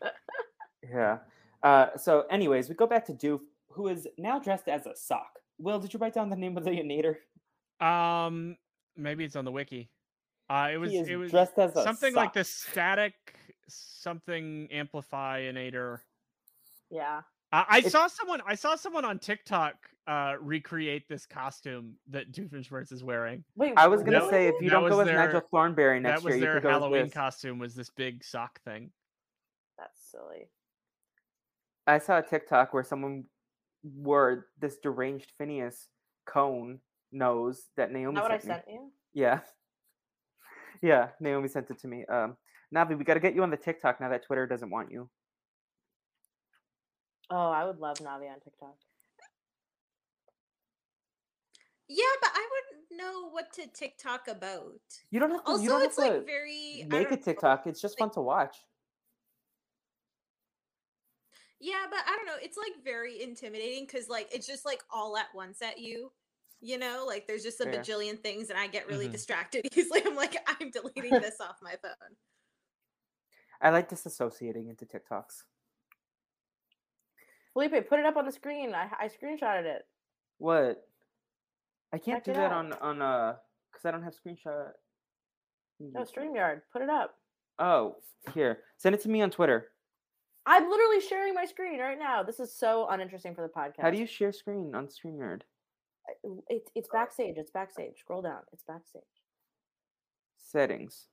yeah. 0.82 1.18
Uh, 1.62 1.86
so, 1.96 2.24
anyways, 2.30 2.68
we 2.68 2.74
go 2.74 2.86
back 2.86 3.04
to 3.06 3.12
Doof, 3.12 3.40
who 3.70 3.88
is 3.88 4.08
now 4.18 4.38
dressed 4.38 4.68
as 4.68 4.86
a 4.86 4.94
sock. 4.96 5.38
Will, 5.58 5.78
did 5.78 5.92
you 5.92 6.00
write 6.00 6.14
down 6.14 6.30
the 6.30 6.36
name 6.36 6.56
of 6.56 6.64
the 6.64 6.70
nader? 6.70 7.16
Um, 7.84 8.56
maybe 8.96 9.24
it's 9.24 9.36
on 9.36 9.44
the 9.44 9.52
wiki. 9.52 9.90
Uh, 10.48 10.70
it 10.72 10.78
was 10.78 10.92
it 10.92 11.16
was 11.16 11.30
dressed 11.30 11.58
as 11.58 11.76
a 11.76 11.82
something 11.84 12.12
like 12.14 12.32
the 12.32 12.42
static 12.42 13.14
something 13.68 14.66
amplify 14.72 15.42
amplifionator. 15.42 15.98
yeah. 16.90 17.20
I, 17.52 17.64
I 17.68 17.78
It's- 17.78 17.92
saw 17.92 18.06
someone. 18.06 18.40
I 18.46 18.54
saw 18.54 18.74
someone 18.76 19.04
on 19.04 19.18
TikTok 19.18 19.74
uh, 20.06 20.34
recreate 20.40 21.08
this 21.08 21.24
costume 21.26 21.94
that 22.08 22.32
Doofenshmirtz 22.32 22.92
is 22.92 23.04
wearing. 23.04 23.44
Wait, 23.56 23.74
I 23.76 23.86
was 23.86 24.02
gonna 24.02 24.20
That- 24.20 24.30
say 24.30 24.48
if 24.48 24.60
you 24.60 24.70
don't 24.70 24.88
go 24.88 24.98
was 24.98 25.06
with 25.06 25.14
Nigel 25.14 25.32
their- 25.32 25.40
Thornberry 25.50 26.00
next 26.00 26.22
that 26.22 26.24
was 26.24 26.32
year, 26.32 26.38
you 26.38 26.44
their 26.46 26.54
could 26.54 26.62
go 26.64 26.70
Halloween 26.70 27.10
costume. 27.10 27.58
Was 27.58 27.74
this 27.74 27.90
big 27.90 28.24
sock 28.24 28.60
thing? 28.62 28.90
that's 29.78 30.00
silly. 30.10 30.48
I 31.90 31.98
saw 31.98 32.18
a 32.18 32.22
TikTok 32.22 32.72
where 32.72 32.84
someone 32.84 33.24
wore 33.82 34.46
this 34.60 34.76
deranged 34.78 35.32
Phineas 35.38 35.88
cone 36.24 36.78
nose 37.10 37.64
that 37.76 37.88
Is 37.88 37.94
Naomi 37.94 38.14
that 38.14 38.22
what 38.22 38.32
I 38.32 38.38
sent 38.38 38.48
me. 38.48 38.54
sent 38.54 38.64
you? 38.68 38.90
Yeah. 39.14 39.40
Yeah, 40.82 41.08
Naomi 41.20 41.48
sent 41.48 41.68
it 41.70 41.78
to 41.80 41.88
me. 41.88 42.06
Um, 42.06 42.38
Navi, 42.74 42.96
we 42.96 43.04
got 43.04 43.12
to 43.12 43.20
get 43.20 43.34
you 43.34 43.42
on 43.42 43.50
the 43.50 43.56
TikTok 43.58 44.00
now 44.00 44.08
that 44.08 44.24
Twitter 44.24 44.46
doesn't 44.46 44.70
want 44.70 44.90
you. 44.90 45.10
Oh, 47.28 47.50
I 47.50 47.66
would 47.66 47.76
love 47.76 47.98
Navi 47.98 48.30
on 48.32 48.40
TikTok. 48.42 48.76
Yeah, 51.86 52.04
but 52.22 52.30
I 52.34 52.48
wouldn't 52.50 52.86
know 52.98 53.28
what 53.28 53.52
to 53.54 53.66
TikTok 53.66 54.28
about. 54.28 54.80
You 55.10 55.20
don't 55.20 55.32
have 55.32 55.44
to. 55.44 55.50
Also, 55.50 55.62
you 55.62 55.68
don't 55.68 55.82
it's 55.82 55.96
to 55.96 56.00
like 56.00 56.24
very 56.24 56.86
make 56.88 57.08
a 57.08 57.10
don't 57.10 57.10
know, 57.10 57.24
TikTok. 57.26 57.66
It's 57.66 57.82
just 57.82 57.98
fun 57.98 58.10
to 58.12 58.22
watch. 58.22 58.56
Yeah, 61.60 61.84
but 61.90 62.00
I 62.06 62.16
don't 62.16 62.26
know. 62.26 62.36
It's 62.42 62.56
like 62.56 62.72
very 62.82 63.22
intimidating 63.22 63.86
because 63.86 64.08
like 64.08 64.28
it's 64.32 64.46
just 64.46 64.64
like 64.64 64.82
all 64.90 65.16
at 65.16 65.26
once 65.34 65.60
at 65.62 65.78
you. 65.78 66.10
You 66.62 66.78
know, 66.78 67.04
like 67.06 67.26
there's 67.26 67.42
just 67.42 67.60
a 67.60 67.64
Fair. 67.64 67.74
bajillion 67.74 68.18
things, 68.22 68.50
and 68.50 68.58
I 68.58 68.66
get 68.66 68.86
really 68.88 69.08
Mhm. 69.08 69.12
distracted 69.12 69.66
easily. 69.76 70.02
I'm 70.04 70.14
like, 70.16 70.36
I'm 70.60 70.70
deleting 70.70 71.12
this 71.20 71.40
off 71.40 71.56
my 71.62 71.76
phone. 71.82 72.16
I 73.62 73.70
like 73.70 73.88
disassociating 73.90 74.68
into 74.70 74.86
TikToks. 74.86 75.42
Felipe, 77.52 77.88
put 77.88 77.98
it 77.98 78.06
up 78.06 78.16
on 78.16 78.24
the 78.26 78.32
screen. 78.32 78.74
I 78.74 78.88
I 78.98 79.08
screenshotted 79.08 79.64
it. 79.64 79.82
What? 80.38 80.86
I 81.92 81.98
can't 81.98 82.18
Check 82.24 82.34
do 82.34 82.40
that 82.40 82.52
out. 82.52 82.52
on 82.52 82.72
on 82.74 83.02
uh 83.02 83.36
because 83.70 83.84
I 83.84 83.90
don't 83.90 84.02
have 84.02 84.14
screenshot. 84.14 84.72
No, 85.80 86.02
StreamYard. 86.04 86.60
Put 86.72 86.82
it 86.82 86.90
up. 86.90 87.14
Oh, 87.58 87.96
here. 88.34 88.60
Send 88.76 88.94
it 88.94 89.00
to 89.02 89.08
me 89.08 89.22
on 89.22 89.30
Twitter. 89.30 89.69
I'm 90.50 90.68
literally 90.68 91.00
sharing 91.00 91.32
my 91.32 91.44
screen 91.44 91.78
right 91.78 91.96
now. 91.96 92.24
This 92.24 92.40
is 92.40 92.52
so 92.52 92.88
uninteresting 92.90 93.36
for 93.36 93.42
the 93.42 93.48
podcast. 93.48 93.82
How 93.82 93.90
do 93.90 93.98
you 93.98 94.06
share 94.06 94.32
screen 94.32 94.74
on 94.74 94.88
StreamYard? 94.88 95.42
It's 96.48 96.68
it's 96.74 96.88
backstage. 96.92 97.36
It's 97.36 97.52
backstage. 97.52 98.00
Scroll 98.00 98.20
down. 98.20 98.40
It's 98.52 98.64
backstage. 98.66 99.02
Settings. 100.38 101.06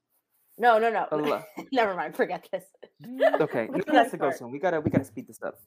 No, 0.58 0.80
no, 0.80 0.90
no. 0.90 1.44
Never 1.72 1.94
mind. 1.94 2.16
Forget 2.16 2.50
this. 2.52 2.64
Okay, 3.40 3.68
Nick 3.72 3.86
the 3.86 4.08
to 4.10 4.18
go 4.18 4.32
soon. 4.32 4.52
We 4.52 4.58
gotta 4.58 4.82
we 4.82 4.90
gotta 4.90 5.06
speed 5.06 5.28
this 5.28 5.40
up. 5.44 5.60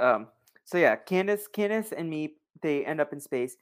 Um, 0.00 0.28
so 0.64 0.78
yeah, 0.78 0.96
Candace, 0.96 1.46
Candace, 1.46 1.92
and 1.92 2.08
me 2.08 2.36
they 2.62 2.86
end 2.86 3.02
up 3.02 3.12
in 3.12 3.20
space. 3.20 3.58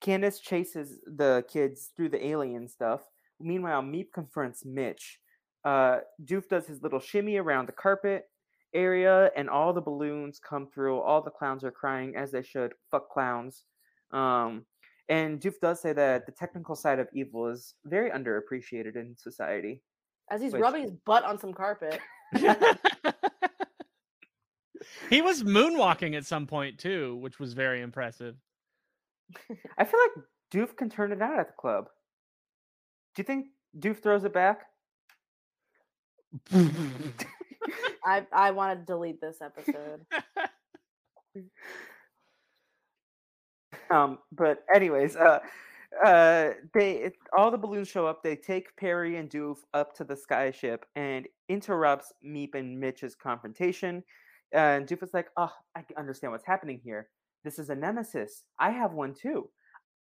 Candace 0.00 0.38
chases 0.38 1.00
the 1.08 1.44
kids 1.48 1.90
through 1.96 2.10
the 2.10 2.24
alien 2.24 2.68
stuff. 2.68 3.00
Meanwhile, 3.40 3.82
Meap 3.82 4.12
confronts 4.12 4.64
Mitch. 4.64 5.18
Uh, 5.64 5.98
Doof 6.24 6.48
does 6.48 6.68
his 6.68 6.82
little 6.82 7.00
shimmy 7.00 7.36
around 7.36 7.66
the 7.66 7.72
carpet 7.72 8.28
area, 8.74 9.30
and 9.36 9.48
all 9.50 9.72
the 9.72 9.80
balloons 9.80 10.38
come 10.38 10.66
through. 10.66 11.00
All 11.00 11.22
the 11.22 11.30
clowns 11.30 11.64
are 11.64 11.70
crying 11.70 12.16
as 12.16 12.30
they 12.30 12.42
should. 12.42 12.74
Fuck 12.90 13.10
clowns. 13.10 13.64
Um, 14.12 14.66
and 15.08 15.40
Doof 15.40 15.54
does 15.60 15.80
say 15.80 15.92
that 15.92 16.26
the 16.26 16.32
technical 16.32 16.74
side 16.74 16.98
of 16.98 17.08
evil 17.12 17.48
is 17.48 17.74
very 17.84 18.10
underappreciated 18.10 18.96
in 18.96 19.14
society. 19.16 19.82
As 20.30 20.40
he's 20.40 20.52
Which- 20.52 20.62
rubbing 20.62 20.82
his 20.82 20.92
butt 20.92 21.24
on 21.24 21.38
some 21.38 21.52
carpet. 21.52 22.00
he 25.10 25.20
was 25.20 25.42
moonwalking 25.42 26.16
at 26.16 26.24
some 26.24 26.46
point 26.46 26.78
too, 26.78 27.16
which 27.16 27.38
was 27.38 27.52
very 27.52 27.82
impressive. 27.82 28.36
I 29.78 29.84
feel 29.84 30.00
like 30.00 30.24
Doof 30.52 30.76
can 30.76 30.88
turn 30.88 31.12
it 31.12 31.20
out 31.20 31.38
at 31.38 31.48
the 31.48 31.54
club. 31.58 31.88
Do 33.14 33.20
you 33.20 33.24
think 33.24 33.48
Doof 33.78 34.02
throws 34.02 34.24
it 34.24 34.32
back? 34.32 34.62
I 38.04 38.26
I 38.32 38.50
want 38.50 38.78
to 38.78 38.84
delete 38.84 39.20
this 39.20 39.38
episode. 39.40 40.04
um, 43.90 44.18
but 44.32 44.64
anyways, 44.74 45.16
uh, 45.16 45.40
uh, 46.04 46.50
they 46.74 46.92
it, 46.96 47.14
all 47.36 47.50
the 47.50 47.58
balloons 47.58 47.88
show 47.88 48.06
up. 48.06 48.22
They 48.22 48.36
take 48.36 48.74
Perry 48.76 49.16
and 49.16 49.28
Doof 49.30 49.58
up 49.74 49.94
to 49.96 50.04
the 50.04 50.16
sky 50.16 50.50
ship 50.50 50.86
and 50.96 51.26
interrupts 51.48 52.12
Meap 52.22 52.54
and 52.54 52.78
Mitch's 52.78 53.14
confrontation. 53.14 54.02
and 54.52 54.86
Doof 54.86 55.02
is 55.02 55.14
like, 55.14 55.28
"Oh, 55.36 55.52
I 55.76 55.84
understand 55.98 56.32
what's 56.32 56.46
happening 56.46 56.80
here. 56.82 57.08
This 57.44 57.58
is 57.58 57.70
a 57.70 57.74
nemesis. 57.74 58.44
I 58.58 58.70
have 58.70 58.92
one 58.92 59.14
too. 59.14 59.50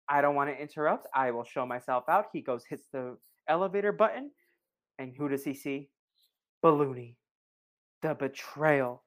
I 0.10 0.22
don't 0.22 0.36
want 0.36 0.50
to 0.50 0.62
interrupt. 0.62 1.08
I 1.16 1.32
will 1.32 1.44
show 1.44 1.66
myself 1.66 2.06
out." 2.10 2.28
He 2.34 2.42
goes, 2.42 2.66
hits 2.66 2.88
the 2.92 3.18
elevator 3.48 3.92
button, 3.92 4.32
and 5.00 5.14
who 5.18 5.28
does 5.30 5.44
he 5.44 5.54
see? 5.54 5.90
Balloony, 6.64 7.16
the 8.02 8.14
betrayal. 8.16 9.04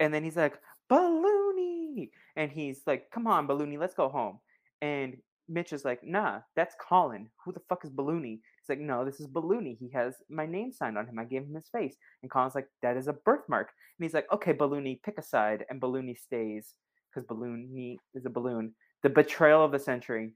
And 0.00 0.12
then 0.12 0.24
he's 0.24 0.36
like, 0.36 0.58
Balloony. 0.90 2.10
And 2.36 2.50
he's 2.50 2.82
like, 2.86 3.10
Come 3.10 3.26
on, 3.26 3.46
Balloony, 3.46 3.78
let's 3.78 3.94
go 3.94 4.08
home. 4.08 4.38
And 4.80 5.16
Mitch 5.48 5.72
is 5.72 5.84
like, 5.84 6.02
Nah, 6.04 6.40
that's 6.56 6.76
Colin. 6.80 7.28
Who 7.44 7.52
the 7.52 7.62
fuck 7.68 7.84
is 7.84 7.90
Balloony? 7.90 8.40
He's 8.60 8.68
like, 8.68 8.80
No, 8.80 9.04
this 9.04 9.20
is 9.20 9.26
Balloony. 9.26 9.76
He 9.78 9.90
has 9.90 10.14
my 10.28 10.46
name 10.46 10.72
signed 10.72 10.98
on 10.98 11.06
him. 11.06 11.18
I 11.18 11.24
gave 11.24 11.42
him 11.42 11.54
his 11.54 11.68
face. 11.68 11.96
And 12.22 12.30
Colin's 12.30 12.54
like, 12.54 12.68
That 12.82 12.96
is 12.96 13.08
a 13.08 13.12
birthmark. 13.12 13.70
And 13.98 14.04
he's 14.04 14.14
like, 14.14 14.26
Okay, 14.32 14.54
Balloony, 14.54 15.02
pick 15.02 15.18
a 15.18 15.22
side. 15.22 15.64
And 15.68 15.80
Balloony 15.80 16.16
stays 16.16 16.74
because 17.12 17.26
Balloony 17.26 17.96
is 18.14 18.26
a 18.26 18.30
balloon. 18.30 18.74
The 19.02 19.10
betrayal 19.10 19.64
of 19.64 19.72
the 19.72 19.78
century. 19.78 20.34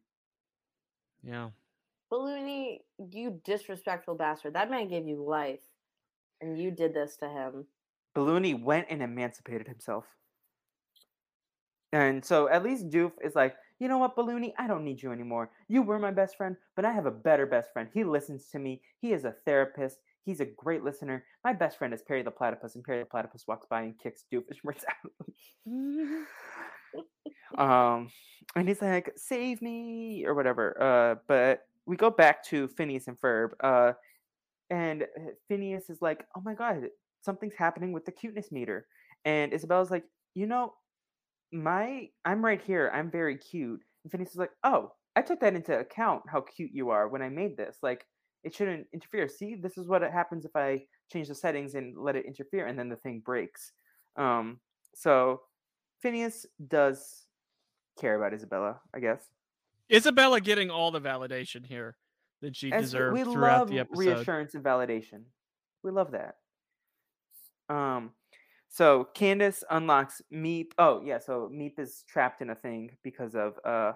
Yeah. 1.23 1.51
Balloony, 2.13 2.81
you 3.11 3.41
disrespectful 3.45 4.15
bastard. 4.15 4.55
That 4.55 4.71
man 4.71 4.89
gave 4.89 5.07
you 5.07 5.25
life. 5.25 5.61
And 6.41 6.61
you 6.61 6.71
did 6.71 6.93
this 6.93 7.17
to 7.19 7.29
him. 7.29 7.67
Balloony 8.15 8.61
went 8.61 8.87
and 8.91 9.03
emancipated 9.03 9.67
himself. 9.69 10.05
And 11.93 12.25
so 12.25 12.49
at 12.49 12.63
least 12.63 12.89
Doof 12.89 13.13
is 13.23 13.35
like, 13.35 13.55
you 13.79 13.89
know 13.89 13.99
what, 13.99 14.17
Balloony, 14.17 14.53
I 14.59 14.67
don't 14.67 14.85
need 14.85 15.03
you 15.03 15.13
anymore. 15.13 15.51
You 15.69 15.83
were 15.83 15.99
my 15.99 16.11
best 16.11 16.37
friend, 16.37 16.57
but 16.75 16.85
I 16.85 16.93
have 16.93 17.07
a 17.07 17.11
better 17.11 17.47
best 17.47 17.73
friend. 17.73 17.89
He 17.93 18.05
listens 18.05 18.47
to 18.49 18.59
me. 18.59 18.81
He 19.01 19.13
is 19.13 19.25
a 19.25 19.35
therapist. 19.45 19.99
He's 20.25 20.41
a 20.41 20.47
great 20.47 20.85
listener. 20.85 21.25
My 21.45 21.53
best 21.53 21.79
friend 21.79 21.93
is 21.93 22.01
Perry 22.03 22.23
the 22.23 22.31
Platypus, 22.31 22.77
and 22.77 22.85
Perry 22.85 23.01
the 23.01 23.07
Platypus 23.07 23.45
walks 23.47 23.67
by 23.69 23.83
and 23.83 23.99
kicks 23.99 24.25
Doofenshmirtz 24.33 24.85
out. 24.89 25.11
um, 27.59 28.11
and 28.55 28.69
he's 28.69 28.81
like, 28.81 29.13
"Save 29.17 29.61
me" 29.63 30.25
or 30.25 30.35
whatever. 30.35 30.81
Uh, 30.81 31.17
but 31.27 31.67
we 31.87 31.97
go 31.97 32.11
back 32.11 32.45
to 32.45 32.69
Phineas 32.69 33.09
and 33.09 33.21
Ferb. 33.21 33.51
Uh, 33.61 33.93
and 34.71 35.03
uh, 35.03 35.33
Phineas 35.49 35.91
is 35.91 36.01
like, 36.01 36.25
"Oh 36.37 36.41
my 36.41 36.55
god, 36.55 36.89
something's 37.23 37.55
happening 37.55 37.93
with 37.93 38.05
the 38.05 38.13
cuteness 38.13 38.53
meter." 38.53 38.87
And 39.25 39.53
Isabella's 39.55 39.91
like, 39.91 40.05
"You 40.35 40.47
know, 40.47 40.75
my 41.53 42.09
I'm 42.25 42.45
right 42.45 42.61
here. 42.61 42.91
I'm 42.93 43.11
very 43.11 43.37
cute." 43.39 43.81
And 44.05 44.11
Phineas 44.11 44.31
is 44.31 44.37
like, 44.37 44.53
"Oh, 44.65 44.95
I 45.17 45.23
took 45.23 45.41
that 45.41 45.55
into 45.55 45.79
account 45.79 46.23
how 46.29 46.41
cute 46.41 46.73
you 46.73 46.91
are 46.91 47.09
when 47.09 47.23
I 47.23 47.29
made 47.29 47.57
this. 47.57 47.79
Like, 47.83 48.07
it 48.45 48.55
shouldn't 48.55 48.87
interfere. 48.93 49.29
See, 49.29 49.55
this 49.55 49.79
is 49.79 49.87
what 49.89 50.03
happens 50.03 50.45
if 50.45 50.57
I 50.57 50.87
change 51.13 51.29
the 51.29 51.35
settings 51.35 51.75
and 51.75 51.97
let 51.97 52.17
it 52.17 52.27
interfere, 52.27 52.67
and 52.67 52.79
then 52.79 52.89
the 52.89 52.97
thing 52.97 53.21
breaks." 53.21 53.73
Um, 54.17 54.61
so 54.95 55.43
Phineas 56.01 56.47
does 56.69 57.27
care 58.01 58.17
about 58.17 58.35
Isabella, 58.35 58.81
I 58.95 59.01
guess. 59.01 59.31
Isabella 59.93 60.41
getting 60.41 60.71
all 60.71 60.91
the 60.91 61.01
validation 61.01 61.67
here 61.67 61.97
that 62.41 62.57
she 62.57 62.73
As 62.73 62.85
deserved 62.85 63.15
we 63.15 63.25
throughout 63.25 63.61
love 63.61 63.69
the 63.69 63.79
episode. 63.81 63.99
reassurance 63.99 64.55
and 64.55 64.65
validation. 64.65 65.25
We 65.83 65.91
love 65.91 66.13
that. 66.13 66.37
Um, 67.69 68.13
so 68.69 69.09
Candace 69.15 69.65
unlocks 69.71 70.23
Meap. 70.31 70.75
Oh 70.79 71.03
yeah, 71.05 71.19
so 71.19 71.49
Meap 71.53 71.79
is 71.79 72.05
trapped 72.09 72.41
in 72.43 72.51
a 72.51 72.55
thing 72.55 72.97
because 73.03 73.35
of 73.35 73.59
uh 73.65 73.93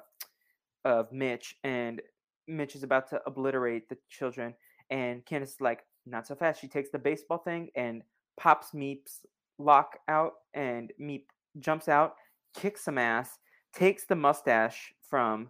of 0.85 1.11
Mitch, 1.13 1.57
and 1.65 2.01
Mitch 2.47 2.77
is 2.77 2.83
about 2.83 3.09
to 3.11 3.21
obliterate 3.27 3.89
the 3.89 3.99
children, 4.09 4.55
and 4.91 5.25
Candace 5.27 5.55
is 5.55 5.61
like, 5.61 5.81
not 6.05 6.27
so 6.27 6.35
fast. 6.35 6.61
She 6.61 6.69
takes 6.69 6.91
the 6.91 6.99
baseball 6.99 7.39
thing 7.39 7.71
and 7.75 8.03
pops 8.39 8.73
Meap's 8.73 9.27
lock 9.59 9.99
out, 10.09 10.33
and 10.55 10.93
Meap 10.99 11.33
jumps 11.59 11.89
out, 11.89 12.15
kicks 12.55 12.85
some 12.85 12.99
ass, 12.99 13.39
takes 13.75 14.05
the 14.05 14.15
mustache 14.17 14.93
from 15.09 15.49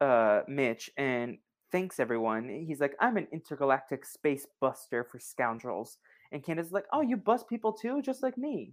uh 0.00 0.42
Mitch, 0.48 0.90
and 0.96 1.38
thanks 1.72 1.98
everyone. 2.00 2.48
He's 2.66 2.80
like, 2.80 2.96
I'm 3.00 3.16
an 3.16 3.28
intergalactic 3.32 4.04
space 4.04 4.46
buster 4.60 5.04
for 5.04 5.18
scoundrels. 5.18 5.98
And 6.32 6.42
Candace 6.42 6.66
is 6.66 6.72
like, 6.72 6.86
Oh, 6.92 7.00
you 7.00 7.16
bust 7.16 7.48
people 7.48 7.72
too, 7.72 8.02
just 8.02 8.22
like 8.22 8.36
me. 8.36 8.72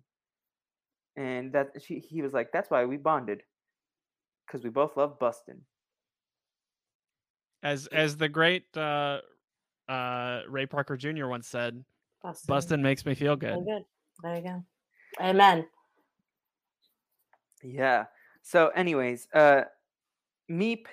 And 1.15 1.53
that 1.53 1.69
she 1.81 1.99
he 1.99 2.21
was 2.21 2.33
like, 2.33 2.51
That's 2.51 2.69
why 2.69 2.85
we 2.85 2.97
bonded. 2.97 3.43
Because 4.45 4.63
we 4.63 4.69
both 4.69 4.97
love 4.97 5.19
busting. 5.19 5.61
As 7.61 7.87
as 7.87 8.17
the 8.17 8.27
great 8.27 8.65
uh, 8.75 9.21
uh, 9.87 10.41
Ray 10.49 10.65
Parker 10.65 10.97
Jr. 10.97 11.27
once 11.27 11.47
said, 11.47 11.85
"Busting, 12.21 12.53
"Bustin 12.53 12.81
makes 12.83 13.05
me 13.05 13.15
feel 13.15 13.37
Very 13.37 13.55
good." 13.59 13.65
good. 13.65 13.85
There 14.21 14.35
you 14.35 14.41
go. 14.41 14.63
Amen. 15.21 15.65
Yeah. 17.63 18.05
So, 18.41 18.67
anyways, 18.69 19.29
uh 19.33 19.63
Meap. 20.49 20.87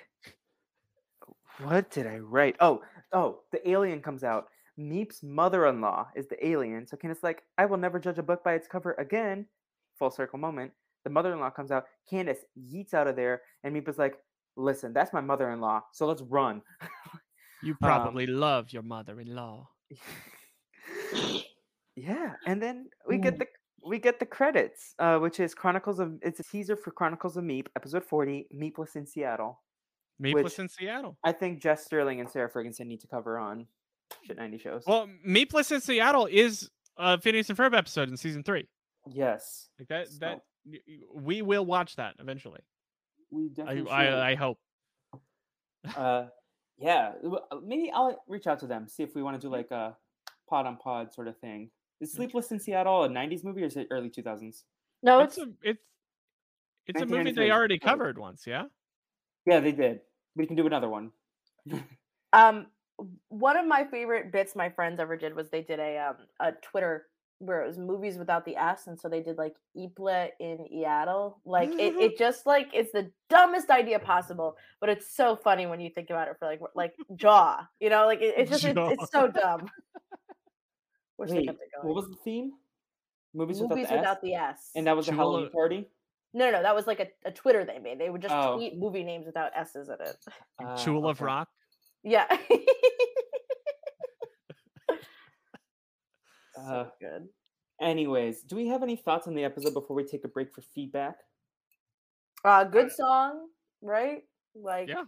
What 1.59 1.91
did 1.91 2.07
I 2.07 2.19
write? 2.19 2.55
Oh, 2.59 2.81
oh, 3.11 3.41
the 3.51 3.69
alien 3.69 4.01
comes 4.01 4.23
out. 4.23 4.47
Meap's 4.77 5.21
mother-in-law 5.23 6.09
is 6.15 6.27
the 6.27 6.45
alien. 6.45 6.87
So 6.87 6.97
Candace 6.97 7.23
like, 7.23 7.43
I 7.57 7.65
will 7.65 7.77
never 7.77 7.99
judge 7.99 8.17
a 8.17 8.23
book 8.23 8.43
by 8.43 8.53
its 8.53 8.67
cover 8.67 8.93
again. 8.93 9.45
Full 9.99 10.11
circle 10.11 10.39
moment. 10.39 10.71
The 11.03 11.09
mother-in-law 11.09 11.51
comes 11.51 11.71
out. 11.71 11.85
Candace 12.09 12.45
yeets 12.57 12.93
out 12.93 13.07
of 13.07 13.15
there, 13.15 13.41
and 13.63 13.73
Meap 13.73 13.89
is 13.89 13.97
like, 13.97 14.17
Listen, 14.57 14.91
that's 14.93 15.13
my 15.13 15.21
mother-in-law. 15.21 15.81
So 15.93 16.05
let's 16.05 16.21
run. 16.21 16.61
You 17.63 17.71
Um, 17.81 17.87
probably 17.87 18.25
love 18.25 18.73
your 18.73 18.81
mother-in-law. 18.81 19.69
yeah, 21.95 22.33
and 22.45 22.61
then 22.61 22.89
we 23.07 23.17
get 23.17 23.39
the 23.39 23.45
we 23.85 23.97
get 23.99 24.19
the 24.19 24.25
credits, 24.25 24.93
uh, 24.99 25.17
which 25.19 25.39
is 25.39 25.53
Chronicles 25.55 25.99
of 25.99 26.17
it's 26.21 26.39
a 26.39 26.43
teaser 26.43 26.75
for 26.75 26.91
Chronicles 26.91 27.37
of 27.37 27.43
Meap, 27.43 27.69
episode 27.75 28.03
forty, 28.03 28.47
Meapless 28.53 28.95
in 28.95 29.05
Seattle. 29.05 29.61
Meapless 30.21 30.59
in 30.59 30.67
Seattle. 30.67 31.17
I 31.23 31.31
think 31.31 31.61
Jess 31.61 31.85
Sterling 31.85 32.19
and 32.19 32.29
Sarah 32.29 32.49
Ferguson 32.49 32.87
need 32.87 33.01
to 33.01 33.07
cover 33.07 33.37
on 33.37 33.67
shit 34.23 34.37
ninety 34.37 34.57
shows. 34.57 34.83
Well, 34.87 35.07
Meapless 35.25 35.71
in 35.71 35.81
Seattle 35.81 36.25
is 36.25 36.69
a 36.97 37.19
Phineas 37.19 37.49
and 37.49 37.57
Ferb 37.57 37.75
episode 37.75 38.09
in 38.09 38.17
season 38.17 38.43
three. 38.43 38.67
yes, 39.07 39.69
Like 39.79 39.87
that. 39.89 40.07
So- 40.09 40.17
That 40.19 40.41
y- 40.65 40.79
y- 40.87 40.99
we 41.13 41.41
will 41.41 41.65
watch 41.65 41.95
that 41.95 42.15
eventually. 42.19 42.61
we 43.31 43.45
I 43.45 43.49
definitely. 43.53 43.91
I, 43.91 44.31
I 44.31 44.35
hope. 44.35 44.59
uh, 45.97 46.25
yeah, 46.77 47.13
uh, 47.51 47.55
maybe 47.63 47.91
I'll 47.91 48.21
reach 48.27 48.47
out 48.47 48.59
to 48.59 48.67
them 48.67 48.87
see 48.87 49.03
if 49.03 49.15
we 49.15 49.23
want 49.23 49.39
to 49.39 49.47
do 49.47 49.51
like 49.51 49.71
a 49.71 49.95
pod 50.49 50.65
on 50.65 50.77
pod 50.77 51.13
sort 51.13 51.27
of 51.27 51.37
thing. 51.39 51.69
Is 51.99 52.11
Sleepless 52.13 52.51
in 52.51 52.59
Seattle 52.59 53.03
a 53.03 53.09
'90s 53.09 53.43
movie 53.43 53.61
or 53.63 53.67
is 53.67 53.77
it 53.77 53.87
early 53.91 54.09
2000s? 54.09 54.63
No, 55.03 55.21
It's 55.21 55.37
it's 55.37 55.45
a 55.47 55.51
it's 55.69 55.83
it's 56.87 57.01
a 57.01 57.05
movie 57.05 57.31
they 57.31 57.51
already 57.51 57.77
covered 57.79 58.17
once. 58.17 58.45
Yeah. 58.47 58.65
Yeah, 59.45 59.59
they 59.59 59.71
did. 59.71 60.01
We 60.35 60.45
can 60.47 60.55
do 60.55 60.65
another 60.67 60.89
one. 60.89 61.11
um 62.33 62.67
one 63.29 63.57
of 63.57 63.65
my 63.65 63.83
favorite 63.85 64.31
bits 64.31 64.55
my 64.55 64.69
friends 64.69 64.99
ever 64.99 65.17
did 65.17 65.35
was 65.35 65.49
they 65.49 65.61
did 65.61 65.79
a 65.79 65.97
um 65.97 66.15
a 66.39 66.51
Twitter 66.61 67.07
where 67.39 67.63
it 67.63 67.67
was 67.67 67.79
movies 67.79 68.17
without 68.17 68.45
the 68.45 68.55
S, 68.55 68.85
and 68.85 68.99
so 68.99 69.09
they 69.09 69.21
did 69.21 69.37
like 69.37 69.55
Iple 69.75 70.29
in 70.39 70.65
Seattle. 70.69 71.39
Like 71.43 71.69
it, 71.71 71.95
it 71.99 72.17
just 72.17 72.45
like 72.45 72.69
it's 72.73 72.91
the 72.91 73.11
dumbest 73.29 73.69
idea 73.71 73.97
possible, 73.99 74.55
but 74.79 74.89
it's 74.89 75.15
so 75.15 75.35
funny 75.35 75.65
when 75.65 75.79
you 75.79 75.89
think 75.89 76.09
about 76.11 76.27
it 76.27 76.35
for 76.37 76.45
like 76.45 76.59
like 76.75 76.93
Jaw. 77.15 77.65
You 77.79 77.89
know, 77.89 78.05
like 78.05 78.21
it, 78.21 78.35
it's 78.37 78.51
just 78.51 78.63
it's, 78.63 78.77
it's 78.77 79.11
so 79.11 79.27
dumb. 79.27 79.67
Wait, 81.17 81.49
what 81.83 81.95
was 81.95 82.09
the 82.09 82.15
theme? 82.23 82.51
Movies, 83.33 83.61
movies 83.61 83.87
without 83.89 83.89
the 83.89 83.95
without 83.95 84.15
S? 84.17 84.21
the 84.21 84.33
S. 84.33 84.71
and 84.75 84.87
that 84.87 84.95
was 84.95 85.07
a 85.07 85.11
Jewel 85.11 85.19
Halloween 85.19 85.51
party. 85.51 85.87
No, 86.33 86.49
no, 86.51 86.61
that 86.61 86.75
was 86.75 86.87
like 86.87 86.99
a, 86.99 87.07
a 87.27 87.31
Twitter 87.31 87.63
they 87.65 87.79
made. 87.79 87.99
They 87.99 88.09
would 88.09 88.21
just 88.21 88.33
Oh. 88.33 88.55
tweet 88.55 88.77
movie 88.77 89.03
names 89.03 89.25
without 89.25 89.51
S's 89.55 89.89
in 89.89 89.95
it. 89.99 90.17
Uh, 90.63 90.77
Jewel 90.77 91.07
of. 91.07 91.21
Rock. 91.21 91.49
Yeah. 92.03 92.25
Uh, 96.57 96.83
so 96.83 96.91
good. 96.99 97.27
Anyways, 97.81 98.43
do 98.43 98.55
we 98.55 98.67
have 98.67 98.83
any 98.83 98.95
thoughts 98.95 99.27
on 99.27 99.33
the 99.33 99.43
episode 99.43 99.73
before 99.73 99.95
we 99.95 100.03
take 100.03 100.23
a 100.23 100.27
break 100.27 100.53
for 100.53 100.61
feedback? 100.61 101.15
Uh, 102.43 102.63
good 102.63 102.91
song, 102.91 103.47
right? 103.81 104.23
Like, 104.53 104.89
Yeah. 104.89 105.05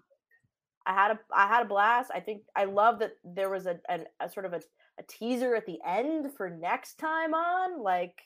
I 0.86 0.94
had 0.94 1.12
a 1.12 1.20
I 1.34 1.48
had 1.48 1.66
a 1.66 1.68
blast. 1.68 2.12
I 2.14 2.20
think 2.20 2.44
I 2.56 2.66
love 2.66 3.00
that 3.00 3.14
there 3.24 3.50
was 3.50 3.68
a, 3.68 3.80
an, 3.88 4.06
a 4.20 4.30
sort 4.30 4.46
of 4.46 4.54
a, 4.54 4.62
a 5.00 5.04
teaser 5.08 5.56
at 5.56 5.66
the 5.66 5.80
end 5.86 6.34
for 6.36 6.50
next 6.50 6.96
time 6.96 7.34
on. 7.34 7.82
Like, 7.82 8.22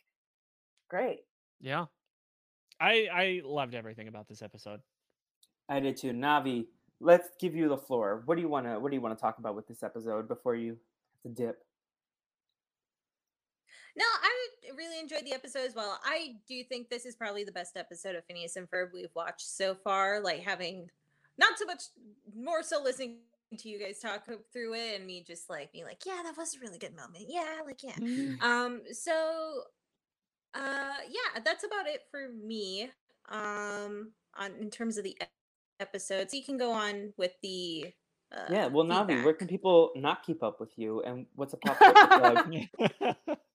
great. 0.90 1.20
Yeah. 1.60 1.86
I 2.80 3.08
I 3.14 3.42
loved 3.44 3.76
everything 3.76 4.08
about 4.08 4.28
this 4.28 4.42
episode. 4.42 4.80
I 5.70 5.80
did 5.80 5.98
too. 5.98 6.14
Navi, 6.14 6.66
let's 7.00 7.30
give 7.40 7.56
you 7.56 7.70
the 7.70 7.78
floor. 7.78 8.24
What 8.26 8.36
do 8.36 8.42
you 8.42 8.50
want 8.50 8.66
to 8.66 8.80
What 8.80 8.92
do 8.92 8.96
you 8.96 9.02
want 9.02 9.18
to 9.18 9.22
talk 9.22 9.38
about 9.40 9.56
with 9.56 9.68
this 9.68 9.84
episode 9.84 10.28
before 10.28 10.56
you 10.56 10.78
have 11.24 11.36
to 11.36 11.44
dip? 11.44 11.64
No, 13.96 14.06
I 14.06 14.76
really 14.78 15.00
enjoyed 15.00 15.26
the 15.26 15.34
episode 15.34 15.66
as 15.68 15.74
well. 15.74 16.00
I 16.04 16.36
do 16.48 16.64
think 16.64 16.90
this 16.90 17.06
is 17.06 17.16
probably 17.16 17.44
the 17.44 17.52
best 17.52 17.78
episode 17.78 18.16
of 18.16 18.24
Phineas 18.26 18.56
and 18.56 18.70
Ferb 18.70 18.90
we've 18.94 19.14
watched 19.16 19.50
so 19.50 19.74
far. 19.74 20.20
Like 20.22 20.44
having 20.44 20.90
not 21.40 21.58
so 21.58 21.66
much 21.66 21.84
more 22.36 22.62
so 22.62 22.82
listening 22.84 23.18
to 23.58 23.70
you 23.70 23.80
guys 23.80 24.00
talk 24.00 24.26
through 24.52 24.74
it 24.74 24.98
and 24.98 25.06
me 25.06 25.24
just 25.26 25.50
like 25.50 25.72
being 25.72 25.86
like, 25.86 26.06
yeah, 26.06 26.22
that 26.24 26.38
was 26.38 26.56
a 26.56 26.60
really 26.60 26.78
good 26.78 26.96
moment. 26.96 27.26
Yeah, 27.28 27.62
like 27.66 27.82
yeah. 27.84 27.94
Mm. 27.94 28.42
Um, 28.42 28.82
so 28.92 29.64
uh 30.54 30.98
yeah, 31.10 31.42
that's 31.44 31.64
about 31.64 31.88
it 31.88 32.02
for 32.12 32.30
me. 32.30 32.90
Um 33.30 34.12
on 34.36 34.52
in 34.60 34.70
terms 34.70 34.98
of 34.98 35.06
the 35.06 35.18
episodes. 35.80 36.34
You 36.34 36.44
can 36.44 36.58
go 36.58 36.72
on 36.72 37.14
with 37.18 37.34
the 37.42 37.94
uh, 38.36 38.44
yeah, 38.50 38.68
well, 38.68 38.84
Navi, 38.84 39.24
where 39.24 39.34
can 39.34 39.48
people 39.48 39.92
not 39.96 40.22
keep 40.22 40.44
up 40.44 40.60
with 40.60 40.72
you, 40.76 41.02
and 41.04 41.26
what's 41.36 41.54
a 41.54 41.58
pop 41.58 41.80
culture 41.80 42.08
plug? 42.20 43.28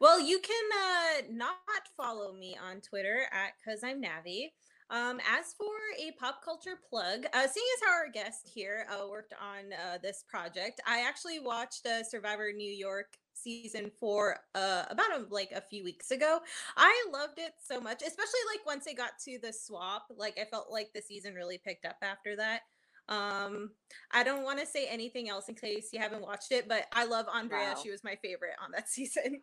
Well, 0.00 0.20
you 0.20 0.38
can 0.40 0.64
uh, 0.72 1.22
not 1.32 1.54
follow 1.96 2.34
me 2.34 2.58
on 2.62 2.82
Twitter 2.82 3.22
at 3.32 3.52
cause 3.64 3.80
I'm 3.82 4.02
Navi. 4.02 4.50
Um, 4.94 5.18
as 5.28 5.52
for 5.58 5.74
a 5.98 6.12
pop 6.12 6.44
culture 6.44 6.78
plug, 6.88 7.26
uh, 7.32 7.48
seeing 7.48 7.66
as 7.76 7.82
how 7.84 7.92
our 7.92 8.08
guest 8.12 8.48
here 8.54 8.86
uh, 8.88 9.08
worked 9.08 9.34
on 9.42 9.72
uh, 9.72 9.98
this 10.00 10.24
project, 10.28 10.80
I 10.86 11.00
actually 11.00 11.40
watched 11.40 11.84
uh, 11.84 12.04
Survivor 12.04 12.52
New 12.52 12.70
York 12.70 13.16
season 13.32 13.90
four 13.98 14.36
uh, 14.54 14.84
about 14.88 15.10
a, 15.10 15.26
like 15.30 15.50
a 15.50 15.60
few 15.60 15.82
weeks 15.82 16.12
ago. 16.12 16.38
I 16.76 17.06
loved 17.12 17.40
it 17.40 17.54
so 17.60 17.80
much, 17.80 18.02
especially 18.02 18.38
like 18.52 18.64
once 18.64 18.86
it 18.86 18.96
got 18.96 19.18
to 19.24 19.36
the 19.42 19.52
swap. 19.52 20.04
Like 20.16 20.38
I 20.40 20.44
felt 20.44 20.70
like 20.70 20.92
the 20.94 21.02
season 21.02 21.34
really 21.34 21.58
picked 21.58 21.86
up 21.86 21.96
after 22.00 22.36
that. 22.36 22.60
Um, 23.08 23.72
I 24.12 24.22
don't 24.22 24.44
want 24.44 24.60
to 24.60 24.66
say 24.66 24.86
anything 24.86 25.28
else 25.28 25.48
in 25.48 25.56
case 25.56 25.88
you 25.92 25.98
haven't 25.98 26.22
watched 26.22 26.52
it, 26.52 26.68
but 26.68 26.86
I 26.92 27.04
love 27.04 27.26
Andrea. 27.34 27.72
Wow. 27.74 27.80
She 27.82 27.90
was 27.90 28.04
my 28.04 28.14
favorite 28.22 28.54
on 28.64 28.70
that 28.70 28.88
season. 28.88 29.40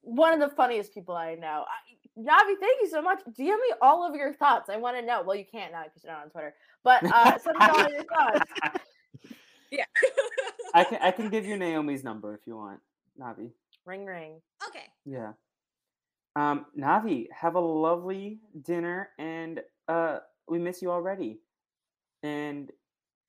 One 0.00 0.34
of 0.34 0.40
the 0.40 0.54
funniest 0.56 0.92
people 0.92 1.14
I 1.14 1.36
know. 1.36 1.64
I, 1.64 1.94
Navi, 2.18 2.54
thank 2.60 2.80
you 2.80 2.88
so 2.90 3.00
much. 3.00 3.20
DM 3.38 3.46
me 3.60 3.72
all 3.80 4.06
of 4.08 4.14
your 4.16 4.34
thoughts. 4.34 4.68
I 4.70 4.76
want 4.76 4.96
to 4.98 5.02
know. 5.06 5.22
Well, 5.22 5.36
you 5.36 5.44
can't 5.50 5.72
now 5.72 5.84
because 5.84 6.02
you're 6.02 6.12
not 6.12 6.24
on 6.24 6.30
Twitter. 6.30 6.54
But 6.82 7.04
uh, 7.04 7.38
send 7.44 7.58
me 7.58 7.66
all 7.66 7.80
of 7.84 7.90
your 7.90 8.04
thoughts. 8.04 8.50
Yeah. 9.70 9.84
I 10.72 10.82
can 10.84 10.98
I 11.02 11.10
can 11.18 11.28
give 11.28 11.44
you 11.44 11.54
Naomi's 11.56 12.02
number 12.02 12.32
if 12.34 12.40
you 12.46 12.56
want, 12.56 12.80
Navi. 13.20 13.50
Ring 13.84 14.06
ring. 14.06 14.40
okay. 14.66 14.84
Yeah. 15.04 15.32
Um, 16.36 16.64
Navi, 16.78 17.26
have 17.38 17.54
a 17.54 17.60
lovely 17.60 18.38
dinner, 18.62 19.10
and 19.18 19.60
uh, 19.86 20.20
we 20.48 20.58
miss 20.58 20.80
you 20.80 20.90
already. 20.90 21.40
And 22.22 22.70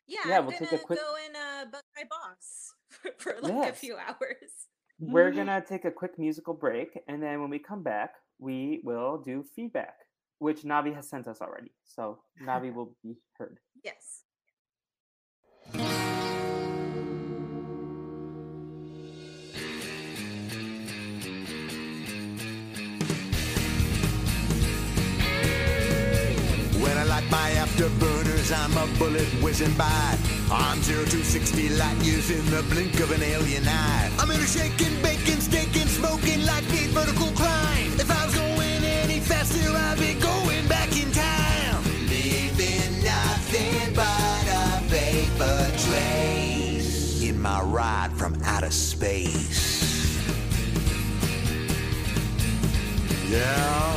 Yeah, 0.07 0.19
Yeah, 0.27 0.37
I'm 0.37 0.45
we'll 0.45 0.57
gonna 0.57 0.71
take 0.71 0.81
a 0.81 0.83
quick- 0.85 0.99
go 0.99 1.15
and 1.25 1.35
uh, 1.35 1.71
bug 1.71 1.83
my 1.97 2.03
boss 2.09 2.73
for, 2.87 3.11
for 3.17 3.41
like 3.41 3.71
a 3.71 3.73
few 3.73 3.97
hours. 3.97 4.67
we're 4.97 5.31
gonna 5.31 5.61
take 5.67 5.83
a 5.83 5.91
quick 5.91 6.17
musical 6.17 6.53
break, 6.53 6.97
and 7.09 7.21
then 7.21 7.41
when 7.41 7.49
we 7.49 7.59
come 7.59 7.83
back, 7.83 8.13
we 8.39 8.79
will 8.83 9.17
do 9.17 9.43
feedback, 9.55 9.95
which 10.39 10.63
Navi 10.63 10.95
has 10.95 11.07
sent 11.07 11.27
us 11.27 11.41
already. 11.41 11.71
So 11.85 12.19
Navi 12.41 12.73
will 12.75 12.95
be 13.03 13.17
heard. 13.37 13.59
Yes. 13.83 14.23
When 26.81 26.97
I 26.97 27.03
light 27.03 27.29
my 27.29 27.51
afterburners, 27.51 28.51
I'm 28.55 28.75
a 28.77 28.87
bullet 28.97 29.27
whizzing 29.43 29.73
by. 29.73 30.17
I'm 30.51 30.81
0 30.81 31.05
to 31.05 31.23
60 31.23 31.69
light 31.77 31.97
years 31.97 32.31
in 32.31 32.43
the 32.49 32.63
blink 32.63 32.99
of 33.01 33.11
an 33.11 33.21
alien 33.21 33.67
eye. 33.67 34.09
I'm 34.17 34.31
in 34.31 34.39
a 34.39 34.47
shaking, 34.47 34.99
baking, 35.03 35.41
staking, 35.41 35.68
outer 48.69 48.71
space. 48.71 50.17
Yeah. 53.29 53.95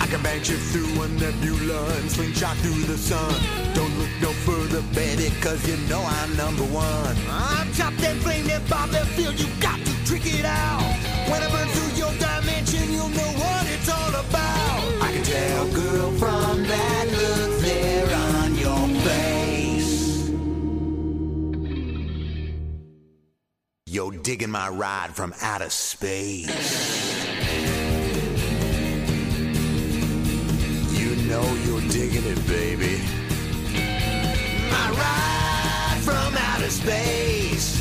I 0.00 0.06
can 0.08 0.22
bang 0.22 0.38
you 0.44 0.56
through 0.56 1.02
a 1.02 1.08
nebula 1.08 1.84
and 1.98 2.10
slingshot 2.10 2.56
through 2.58 2.82
the 2.84 2.98
sun. 2.98 3.34
Don't 3.74 3.92
look 3.98 4.10
no 4.22 4.32
further, 4.46 4.82
baby, 4.94 5.30
cause 5.40 5.66
you 5.66 5.76
know 5.88 6.02
I'm 6.02 6.36
number 6.36 6.64
one. 6.64 7.16
I'm 7.28 7.72
chopped 7.72 8.02
and 8.02 8.20
flamed 8.22 8.50
and 8.50 8.68
bombed 8.68 8.94
and 8.94 9.08
filled, 9.08 9.38
you 9.38 9.48
got 9.60 9.78
to 9.78 9.92
trick 10.06 10.26
it 10.26 10.44
out. 10.44 10.82
When 11.28 11.42
I 11.42 11.50
burn 11.50 11.68
through 11.68 11.98
your 11.98 12.12
dimension, 12.12 12.35
digging 24.26 24.50
my 24.50 24.68
ride 24.68 25.14
from 25.14 25.32
outer 25.40 25.70
space. 25.70 26.48
You 30.90 31.14
know 31.28 31.44
you're 31.64 31.80
digging 31.82 32.24
it, 32.24 32.46
baby. 32.48 33.00
My 34.68 34.90
ride 34.90 36.00
from 36.02 36.36
outer 36.36 36.70
space. 36.70 37.80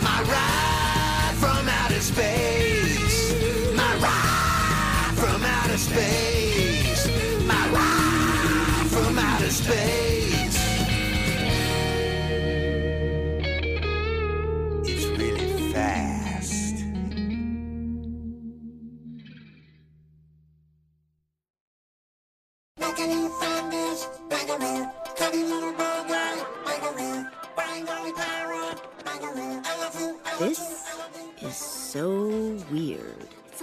My 0.00 0.22
ride 0.22 1.34
from 1.40 1.68
outer 1.68 1.98
space. 1.98 3.74
My 3.74 3.92
ride 3.96 5.14
from 5.16 5.42
outer 5.42 5.78
space. 5.78 7.08
My 7.44 7.68
ride 7.70 8.86
from 8.88 9.18
outer 9.18 9.50
space. 9.50 10.21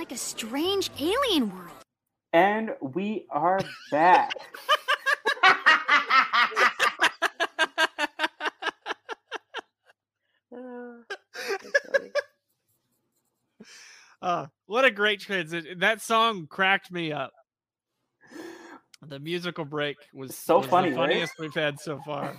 Like 0.10 0.16
a 0.16 0.18
strange 0.18 0.90
alien 1.00 1.52
world. 1.56 1.70
And 2.34 2.72
we 2.82 3.28
are 3.30 3.60
back. 3.92 4.34
Uh, 10.52 11.04
that's 11.44 11.80
funny. 14.22 14.48
What 14.66 14.86
a 14.86 14.92
great 14.92 15.20
transition. 15.20 15.80
That 15.80 16.02
song 16.02 16.48
cracked 16.50 16.92
me 16.92 17.12
up. 17.12 17.32
The 19.08 19.20
musical 19.20 19.64
break 19.66 19.98
was 20.14 20.36
So 20.36 20.58
was 20.60 20.68
funny, 20.68 20.90
the 20.90 20.98
right? 20.98 21.10
funniest 21.10 21.34
we've 21.40 21.54
had 21.54 21.80
so 21.80 22.00
far. 22.06 22.36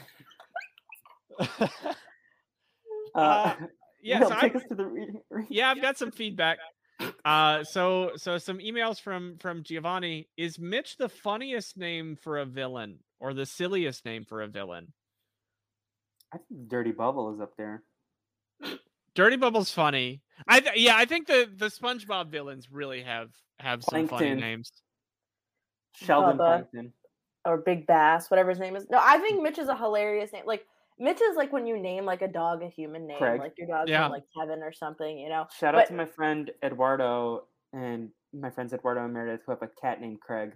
Uh, 3.13 3.19
Uh, 3.21 3.55
yes, 4.01 4.21
Will, 4.23 4.33
I, 4.33 4.41
take 4.41 4.55
us 4.55 4.63
to 4.69 4.75
the 4.77 4.87
reading. 4.87 5.21
yeah, 5.49 5.69
I've 5.69 5.83
got 5.83 5.99
some 5.99 6.13
feedback. 6.13 6.59
Uh, 7.25 7.65
so 7.65 8.13
so 8.17 8.39
some 8.39 8.59
emails 8.59 9.01
from 9.01 9.37
from 9.39 9.63
Giovanni. 9.63 10.29
Is 10.37 10.59
Mitch 10.59 10.97
the 10.97 11.09
funniest 11.09 11.77
name 11.77 12.17
for 12.17 12.39
a 12.39 12.45
villain 12.45 12.99
or 13.19 13.35
the 13.35 13.47
silliest 13.47 14.05
name 14.05 14.25
for 14.25 14.43
a 14.43 14.49
villain? 14.49 14.93
I 16.33 16.39
think 16.39 16.69
Dirty 16.69 16.93
Bubble 16.93 17.35
is 17.35 17.41
up 17.41 17.53
there. 17.57 17.83
Dirty 19.15 19.37
Bubble's 19.37 19.71
funny. 19.73 20.23
I 20.47 20.61
th- 20.61 20.77
yeah, 20.77 20.97
I 20.97 21.05
think 21.05 21.27
the 21.27 21.49
the 21.57 21.67
SpongeBob 21.67 22.29
villains 22.29 22.71
really 22.71 23.03
have 23.03 23.31
have 23.59 23.83
some 23.83 24.07
funny 24.07 24.35
names. 24.35 24.71
Sheldon 25.95 26.39
Bubba. 26.39 26.71
Plankton. 26.71 26.93
or 27.45 27.59
Big 27.59 27.87
Bass, 27.87 28.31
whatever 28.31 28.51
his 28.51 28.59
name 28.61 28.77
is. 28.77 28.87
No, 28.91 28.99
I 29.01 29.19
think 29.19 29.43
Mitch 29.43 29.59
is 29.59 29.69
a 29.69 29.77
hilarious 29.77 30.33
name. 30.33 30.45
Like 30.47 30.65
Mitch 31.01 31.21
is 31.21 31.35
like 31.35 31.53
when 31.53 31.67
you 31.67 31.79
name 31.79 32.05
like 32.05 32.21
a 32.23 32.29
dog 32.29 32.63
a 32.63 32.69
human 32.69 33.07
name, 33.07 33.19
Craig. 33.19 33.41
like 33.41 33.55
your 33.57 33.67
dog's 33.67 33.91
Yeah. 33.91 34.03
name, 34.03 34.11
like 34.13 34.25
Kevin 34.39 34.63
or 34.63 34.71
something. 34.73 35.19
You 35.19 35.31
know, 35.31 35.47
Shout 35.59 35.75
out 35.75 35.87
to 35.87 35.95
my 35.95 36.05
friend 36.05 36.51
Eduardo 36.63 37.47
and 37.73 38.11
my 38.33 38.51
friends 38.51 38.73
Eduardo 38.75 39.05
and 39.05 39.13
Meredith 39.15 39.41
who 39.47 39.53
have 39.53 39.63
a 39.63 39.69
cat 39.81 40.01
named 40.01 40.21
Craig. 40.21 40.53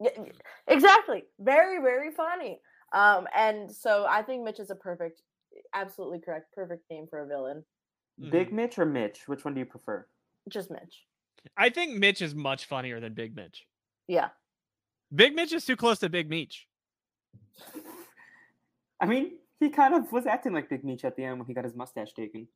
Yeah, 0.00 0.10
exactly. 0.68 1.24
Very, 1.40 1.80
very 1.80 2.12
funny. 2.12 2.60
Um, 2.92 3.26
and 3.34 3.70
so 3.74 4.06
I 4.08 4.22
think 4.22 4.44
Mitch 4.44 4.60
is 4.60 4.70
a 4.70 4.74
perfect, 4.76 5.22
absolutely 5.72 6.20
correct, 6.20 6.52
perfect 6.52 6.82
name 6.90 7.06
for 7.08 7.20
a 7.20 7.26
villain. 7.26 7.64
Big 8.30 8.50
Mhm. 8.50 8.52
Mitch 8.52 8.78
or 8.78 8.84
Mitch? 8.84 9.26
Which 9.26 9.44
one 9.44 9.54
do 9.54 9.60
you 9.60 9.66
prefer? 9.66 10.06
Just 10.48 10.70
Mitch. 10.70 11.06
I 11.56 11.70
think 11.70 11.98
Mitch 11.98 12.20
is 12.22 12.34
much 12.34 12.66
funnier 12.66 13.00
than 13.00 13.14
Big 13.14 13.34
Mitch. 13.34 13.66
Yeah. 14.08 14.28
Big 15.14 15.34
Mitch 15.34 15.52
is 15.52 15.64
too 15.64 15.76
close 15.76 15.98
to 16.00 16.08
Big 16.10 16.28
Meech. 16.28 16.68
I 19.00 19.06
mean, 19.06 19.38
he 19.60 19.70
kind 19.70 19.94
of 19.94 20.10
was 20.12 20.26
acting 20.26 20.52
like 20.52 20.68
Big 20.68 20.84
Mitch 20.84 21.04
at 21.04 21.16
the 21.16 21.24
end 21.24 21.38
when 21.38 21.46
he 21.46 21.54
got 21.54 21.64
his 21.64 21.74
mustache 21.74 22.12
taken. 22.12 22.48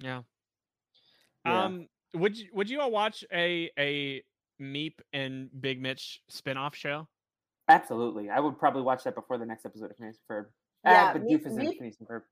Yeah. 0.00 0.22
Yeah. 1.44 1.64
Um 1.64 1.88
would 2.14 2.36
you 2.36 2.48
would 2.52 2.68
you 2.70 2.80
all 2.80 2.90
watch 2.90 3.24
a 3.32 3.70
a 3.78 4.22
Meap 4.58 5.00
and 5.12 5.48
Big 5.60 5.80
Mitch 5.80 6.20
spin-off 6.28 6.74
show? 6.76 7.08
Absolutely. 7.68 8.28
I 8.30 8.40
would 8.40 8.58
probably 8.58 8.82
watch 8.82 9.04
that 9.04 9.14
before 9.14 9.38
the 9.38 9.46
next 9.46 9.64
episode 9.64 9.90
of 9.90 9.96
Phineas 9.96 10.18
and 10.28 10.36
Ferb. 10.36 10.46
Yeah, 10.84 11.04
Ah, 11.08 11.12
but 11.12 11.22
Meap- 11.22 11.40
Doofus 11.42 11.46
and 11.46 11.56
Meap- 11.56 11.78
Phineas 11.78 11.96
and 12.00 12.08
Ferb. 12.08 12.22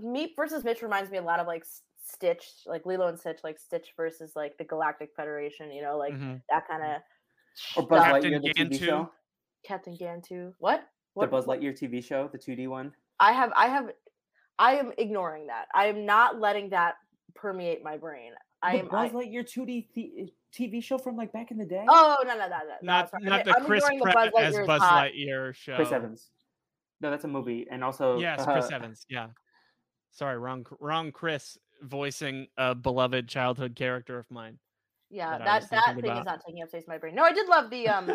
Meap 0.00 0.36
versus 0.36 0.64
Mitch 0.64 0.80
reminds 0.82 1.10
me 1.10 1.18
a 1.18 1.22
lot 1.22 1.40
of 1.40 1.46
like 1.46 1.64
Stitch, 2.02 2.46
like 2.66 2.86
Lilo 2.86 3.08
and 3.08 3.18
Stitch, 3.18 3.40
like 3.42 3.58
Stitch 3.58 3.92
versus 3.96 4.32
like 4.36 4.56
the 4.58 4.64
Galactic 4.64 5.10
Federation. 5.16 5.70
You 5.72 5.82
know, 5.82 5.98
like 5.98 6.14
Mhm. 6.14 6.40
that 6.50 6.66
kind 6.68 6.82
of. 6.82 7.02
Or 7.76 7.86
Buzz 7.88 8.02
Captain 8.04 8.32
Lightyear, 8.32 8.42
the 8.42 8.64
TV 8.76 8.78
show. 8.86 9.12
Captain 9.64 9.96
Gantu. 9.96 10.54
What? 10.58 10.88
The 11.16 11.26
Buzz 11.26 11.46
Lightyear 11.46 11.72
TV 11.76 12.00
show, 12.02 12.28
the 12.28 12.38
2D 12.38 12.68
one. 12.68 12.94
I 13.20 13.32
have. 13.32 13.52
I 13.56 13.66
have. 13.68 13.90
I 14.58 14.76
am 14.76 14.92
ignoring 14.98 15.46
that. 15.48 15.66
I 15.74 15.86
am 15.86 16.06
not 16.06 16.40
letting 16.40 16.70
that 16.70 16.94
permeate 17.34 17.82
my 17.84 17.96
brain. 17.96 18.32
I 18.62 18.72
the 18.72 18.78
am. 18.80 18.88
Buzz 18.88 19.10
I, 19.10 19.14
Lightyear 19.14 19.44
2D 19.44 19.86
th- 19.94 20.30
TV 20.56 20.82
show 20.82 20.96
from 20.98 21.16
like 21.16 21.32
back 21.32 21.50
in 21.50 21.58
the 21.58 21.66
day. 21.66 21.84
oh 21.88 22.16
no 22.26 22.32
no 22.34 22.40
no 22.40 22.48
no! 22.48 22.58
no 22.58 22.74
Not 22.82 23.10
sorry. 23.10 23.24
not 23.24 23.32
I'm- 23.32 23.44
the 23.44 23.56
I'm 23.56 23.64
Chris 23.66 23.84
ignoring 23.84 23.98
the 23.98 24.04
Pratt 24.04 24.32
as 24.38 24.54
Lightyear 24.54 24.60
is 24.62 24.66
Buzz 24.66 24.82
hot. 24.82 25.10
Lightyear 25.12 25.54
show. 25.54 25.76
Chris 25.76 25.92
Evans. 25.92 26.30
No, 27.02 27.10
that's 27.10 27.24
a 27.24 27.28
movie, 27.28 27.66
and 27.70 27.84
also 27.84 28.18
Yes, 28.18 28.42
Chris 28.44 28.72
uh, 28.72 28.74
Evans. 28.76 29.04
Yeah. 29.10 29.28
Sorry, 30.12 30.38
wrong 30.38 30.64
wrong 30.80 31.12
Chris 31.12 31.58
voicing 31.82 32.46
a 32.56 32.74
beloved 32.74 33.28
childhood 33.28 33.76
character 33.76 34.18
of 34.18 34.30
mine. 34.30 34.58
Yeah, 35.10 35.36
that 35.36 35.44
that 35.44 35.70
that 35.70 35.94
thing 35.94 36.04
about. 36.06 36.20
is 36.20 36.24
not 36.24 36.40
taking 36.46 36.62
up 36.62 36.70
space 36.70 36.84
in 36.84 36.90
my 36.92 36.96
brain. 36.98 37.14
No, 37.14 37.22
I 37.22 37.32
did 37.32 37.46
love 37.48 37.68
the 37.68 37.86
um, 37.88 38.10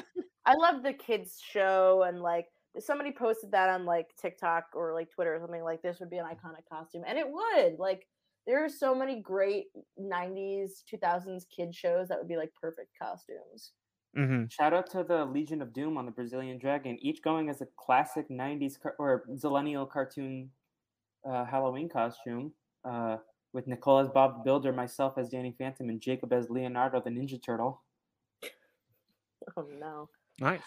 I 0.46 0.56
loved 0.56 0.84
the 0.84 0.94
kids 0.94 1.40
show 1.40 2.04
and 2.08 2.20
like 2.20 2.48
somebody 2.80 3.12
posted 3.12 3.52
that 3.52 3.70
on 3.70 3.86
like 3.86 4.16
TikTok 4.20 4.66
or 4.74 4.94
like 4.94 5.12
Twitter 5.12 5.36
or 5.36 5.40
something 5.40 5.64
like 5.64 5.82
this 5.82 6.00
would 6.00 6.10
be 6.10 6.18
an 6.18 6.26
iconic 6.26 6.68
costume, 6.72 7.04
and 7.08 7.18
it 7.18 7.28
would. 7.30 7.80
Like 7.80 8.08
there 8.48 8.64
are 8.64 8.70
so 8.70 8.96
many 8.96 9.22
great 9.22 9.66
'90s, 10.00 10.84
2000s 10.92 11.44
kid 11.56 11.74
shows 11.76 12.08
that 12.08 12.18
would 12.18 12.28
be 12.28 12.38
like 12.38 12.52
perfect 12.60 12.90
costumes. 13.02 13.72
Mm-hmm. 14.18 14.46
Shout 14.50 14.74
out 14.74 14.90
to 14.92 15.04
the 15.04 15.26
Legion 15.26 15.62
of 15.62 15.74
Doom 15.74 15.98
on 15.98 16.06
the 16.06 16.12
Brazilian 16.12 16.58
Dragon, 16.58 16.98
each 17.02 17.22
going 17.22 17.50
as 17.50 17.62
a 17.62 17.68
classic 17.78 18.30
90s 18.30 18.82
car- 18.82 18.96
or 19.00 19.24
zillennial 19.36 19.90
cartoon 19.90 20.50
uh, 21.30 21.46
Halloween 21.46 21.88
costume, 21.88 22.52
uh, 22.84 23.18
with 23.54 23.68
Nicole 23.68 24.00
as 24.00 24.10
Bob 24.10 24.40
the 24.40 24.44
Builder, 24.44 24.74
myself 24.74 25.18
as 25.18 25.30
Danny 25.30 25.56
Phantom, 25.58 25.88
and 25.88 26.02
Jacob 26.02 26.34
as 26.34 26.50
Leonardo 26.50 27.00
the 27.00 27.10
Ninja 27.10 27.42
Turtle, 27.42 27.82
Oh 29.58 29.68
no! 29.80 30.10
Nice. 30.40 30.62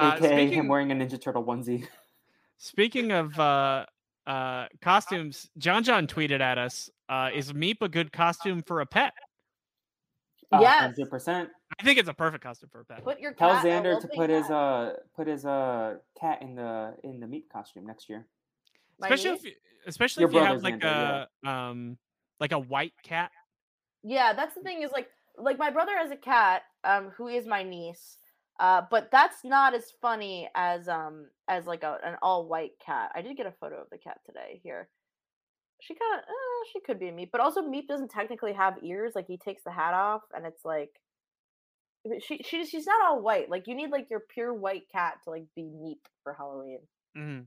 Uh, 0.00 0.14
aka 0.16 0.46
him 0.48 0.68
wearing 0.68 0.90
a 0.92 0.94
Ninja 0.94 1.20
Turtle 1.20 1.44
onesie. 1.44 1.86
speaking 2.58 3.12
of 3.12 3.38
uh, 3.38 3.86
uh, 4.26 4.66
costumes, 4.80 5.48
John 5.58 5.82
John 5.84 6.06
tweeted 6.06 6.40
at 6.40 6.58
us: 6.58 6.90
uh, 7.08 7.30
"Is 7.34 7.52
Meap 7.54 7.82
a 7.82 7.88
good 7.88 8.12
costume 8.12 8.62
for 8.62 8.80
a 8.80 8.86
pet?" 8.86 9.12
Yes. 10.52 10.80
hundred 10.80 11.10
percent. 11.10 11.48
I 11.78 11.84
think 11.84 11.98
it's 11.98 12.08
a 12.08 12.14
perfect 12.14 12.42
costume 12.42 12.70
for 12.72 12.80
a 12.80 12.84
pet. 12.84 13.04
Put 13.04 13.20
your 13.20 13.32
Tell 13.32 13.54
cat. 13.54 13.64
a 13.64 13.68
Xander 13.68 13.82
to 14.00 14.06
lovely 14.08 14.16
put 14.16 14.30
his 14.30 14.46
cat. 14.46 14.52
uh 14.52 14.92
put 15.14 15.26
his 15.28 15.46
uh 15.46 15.96
cat 16.20 16.42
in 16.42 16.56
the 16.56 16.94
in 17.04 17.20
the 17.20 17.26
meat 17.28 17.46
costume 17.52 17.86
next 17.86 18.08
year. 18.08 18.26
My 18.98 19.06
especially 19.06 19.30
niece? 19.30 19.40
if, 19.40 19.46
you- 19.46 19.52
especially 19.86 20.22
Your 20.22 20.30
if 20.30 20.34
you 20.34 20.40
have 20.40 20.62
like 20.62 20.80
Xander, 20.80 21.26
a 21.44 21.48
um 21.48 21.98
like 22.40 22.50
a 22.52 22.58
white 22.58 22.94
cat. 23.04 23.30
Yeah, 24.02 24.32
that's 24.32 24.54
the 24.56 24.62
thing 24.62 24.82
is 24.82 24.90
like 24.90 25.08
like 25.38 25.56
my 25.58 25.70
brother 25.70 25.92
has 25.96 26.10
a 26.10 26.16
cat 26.16 26.62
um 26.82 27.10
who 27.16 27.28
is 27.28 27.46
my 27.46 27.62
niece. 27.62 28.18
Uh 28.60 28.82
but 28.90 29.08
that's 29.10 29.42
not 29.42 29.74
as 29.74 29.90
funny 30.02 30.48
as 30.54 30.86
um 30.86 31.26
as 31.48 31.66
like 31.66 31.82
a, 31.82 31.96
an 32.04 32.16
all 32.22 32.46
white 32.46 32.72
cat. 32.84 33.10
I 33.14 33.22
did 33.22 33.36
get 33.36 33.46
a 33.46 33.52
photo 33.60 33.80
of 33.80 33.88
the 33.90 33.98
cat 33.98 34.18
today 34.26 34.60
here. 34.62 34.88
She 35.80 35.94
kind 35.94 36.18
of 36.20 36.24
uh, 36.28 36.64
she 36.72 36.80
could 36.80 37.00
be 37.00 37.08
a 37.08 37.12
meep, 37.12 37.30
but 37.32 37.40
also 37.40 37.62
meep 37.62 37.86
doesn't 37.88 38.10
technically 38.10 38.52
have 38.52 38.74
ears. 38.84 39.12
Like 39.14 39.26
he 39.26 39.38
takes 39.38 39.62
the 39.64 39.70
hat 39.72 39.94
off 39.94 40.20
and 40.34 40.44
it's 40.46 40.62
like 40.64 40.90
she 42.22 42.42
she 42.44 42.66
she's 42.66 42.86
not 42.86 43.00
all 43.02 43.22
white. 43.22 43.48
Like 43.50 43.66
you 43.66 43.74
need 43.74 43.90
like 43.90 44.08
your 44.10 44.20
pure 44.32 44.52
white 44.52 44.84
cat 44.92 45.14
to 45.24 45.30
like 45.30 45.44
be 45.56 45.62
meep 45.62 46.00
for 46.22 46.34
Halloween. 46.34 46.80
Mm-hmm. 47.16 47.44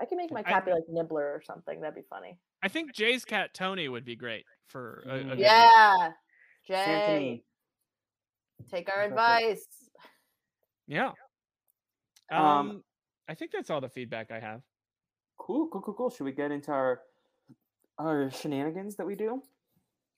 I 0.00 0.04
can 0.06 0.18
make 0.18 0.30
my 0.32 0.40
I- 0.40 0.50
cat 0.50 0.66
be 0.66 0.72
like 0.72 0.84
Nibbler 0.88 1.24
or 1.32 1.42
something. 1.46 1.80
That'd 1.80 1.94
be 1.94 2.02
funny. 2.10 2.36
I 2.62 2.68
think 2.68 2.94
Jay's 2.94 3.24
cat 3.24 3.54
Tony 3.54 3.88
would 3.88 4.04
be 4.04 4.16
great 4.16 4.44
for 4.68 5.02
a, 5.08 5.14
a 5.14 5.18
Mm. 5.18 5.28
good 5.30 5.38
Yeah. 5.38 6.10
Jay, 6.66 6.74
Santini. 6.74 7.44
take 8.70 8.88
our 8.90 9.08
Perfect. 9.08 9.12
advice. 9.12 9.66
Yeah. 10.90 11.12
Um, 12.32 12.44
Um, 12.44 12.84
I 13.28 13.34
think 13.34 13.52
that's 13.52 13.70
all 13.70 13.80
the 13.80 13.88
feedback 13.88 14.32
I 14.32 14.40
have. 14.40 14.60
Cool, 15.38 15.68
cool, 15.72 15.80
cool, 15.80 15.94
cool. 15.94 16.10
Should 16.10 16.24
we 16.24 16.32
get 16.32 16.50
into 16.50 16.72
our 16.72 17.00
our 17.98 18.30
shenanigans 18.30 18.96
that 18.96 19.06
we 19.06 19.14
do? 19.14 19.42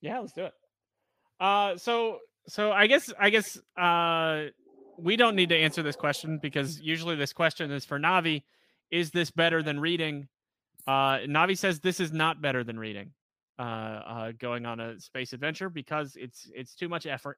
Yeah, 0.01 0.19
let's 0.19 0.33
do 0.33 0.45
it. 0.45 0.53
Uh, 1.39 1.77
so 1.77 2.17
so 2.47 2.71
I 2.71 2.87
guess 2.87 3.13
I 3.19 3.29
guess 3.29 3.57
uh, 3.77 4.45
we 4.97 5.15
don't 5.15 5.35
need 5.35 5.49
to 5.49 5.57
answer 5.57 5.83
this 5.83 5.95
question 5.95 6.39
because 6.41 6.81
usually 6.81 7.15
this 7.15 7.33
question 7.33 7.71
is 7.71 7.85
for 7.85 7.99
Navi. 7.99 8.43
Is 8.89 9.11
this 9.11 9.29
better 9.31 9.61
than 9.61 9.79
reading? 9.79 10.27
Uh, 10.87 11.19
Navi 11.27 11.57
says 11.57 11.79
this 11.79 11.99
is 11.99 12.11
not 12.11 12.41
better 12.41 12.63
than 12.63 12.79
reading. 12.79 13.11
Uh, 13.59 13.61
uh, 13.61 14.31
going 14.39 14.65
on 14.65 14.79
a 14.79 14.99
space 14.99 15.33
adventure 15.33 15.69
because 15.69 16.15
it's 16.15 16.49
it's 16.55 16.73
too 16.73 16.89
much 16.89 17.05
effort. 17.05 17.37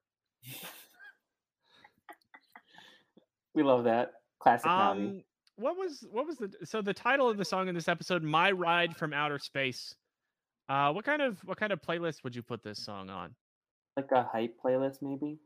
We 3.55 3.63
love 3.63 3.85
that 3.85 4.13
classic 4.39 4.67
Navi. 4.69 4.91
Um, 4.91 5.23
what 5.55 5.77
was 5.77 6.05
what 6.11 6.27
was 6.27 6.37
the 6.37 6.51
so 6.65 6.81
the 6.81 6.93
title 6.93 7.29
of 7.29 7.37
the 7.37 7.45
song 7.45 7.67
in 7.69 7.75
this 7.75 7.87
episode? 7.87 8.21
My 8.23 8.51
ride 8.51 8.95
from 8.97 9.13
outer 9.13 9.39
space. 9.39 9.95
Uh, 10.67 10.91
what 10.91 11.05
kind 11.05 11.21
of 11.21 11.39
what 11.45 11.57
kind 11.57 11.71
of 11.71 11.81
playlist 11.81 12.23
would 12.23 12.35
you 12.35 12.43
put 12.43 12.61
this 12.63 12.83
song 12.83 13.09
on? 13.09 13.33
Like 13.95 14.11
a 14.11 14.23
hype 14.23 14.55
playlist, 14.63 14.97
maybe. 15.01 15.39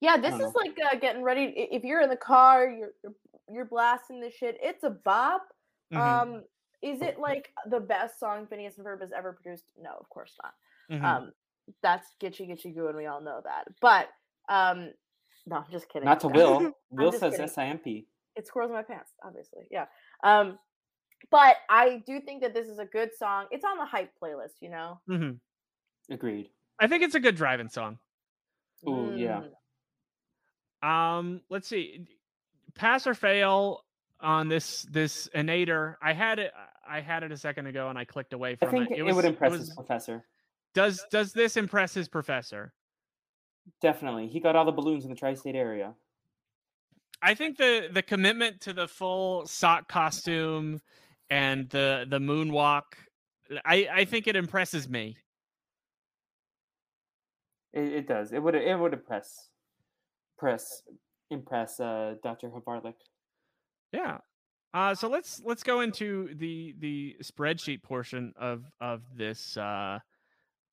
Yeah, 0.00 0.16
this 0.16 0.30
don't 0.30 0.40
is 0.48 0.54
like 0.54 0.78
uh, 0.90 0.96
getting 0.98 1.22
ready. 1.22 1.52
If 1.54 1.84
you're 1.84 2.00
in 2.00 2.08
the 2.08 2.16
car, 2.16 2.70
you're 2.70 2.92
you're, 3.02 3.14
you're 3.52 3.64
blasting 3.66 4.20
this 4.20 4.32
shit. 4.34 4.56
It's 4.62 4.82
a 4.84 4.90
bop. 4.90 5.42
Mhm, 5.92 5.98
Um, 5.98 6.44
is 6.80 7.02
it 7.02 7.18
like 7.20 7.50
the 7.66 7.80
best 7.80 8.18
song 8.18 8.46
Phineas 8.46 8.78
and 8.78 8.86
Ferb 8.86 9.02
has 9.02 9.12
ever 9.12 9.34
produced? 9.34 9.64
No, 9.78 9.90
of 10.00 10.08
course 10.08 10.32
not. 10.42 10.54
mhm. 10.98 11.04
Um, 11.04 11.32
that's 11.82 12.08
Gitchee 12.22 12.48
Gitchee 12.48 12.74
Goo, 12.74 12.86
and 12.88 12.96
we 12.96 13.04
all 13.06 13.20
know 13.20 13.42
that. 13.44 13.68
But 13.82 14.08
um, 14.48 14.92
no, 15.46 15.56
I'm 15.56 15.64
just 15.70 15.88
kidding. 15.88 16.06
Not 16.06 16.20
to 16.20 16.28
Will. 16.34 16.72
Will 16.90 17.12
says 17.12 17.32
kidding. 17.34 17.48
SIMP. 17.48 17.86
It 18.36 18.46
squirrels 18.46 18.70
in 18.70 18.76
my 18.76 18.82
pants, 18.82 19.12
obviously. 19.24 19.64
Yeah. 19.70 19.86
Um, 20.22 20.58
but 21.30 21.56
I 21.68 22.02
do 22.06 22.20
think 22.20 22.42
that 22.42 22.54
this 22.54 22.66
is 22.66 22.78
a 22.78 22.84
good 22.86 23.10
song. 23.18 23.46
It's 23.50 23.64
on 23.64 23.76
the 23.78 23.84
hype 23.84 24.12
playlist, 24.22 24.54
you 24.60 24.70
know. 24.70 25.00
Mhm. 25.08 25.38
Agreed. 26.10 26.50
I 26.78 26.86
think 26.86 27.02
it's 27.02 27.14
a 27.14 27.20
good 27.20 27.36
driving 27.36 27.68
song. 27.68 27.98
Ooh, 28.88 29.12
yeah. 29.16 29.42
Mm. 30.82 30.88
Um, 30.88 31.42
let's 31.50 31.68
see, 31.68 32.06
pass 32.74 33.06
or 33.06 33.12
fail 33.14 33.84
on 34.20 34.48
this 34.48 34.82
this 34.90 35.28
Inator. 35.34 35.96
I 36.00 36.12
had 36.14 36.38
it. 36.38 36.52
I 36.88 37.00
had 37.00 37.22
it 37.22 37.32
a 37.32 37.36
second 37.36 37.66
ago, 37.66 37.88
and 37.90 37.98
I 37.98 38.04
clicked 38.06 38.32
away 38.32 38.52
I 38.52 38.56
from 38.56 38.70
think 38.70 38.90
it. 38.90 38.98
it, 38.98 39.02
was- 39.02 39.16
would 39.16 39.24
impress 39.26 39.50
was- 39.52 39.60
his 39.60 39.74
professor. 39.74 40.24
Does 40.72 41.04
does 41.10 41.32
this 41.32 41.56
impress 41.56 41.92
his 41.92 42.08
professor? 42.08 42.72
Definitely. 43.80 44.28
He 44.28 44.40
got 44.40 44.56
all 44.56 44.64
the 44.64 44.72
balloons 44.72 45.04
in 45.04 45.10
the 45.10 45.16
tri-state 45.16 45.54
area. 45.54 45.94
I 47.22 47.34
think 47.34 47.58
the 47.58 47.88
the 47.92 48.02
commitment 48.02 48.60
to 48.62 48.72
the 48.72 48.88
full 48.88 49.46
sock 49.46 49.88
costume 49.88 50.80
and 51.28 51.68
the 51.70 52.06
the 52.08 52.18
moonwalk. 52.18 52.82
I 53.64 53.88
I 53.92 54.04
think 54.04 54.26
it 54.26 54.36
impresses 54.36 54.88
me. 54.88 55.16
It, 57.72 57.92
it 57.92 58.08
does. 58.08 58.32
It 58.32 58.42
would 58.42 58.54
it 58.54 58.78
would 58.78 58.94
impress 58.94 59.50
press 60.38 60.82
impress 61.30 61.78
uh 61.78 62.14
Dr. 62.22 62.48
Havarlik. 62.48 62.94
Yeah. 63.92 64.18
Uh, 64.72 64.94
so 64.94 65.08
let's 65.08 65.42
let's 65.44 65.62
go 65.64 65.80
into 65.80 66.32
the 66.36 66.74
the 66.78 67.16
spreadsheet 67.22 67.82
portion 67.82 68.32
of 68.38 68.64
of 68.80 69.02
this 69.16 69.56
uh, 69.56 69.98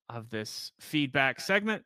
of 0.08 0.30
this 0.30 0.72
feedback 0.78 1.40
segment. 1.40 1.84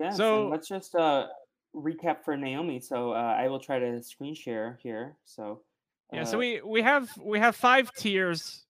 Yeah. 0.00 0.10
So 0.10 0.16
So- 0.16 0.48
let's 0.48 0.68
just 0.68 0.94
uh, 0.94 1.26
recap 1.74 2.24
for 2.24 2.36
Naomi. 2.36 2.80
So 2.80 3.12
uh, 3.12 3.36
I 3.38 3.48
will 3.48 3.60
try 3.60 3.78
to 3.78 4.02
screen 4.02 4.34
share 4.34 4.78
here. 4.82 5.16
So 5.24 5.62
Yeah, 6.12 6.24
so 6.24 6.36
uh, 6.36 6.40
we 6.40 6.60
we 6.62 6.82
have 6.82 7.10
we 7.22 7.38
have 7.38 7.56
five 7.56 7.92
tiers. 7.92 8.64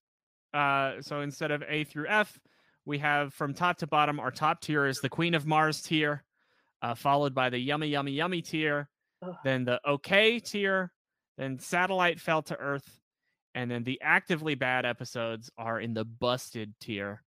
Uh, 0.53 1.03
so 1.03 1.21
instead 1.21 1.51
of 1.51 1.63
A 1.69 1.85
through 1.85 2.07
F, 2.09 2.39
we 2.85 2.99
have 2.99 3.35
from 3.35 3.55
top 3.55 3.79
to 3.79 3.87
bottom. 3.87 4.21
Our 4.21 4.31
top 4.31 4.61
tier 4.61 4.87
is 4.87 5.01
the 5.01 5.09
Queen 5.09 5.35
of 5.35 5.47
Mars 5.47 5.83
tier, 5.83 6.23
uh, 6.83 6.95
followed 6.95 7.35
by 7.35 7.51
the 7.51 7.59
Yummy 7.59 7.89
Yummy 7.89 8.13
Yummy 8.13 8.41
tier, 8.41 8.89
then 9.43 9.65
the 9.65 9.81
Okay 9.87 10.39
tier, 10.39 10.93
then 11.37 11.59
Satellite 11.59 12.21
fell 12.21 12.43
to 12.43 12.57
Earth, 12.57 13.01
and 13.55 13.71
then 13.71 13.83
the 13.83 14.01
actively 14.03 14.55
bad 14.55 14.85
episodes 14.87 15.51
are 15.59 15.81
in 15.81 15.93
the 15.95 16.05
Busted 16.05 16.73
tier. 16.81 17.23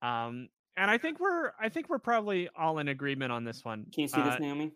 Um, 0.00 0.48
and 0.76 0.90
I 0.90 0.98
think 0.98 1.20
we're 1.20 1.52
I 1.60 1.68
think 1.68 1.88
we're 1.88 1.98
probably 1.98 2.48
all 2.56 2.78
in 2.78 2.88
agreement 2.88 3.32
on 3.32 3.44
this 3.44 3.64
one. 3.64 3.86
can 3.92 4.02
you 4.02 4.08
see 4.08 4.20
Uh, 4.20 4.30
this, 4.30 4.40
Naomi? 4.40 4.72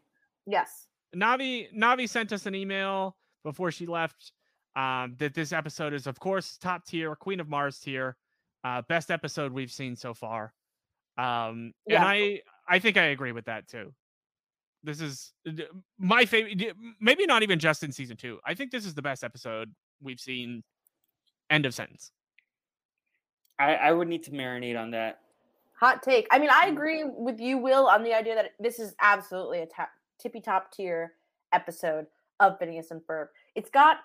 Yes. 0.47 0.87
Navi 1.15 1.73
Navi 1.77 2.09
sent 2.09 2.33
us 2.33 2.47
an 2.47 2.55
email 2.55 3.17
before 3.45 3.71
she 3.71 3.87
left 3.87 4.33
um, 4.77 5.17
that 5.19 5.35
this 5.35 5.53
episode 5.53 5.93
is, 5.93 6.07
of 6.07 6.21
course, 6.21 6.57
top 6.59 6.85
tier, 6.87 7.15
Queen 7.17 7.41
of 7.41 7.49
Mars 7.49 7.79
tier, 7.81 8.17
uh, 8.65 8.83
best 8.89 9.11
episode 9.11 9.53
we've 9.53 9.73
seen 9.73 9.97
so 9.97 10.15
far. 10.15 10.53
Um, 11.19 11.25
and 11.27 11.75
Yeah. 11.87 12.05
I 12.07 12.41
I 12.69 12.79
think 12.79 12.97
I 12.97 13.07
agree 13.07 13.33
with 13.33 13.47
that 13.47 13.67
too. 13.69 13.93
This 14.83 15.01
is 15.03 15.33
my 15.99 16.25
favorite. 16.25 16.75
Maybe 17.01 17.27
not 17.27 17.43
even 17.43 17.59
just 17.59 17.83
in 17.83 17.93
season 17.93 18.17
two. 18.17 18.39
I 18.47 18.55
think 18.55 18.71
this 18.71 18.87
is 18.87 18.95
the 18.95 19.03
best 19.03 19.23
episode 19.25 19.75
we've 20.01 20.21
seen. 20.21 20.63
End 21.51 21.67
of 21.67 21.75
sentence. 21.75 22.13
I, 23.59 23.75
I 23.75 23.93
would 23.93 24.09
need 24.09 24.23
to 24.23 24.31
marinate 24.31 24.81
on 24.81 24.93
that. 24.93 25.19
Hot 25.81 26.03
take. 26.03 26.27
I 26.31 26.39
mean, 26.39 26.51
I 26.51 26.67
agree 26.67 27.05
with 27.05 27.41
you, 27.41 27.57
Will, 27.59 27.87
on 27.87 28.03
the 28.03 28.13
idea 28.13 28.35
that 28.35 28.53
this 28.61 28.79
is 28.79 28.95
absolutely 29.01 29.61
a 29.61 29.67
tippy 30.19 30.41
top 30.41 30.71
tier 30.73 31.15
episode 31.53 32.07
of 32.39 32.59
Phineas 32.59 32.91
and 32.91 33.01
Ferb. 33.03 33.29
It's 33.55 33.71
got 33.71 33.99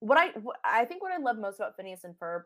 what 0.00 0.18
I 0.18 0.30
I 0.64 0.84
think 0.86 1.02
what 1.02 1.12
I 1.12 1.18
love 1.18 1.38
most 1.38 1.60
about 1.60 1.76
Phineas 1.76 2.04
and 2.04 2.18
Ferb 2.18 2.42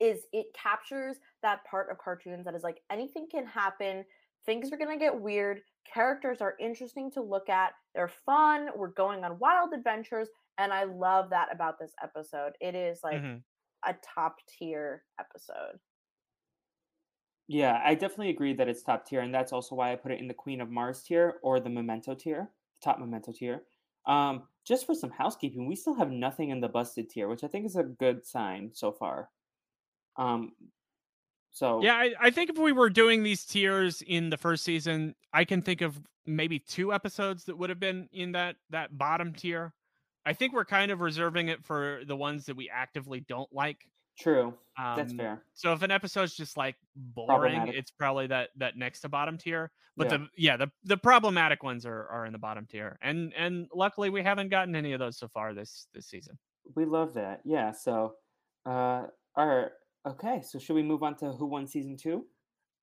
is 0.00 0.26
it 0.32 0.46
captures 0.54 1.16
that 1.42 1.64
part 1.64 1.90
of 1.90 1.98
cartoons 1.98 2.44
that 2.46 2.54
is 2.54 2.62
like 2.62 2.80
anything 2.90 3.26
can 3.30 3.46
happen. 3.46 4.04
Things 4.46 4.72
are 4.72 4.76
gonna 4.78 4.98
get 4.98 5.20
weird. 5.20 5.60
Characters 5.84 6.40
are 6.40 6.56
interesting 6.58 7.10
to 7.12 7.20
look 7.20 7.48
at. 7.48 7.72
They're 7.94 8.08
fun. 8.08 8.70
We're 8.74 8.88
going 8.88 9.22
on 9.24 9.38
wild 9.38 9.74
adventures, 9.74 10.28
and 10.58 10.72
I 10.72 10.84
love 10.84 11.30
that 11.30 11.52
about 11.52 11.78
this 11.78 11.92
episode. 12.02 12.54
It 12.60 12.74
is 12.74 13.02
like 13.04 13.20
Mhm. 13.20 13.42
a 13.84 13.94
top 13.94 14.36
tier 14.46 15.04
episode. 15.18 15.78
Yeah, 17.52 17.82
I 17.84 17.94
definitely 17.94 18.30
agree 18.30 18.54
that 18.54 18.68
it's 18.68 18.82
top 18.82 19.04
tier, 19.06 19.20
and 19.20 19.34
that's 19.34 19.52
also 19.52 19.74
why 19.74 19.92
I 19.92 19.96
put 19.96 20.10
it 20.10 20.20
in 20.20 20.26
the 20.26 20.32
Queen 20.32 20.62
of 20.62 20.70
Mars 20.70 21.02
tier 21.02 21.38
or 21.42 21.60
the 21.60 21.68
Memento 21.68 22.14
tier, 22.14 22.50
the 22.80 22.80
top 22.80 22.98
Memento 22.98 23.30
tier. 23.30 23.64
Um, 24.06 24.48
just 24.64 24.86
for 24.86 24.94
some 24.94 25.10
housekeeping, 25.10 25.66
we 25.66 25.76
still 25.76 25.94
have 25.94 26.10
nothing 26.10 26.48
in 26.48 26.60
the 26.60 26.68
Busted 26.68 27.10
tier, 27.10 27.28
which 27.28 27.44
I 27.44 27.48
think 27.48 27.66
is 27.66 27.76
a 27.76 27.82
good 27.82 28.24
sign 28.24 28.72
so 28.72 28.90
far. 28.90 29.28
Um, 30.16 30.54
so 31.50 31.82
Yeah, 31.82 31.94
I, 31.94 32.14
I 32.20 32.30
think 32.30 32.50
if 32.50 32.58
we 32.58 32.72
were 32.72 32.90
doing 32.90 33.22
these 33.22 33.44
tiers 33.44 34.02
in 34.02 34.30
the 34.30 34.36
first 34.36 34.64
season, 34.64 35.14
I 35.32 35.44
can 35.44 35.62
think 35.62 35.80
of 35.80 36.00
maybe 36.24 36.58
two 36.58 36.92
episodes 36.92 37.44
that 37.44 37.58
would 37.58 37.70
have 37.70 37.80
been 37.80 38.08
in 38.12 38.32
that 38.32 38.56
that 38.70 38.96
bottom 38.96 39.34
tier. 39.34 39.74
I 40.24 40.32
think 40.32 40.52
we're 40.52 40.64
kind 40.64 40.92
of 40.92 41.00
reserving 41.00 41.48
it 41.48 41.64
for 41.64 42.02
the 42.06 42.16
ones 42.16 42.46
that 42.46 42.56
we 42.56 42.70
actively 42.70 43.20
don't 43.20 43.52
like. 43.52 43.88
True, 44.22 44.54
Um, 44.78 44.96
that's 44.96 45.12
fair. 45.12 45.42
So 45.54 45.72
if 45.72 45.82
an 45.82 45.90
episode's 45.90 46.34
just 46.34 46.56
like 46.56 46.76
boring, 46.96 47.68
it's 47.68 47.90
probably 47.90 48.26
that 48.28 48.50
that 48.56 48.76
next 48.76 49.00
to 49.00 49.08
bottom 49.08 49.36
tier. 49.38 49.70
But 49.96 50.10
Yeah. 50.10 50.16
the 50.16 50.28
yeah 50.36 50.56
the 50.56 50.70
the 50.84 50.96
problematic 50.96 51.62
ones 51.62 51.84
are 51.84 52.06
are 52.08 52.24
in 52.26 52.32
the 52.32 52.38
bottom 52.38 52.66
tier, 52.66 52.98
and 53.02 53.34
and 53.34 53.68
luckily 53.74 54.08
we 54.10 54.22
haven't 54.22 54.48
gotten 54.48 54.74
any 54.74 54.92
of 54.94 54.98
those 55.00 55.18
so 55.18 55.28
far 55.28 55.52
this 55.54 55.86
this 55.92 56.06
season. 56.06 56.38
We 56.74 56.84
love 56.86 57.12
that. 57.14 57.40
Yeah. 57.44 57.72
So, 57.72 58.14
uh, 58.64 59.06
all 59.36 59.46
right. 59.46 59.68
Okay. 60.06 60.40
So, 60.42 60.58
should 60.58 60.74
we 60.74 60.82
move 60.82 61.02
on 61.02 61.16
to 61.16 61.32
who 61.32 61.46
won 61.46 61.66
season 61.66 61.96
two? 61.96 62.26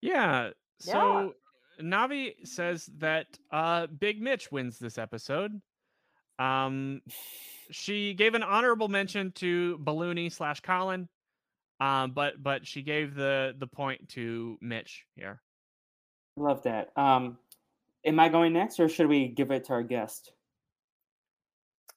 Yeah. 0.01 0.51
Yeah. 0.85 0.93
So 0.93 1.33
Navi 1.81 2.45
says 2.45 2.85
that 2.97 3.25
uh 3.51 3.87
Big 3.87 4.21
Mitch 4.21 4.51
wins 4.51 4.77
this 4.77 4.97
episode. 4.97 5.59
Um 6.37 7.01
she 7.71 8.13
gave 8.13 8.35
an 8.35 8.43
honorable 8.43 8.87
mention 8.87 9.31
to 9.33 9.77
Balloony 9.79 10.31
slash 10.31 10.59
Colin. 10.61 11.07
Um, 11.79 12.11
but 12.11 12.41
but 12.41 12.67
she 12.67 12.81
gave 12.81 13.15
the 13.15 13.55
the 13.57 13.67
point 13.67 14.09
to 14.09 14.57
Mitch 14.61 15.05
here. 15.15 15.41
Love 16.35 16.63
that. 16.63 16.91
Um, 16.97 17.37
am 18.05 18.19
I 18.19 18.29
going 18.29 18.53
next, 18.53 18.79
or 18.79 18.89
should 18.89 19.07
we 19.07 19.27
give 19.27 19.51
it 19.51 19.65
to 19.65 19.73
our 19.73 19.83
guest? 19.83 20.33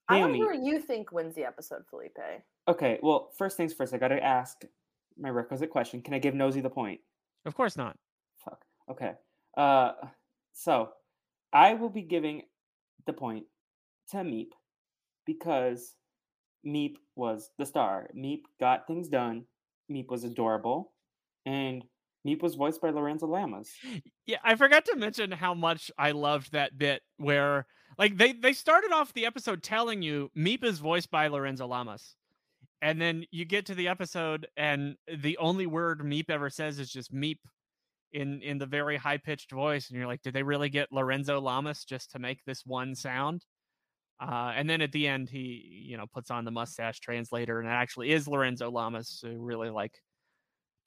I 0.09 0.19
want 0.19 0.35
to 0.35 0.39
Naomi. 0.39 0.55
hear 0.57 0.61
what 0.61 0.73
you 0.73 0.81
think 0.81 1.13
wins 1.13 1.35
the 1.35 1.45
episode, 1.45 1.83
Felipe. 1.89 2.19
Okay. 2.69 2.99
Well, 3.03 3.31
first 3.37 3.57
things 3.57 3.73
first. 3.73 3.95
I 3.95 3.99
got 3.99 4.09
to 4.09 4.23
ask 4.23 4.63
my 5.19 5.31
requisite 5.31 5.71
question. 5.71 6.03
Can 6.03 6.15
I 6.15 6.19
give 6.19 6.35
Nosy 6.35 6.61
the 6.61 6.71
point? 6.71 7.01
Of 7.45 7.55
course 7.55 7.77
not. 7.77 7.97
Fuck. 8.45 8.65
Okay. 8.91 9.13
Uh, 9.57 9.93
so 10.53 10.91
I 11.53 11.75
will 11.75 11.89
be 11.89 12.03
giving 12.03 12.43
the 13.07 13.13
point 13.13 13.47
to 14.11 14.23
Meap 14.23 14.55
because 15.27 15.95
Meap 16.65 16.99
was 17.17 17.51
the 17.59 17.67
star. 17.67 18.11
Meap 18.15 18.47
got 18.61 18.87
things 18.87 19.09
done. 19.09 19.45
Meap 19.93 20.11
was 20.11 20.25
adorable, 20.25 20.93
and 21.47 21.85
Meap 22.25 22.43
was 22.43 22.55
voiced 22.55 22.81
by 22.81 22.91
Lorenzo 22.91 23.27
Lamas. 23.27 23.71
Yeah, 24.25 24.39
I 24.45 24.55
forgot 24.55 24.85
to 24.87 24.97
mention 24.97 25.33
how 25.33 25.53
much 25.53 25.91
I 25.99 26.13
loved 26.13 26.53
that 26.53 26.79
bit 26.79 27.03
where 27.17 27.67
like 27.99 28.17
they 28.17 28.33
they 28.33 28.53
started 28.53 28.93
off 28.93 29.13
the 29.13 29.27
episode 29.27 29.63
telling 29.63 30.03
you 30.03 30.31
Meap 30.35 30.65
is 30.65 30.79
voiced 30.79 31.11
by 31.11 31.27
Lorenzo 31.27 31.67
Lamas. 31.67 32.17
And 32.81 33.01
then 33.01 33.25
you 33.31 33.45
get 33.45 33.67
to 33.67 33.75
the 33.75 33.89
episode 33.89 34.47
and 34.57 34.97
the 35.13 35.39
only 35.39 35.67
word 35.67 36.05
Meap 36.05 36.31
ever 36.31 36.51
says 36.51 36.79
is 36.79 36.91
just 36.91 37.13
Meap 37.13 37.41
in 38.13 38.43
in 38.43 38.59
the 38.59 38.67
very 38.67 38.97
high 38.97 39.19
pitched 39.19 39.51
voice 39.51 39.89
and 39.89 39.99
you're 39.99 40.07
like 40.07 40.23
did 40.23 40.35
they 40.35 40.43
really 40.43 40.69
get 40.69 40.93
Lorenzo 40.93 41.41
Lamas 41.41 41.85
just 41.85 42.13
to 42.13 42.19
make 42.19 42.45
this 42.45 42.65
one 42.65 42.95
sound? 42.95 43.45
Uh, 44.23 44.53
and 44.55 44.71
then 44.71 44.81
at 44.81 44.93
the 44.93 45.09
end 45.09 45.29
he 45.29 45.85
you 45.87 45.97
know 45.97 46.07
puts 46.07 46.31
on 46.31 46.45
the 46.45 46.51
mustache 46.51 47.01
translator 47.01 47.59
and 47.59 47.69
it 47.69 47.73
actually 47.73 48.13
is 48.13 48.29
Lorenzo 48.29 48.71
Lamas 48.71 49.21
who 49.27 49.37
really 49.39 49.69
like 49.69 50.01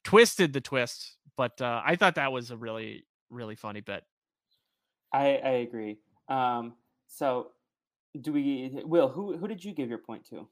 twisted 0.04 0.54
the 0.54 0.60
twist 0.60 1.18
but 1.36 1.60
uh, 1.60 1.82
I 1.84 1.96
thought 1.96 2.14
that 2.14 2.32
was 2.32 2.50
a 2.50 2.56
really 2.56 3.04
really 3.30 3.54
funny 3.54 3.80
bit. 3.80 4.02
I 5.12 5.36
I 5.36 5.50
agree. 5.66 5.98
Um, 6.28 6.74
so 7.06 7.52
do 8.20 8.32
we? 8.32 8.80
Will 8.84 9.08
who 9.08 9.36
who 9.36 9.46
did 9.46 9.64
you 9.64 9.72
give 9.72 9.88
your 9.88 9.98
point 9.98 10.26
to? 10.30 10.38
Uh, 10.38 10.44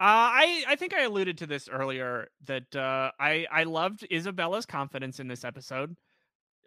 I 0.00 0.64
I 0.68 0.76
think 0.76 0.94
I 0.94 1.02
alluded 1.02 1.38
to 1.38 1.46
this 1.46 1.68
earlier 1.68 2.28
that 2.46 2.74
uh, 2.76 3.10
I 3.18 3.46
I 3.50 3.64
loved 3.64 4.06
Isabella's 4.10 4.66
confidence 4.66 5.20
in 5.20 5.28
this 5.28 5.44
episode, 5.44 5.96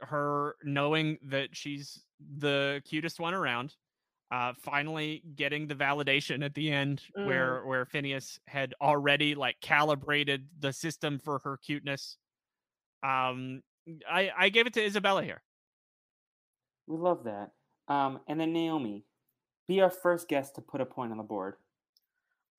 her 0.01 0.55
knowing 0.63 1.17
that 1.23 1.55
she's 1.55 2.03
the 2.37 2.81
cutest 2.85 3.19
one 3.19 3.33
around, 3.33 3.75
uh, 4.33 4.51
finally 4.59 5.21
getting 5.35 5.67
the 5.67 5.75
validation 5.75 6.43
at 6.43 6.55
the 6.55 6.71
end 6.71 7.03
Mm. 7.15 7.27
where 7.27 7.63
where 7.65 7.85
Phineas 7.85 8.39
had 8.47 8.73
already 8.81 9.35
like 9.35 9.61
calibrated 9.61 10.47
the 10.59 10.73
system 10.73 11.19
for 11.19 11.37
her 11.39 11.57
cuteness. 11.57 12.17
Um, 13.03 13.61
I 14.09 14.31
I 14.35 14.49
gave 14.49 14.65
it 14.65 14.73
to 14.73 14.83
Isabella 14.83 15.23
here. 15.23 15.43
We 16.87 16.97
love 16.97 17.25
that. 17.25 17.51
Um, 17.87 18.21
and 18.27 18.39
then 18.39 18.53
Naomi, 18.53 19.05
be 19.67 19.81
our 19.81 19.91
first 19.91 20.27
guest 20.27 20.55
to 20.55 20.61
put 20.61 20.81
a 20.81 20.85
point 20.85 21.11
on 21.11 21.17
the 21.17 21.23
board. 21.23 21.55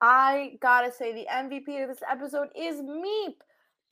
I 0.01 0.59
gotta 0.61 0.93
say 0.93 1.13
the 1.13 1.27
MVP 1.29 1.83
of 1.83 1.89
this 1.89 2.03
episode 2.09 2.51
is 2.55 2.81
Meap 2.83 3.43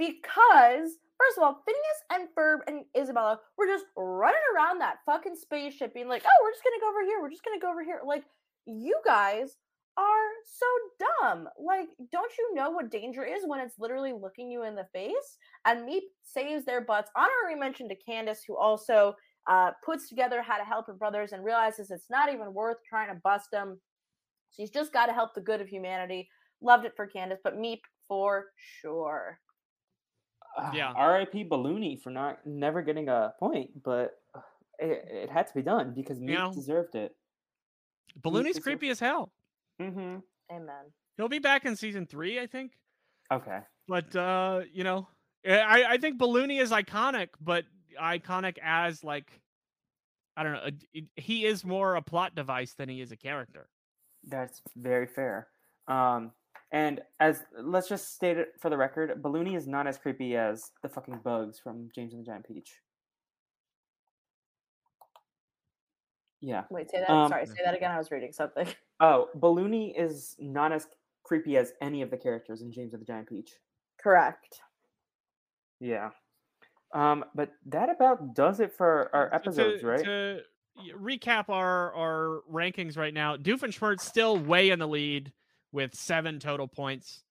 because 0.02 0.98
first 1.18 1.38
of 1.38 1.44
all, 1.44 1.62
Phineas 1.64 2.00
and 2.10 2.28
Ferb 2.36 2.58
and 2.66 2.84
Isabella 3.00 3.38
were 3.56 3.66
just 3.66 3.84
running 3.96 4.40
around 4.54 4.80
that 4.80 4.98
fucking 5.06 5.36
spaceship, 5.36 5.94
being 5.94 6.08
like, 6.08 6.24
"Oh, 6.24 6.42
we're 6.42 6.52
just 6.52 6.64
gonna 6.64 6.80
go 6.80 6.88
over 6.88 7.04
here. 7.04 7.20
We're 7.20 7.30
just 7.30 7.44
gonna 7.44 7.60
go 7.60 7.70
over 7.70 7.84
here." 7.84 8.00
Like, 8.04 8.24
you 8.66 9.00
guys 9.04 9.56
are 9.96 10.30
so 10.44 10.66
dumb. 11.20 11.48
Like, 11.58 11.88
don't 12.10 12.32
you 12.38 12.54
know 12.54 12.70
what 12.70 12.90
danger 12.90 13.24
is 13.24 13.46
when 13.46 13.60
it's 13.60 13.78
literally 13.78 14.12
looking 14.12 14.50
you 14.50 14.62
in 14.64 14.74
the 14.74 14.88
face? 14.92 15.38
And 15.64 15.84
Meap 15.84 16.04
saves 16.22 16.64
their 16.64 16.80
butts. 16.80 17.10
Honorary 17.14 17.58
mention 17.58 17.88
to 17.88 17.94
Candace, 17.94 18.42
who 18.46 18.56
also 18.56 19.14
uh, 19.46 19.72
puts 19.84 20.08
together 20.08 20.40
how 20.42 20.56
to 20.56 20.64
help 20.64 20.86
her 20.86 20.94
brothers 20.94 21.32
and 21.32 21.44
realizes 21.44 21.90
it's 21.90 22.10
not 22.10 22.32
even 22.32 22.54
worth 22.54 22.78
trying 22.88 23.08
to 23.08 23.20
bust 23.22 23.50
them. 23.52 23.80
She's 24.50 24.70
just 24.70 24.92
got 24.92 25.06
to 25.06 25.12
help 25.12 25.34
the 25.34 25.40
good 25.40 25.60
of 25.60 25.68
humanity. 25.68 26.28
Loved 26.60 26.86
it 26.86 26.94
for 26.96 27.06
Candace, 27.06 27.40
but 27.44 27.58
Meap 27.58 27.82
for 28.08 28.46
sure. 28.80 29.38
Yeah. 30.72 30.92
R.I.P. 30.96 31.44
Balloony 31.44 32.00
for 32.00 32.10
not 32.10 32.38
never 32.46 32.82
getting 32.82 33.08
a 33.08 33.34
point, 33.38 33.70
but 33.82 34.14
uh, 34.34 34.40
it, 34.78 35.04
it 35.10 35.30
had 35.30 35.46
to 35.48 35.54
be 35.54 35.62
done 35.62 35.92
because 35.94 36.18
Meap 36.20 36.36
Yeah. 36.38 36.50
deserved 36.54 36.94
it. 36.94 37.14
Balloony's 38.20 38.48
deserve- 38.56 38.62
creepy 38.64 38.88
as 38.90 39.00
hell. 39.00 39.32
Mm-hmm. 39.80 40.16
Amen. 40.54 40.84
He'll 41.16 41.28
be 41.28 41.38
back 41.38 41.64
in 41.64 41.76
season 41.76 42.06
three, 42.06 42.38
I 42.40 42.46
think. 42.46 42.72
Okay. 43.32 43.58
But 43.88 44.14
uh, 44.14 44.60
you 44.72 44.84
know, 44.84 45.08
eh, 45.44 45.58
I 45.58 45.92
I 45.92 45.96
think 45.98 46.18
Balloony 46.20 46.60
is 46.60 46.70
iconic, 46.70 47.28
but 47.40 47.64
iconic 48.00 48.58
as 48.62 49.02
like 49.02 49.30
I 50.36 50.42
don't 50.42 50.52
know. 50.52 50.64
a- 50.66 50.72
it- 50.98 51.08
He 51.16 51.44
is 51.46 51.64
more 51.64 51.94
a 51.96 52.02
plot 52.02 52.34
device 52.34 52.74
than 52.74 52.88
he 52.88 53.00
is 53.00 53.12
a 53.12 53.16
character. 53.16 53.68
That's 54.24 54.60
very 54.76 55.06
fair. 55.06 55.48
Um, 55.88 56.30
and 56.72 57.00
as 57.20 57.42
let's 57.60 57.88
just 57.88 58.14
state 58.14 58.38
it 58.38 58.54
for 58.58 58.70
the 58.70 58.76
record, 58.76 59.22
Balloony 59.22 59.56
is 59.56 59.66
not 59.66 59.86
as 59.86 59.98
creepy 59.98 60.36
as 60.36 60.70
the 60.82 60.88
fucking 60.88 61.20
bugs 61.22 61.58
from 61.58 61.90
James 61.94 62.14
and 62.14 62.22
the 62.22 62.26
Giant 62.26 62.46
Peach. 62.46 62.72
Yeah. 66.40 66.64
Wait, 66.70 66.90
say 66.90 67.00
that. 67.00 67.10
Um, 67.10 67.28
Sorry, 67.28 67.46
say 67.46 67.62
that 67.64 67.74
again. 67.74 67.92
I 67.92 67.98
was 67.98 68.10
reading 68.10 68.32
something. 68.32 68.66
Oh, 69.04 69.30
Balloony 69.36 70.00
is 70.00 70.36
not 70.38 70.70
as 70.70 70.86
creepy 71.24 71.56
as 71.56 71.72
any 71.80 72.02
of 72.02 72.10
the 72.12 72.16
characters 72.16 72.62
in 72.62 72.70
James 72.70 72.92
and 72.92 73.02
the 73.02 73.04
Giant 73.04 73.28
Peach. 73.28 73.50
Correct. 74.00 74.60
Yeah. 75.80 76.10
Um, 76.94 77.24
but 77.34 77.50
that 77.66 77.90
about 77.90 78.36
does 78.36 78.60
it 78.60 78.72
for 78.72 79.10
our 79.12 79.34
episodes, 79.34 79.80
to, 79.80 79.86
right? 79.88 80.04
To 80.04 80.40
recap 80.96 81.48
our 81.48 81.92
our 81.94 82.42
rankings 82.48 82.96
right 82.96 83.12
now, 83.12 83.36
Doofenshmirtz 83.36 84.02
still 84.02 84.38
way 84.38 84.70
in 84.70 84.78
the 84.78 84.86
lead 84.86 85.32
with 85.72 85.94
seven 85.94 86.38
total 86.38 86.68
points. 86.68 87.24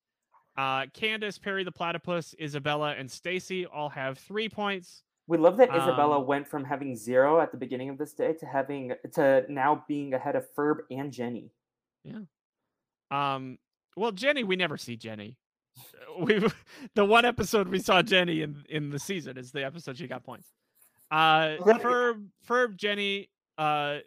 Uh, 0.58 0.86
Candace, 0.94 1.38
Perry 1.38 1.64
the 1.64 1.72
Platypus, 1.72 2.36
Isabella, 2.42 2.96
and 2.98 3.10
Stacy 3.10 3.66
all 3.66 3.90
have 3.90 4.18
three 4.20 4.50
points. 4.50 5.04
We 5.28 5.38
love 5.38 5.56
that 5.58 5.70
Isabella 5.70 6.20
Um, 6.20 6.28
went 6.28 6.48
from 6.48 6.66
having 6.66 6.96
zero 6.96 7.40
at 7.40 7.52
the 7.52 7.58
beginning 7.58 7.90
of 7.90 7.98
this 7.98 8.14
day 8.14 8.34
to 8.34 8.46
having 8.46 8.94
to 9.14 9.46
now 9.48 9.86
being 9.88 10.14
ahead 10.14 10.36
of 10.36 10.46
Ferb 10.54 10.80
and 10.92 11.12
Jenny. 11.14 11.52
Yeah. 12.04 12.20
Um. 13.12 13.58
Well, 13.96 14.12
Jenny, 14.12 14.44
we 14.44 14.56
never 14.56 14.78
see 14.78 14.96
Jenny. 14.98 15.38
We 16.20 16.46
the 16.96 17.06
one 17.06 17.24
episode 17.24 17.70
we 17.70 17.80
saw 17.80 18.02
Jenny 18.02 18.42
in 18.42 18.66
in 18.68 18.90
the 18.90 19.00
season 19.00 19.38
is 19.38 19.54
the 19.54 19.64
episode 19.64 19.98
she 19.98 20.08
got 20.08 20.26
points. 20.26 20.50
Uh, 21.10 21.56
Right. 21.66 21.82
Ferb, 21.82 22.26
Ferb, 22.46 22.76
Jenny, 22.76 23.30
uh, 23.58 24.00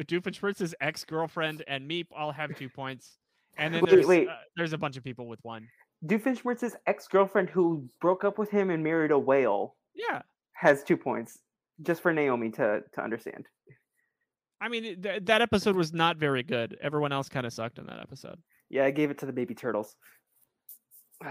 Doofenshmirtz's 0.00 0.74
ex 0.80 1.04
girlfriend, 1.04 1.62
and 1.68 1.86
Meap 1.86 2.08
all 2.16 2.32
have 2.32 2.56
two 2.56 2.70
points, 2.70 3.18
and 3.60 3.74
then 3.74 3.82
Wait, 3.82 3.90
there's 3.90 4.06
wait. 4.06 4.28
Uh, 4.28 4.34
there's 4.56 4.72
a 4.72 4.78
bunch 4.78 4.96
of 4.96 5.04
people 5.04 5.26
with 5.28 5.38
one. 5.42 5.68
Doofenshmirtz's 6.06 6.74
ex-girlfriend 6.86 7.50
who 7.50 7.88
broke 8.00 8.24
up 8.24 8.38
with 8.38 8.50
him 8.50 8.70
and 8.70 8.82
married 8.82 9.10
a 9.10 9.18
whale 9.18 9.76
Yeah. 9.94 10.22
has 10.54 10.82
two 10.82 10.96
points. 10.96 11.38
Just 11.82 12.02
for 12.02 12.12
Naomi 12.12 12.50
to 12.52 12.82
to 12.94 13.02
understand. 13.02 13.46
I 14.60 14.68
mean, 14.68 15.00
th- 15.02 15.24
that 15.24 15.40
episode 15.40 15.74
was 15.76 15.92
not 15.94 16.18
very 16.18 16.42
good. 16.42 16.76
Everyone 16.82 17.12
else 17.12 17.28
kind 17.30 17.46
of 17.46 17.52
sucked 17.52 17.78
in 17.78 17.86
that 17.86 18.00
episode. 18.00 18.38
Yeah, 18.68 18.84
I 18.84 18.90
gave 18.90 19.10
it 19.10 19.18
to 19.18 19.26
the 19.26 19.32
baby 19.32 19.54
turtles. 19.54 19.94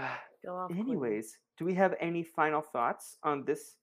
Go 0.44 0.56
off. 0.56 0.70
Anyways, 0.70 1.36
do 1.58 1.64
we 1.64 1.74
have 1.74 1.94
any 2.00 2.22
final 2.24 2.62
thoughts 2.62 3.16
on 3.22 3.44
this 3.44 3.76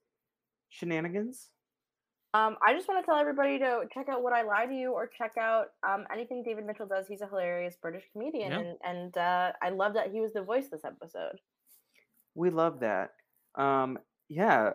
shenanigans? 0.69 1.49
Um, 2.37 2.57
I 2.65 2.73
just 2.73 2.87
want 2.87 3.03
to 3.03 3.05
tell 3.05 3.17
everybody 3.17 3.57
to 3.59 3.81
check 3.93 4.07
out 4.09 4.23
Would 4.23 4.33
I 4.33 4.43
Lie 4.43 4.67
to 4.67 4.73
You 4.73 4.91
or 4.91 5.07
check 5.07 5.33
out 5.39 5.67
um, 5.87 6.05
anything 6.13 6.43
David 6.43 6.65
Mitchell 6.65 6.85
does. 6.85 7.07
He's 7.07 7.21
a 7.21 7.27
hilarious 7.27 7.75
British 7.81 8.03
comedian, 8.13 8.51
Yeah. 8.51 8.59
and 8.59 8.77
and 8.83 9.17
uh, 9.17 9.51
I 9.61 9.69
love 9.69 9.93
that 9.95 10.11
he 10.11 10.19
was 10.19 10.33
the 10.33 10.43
voice 10.43 10.67
this 10.69 10.85
episode. 10.85 11.39
We 12.35 12.49
love 12.51 12.79
that. 12.81 13.11
Um, 13.55 13.97
yeah. 14.29 14.73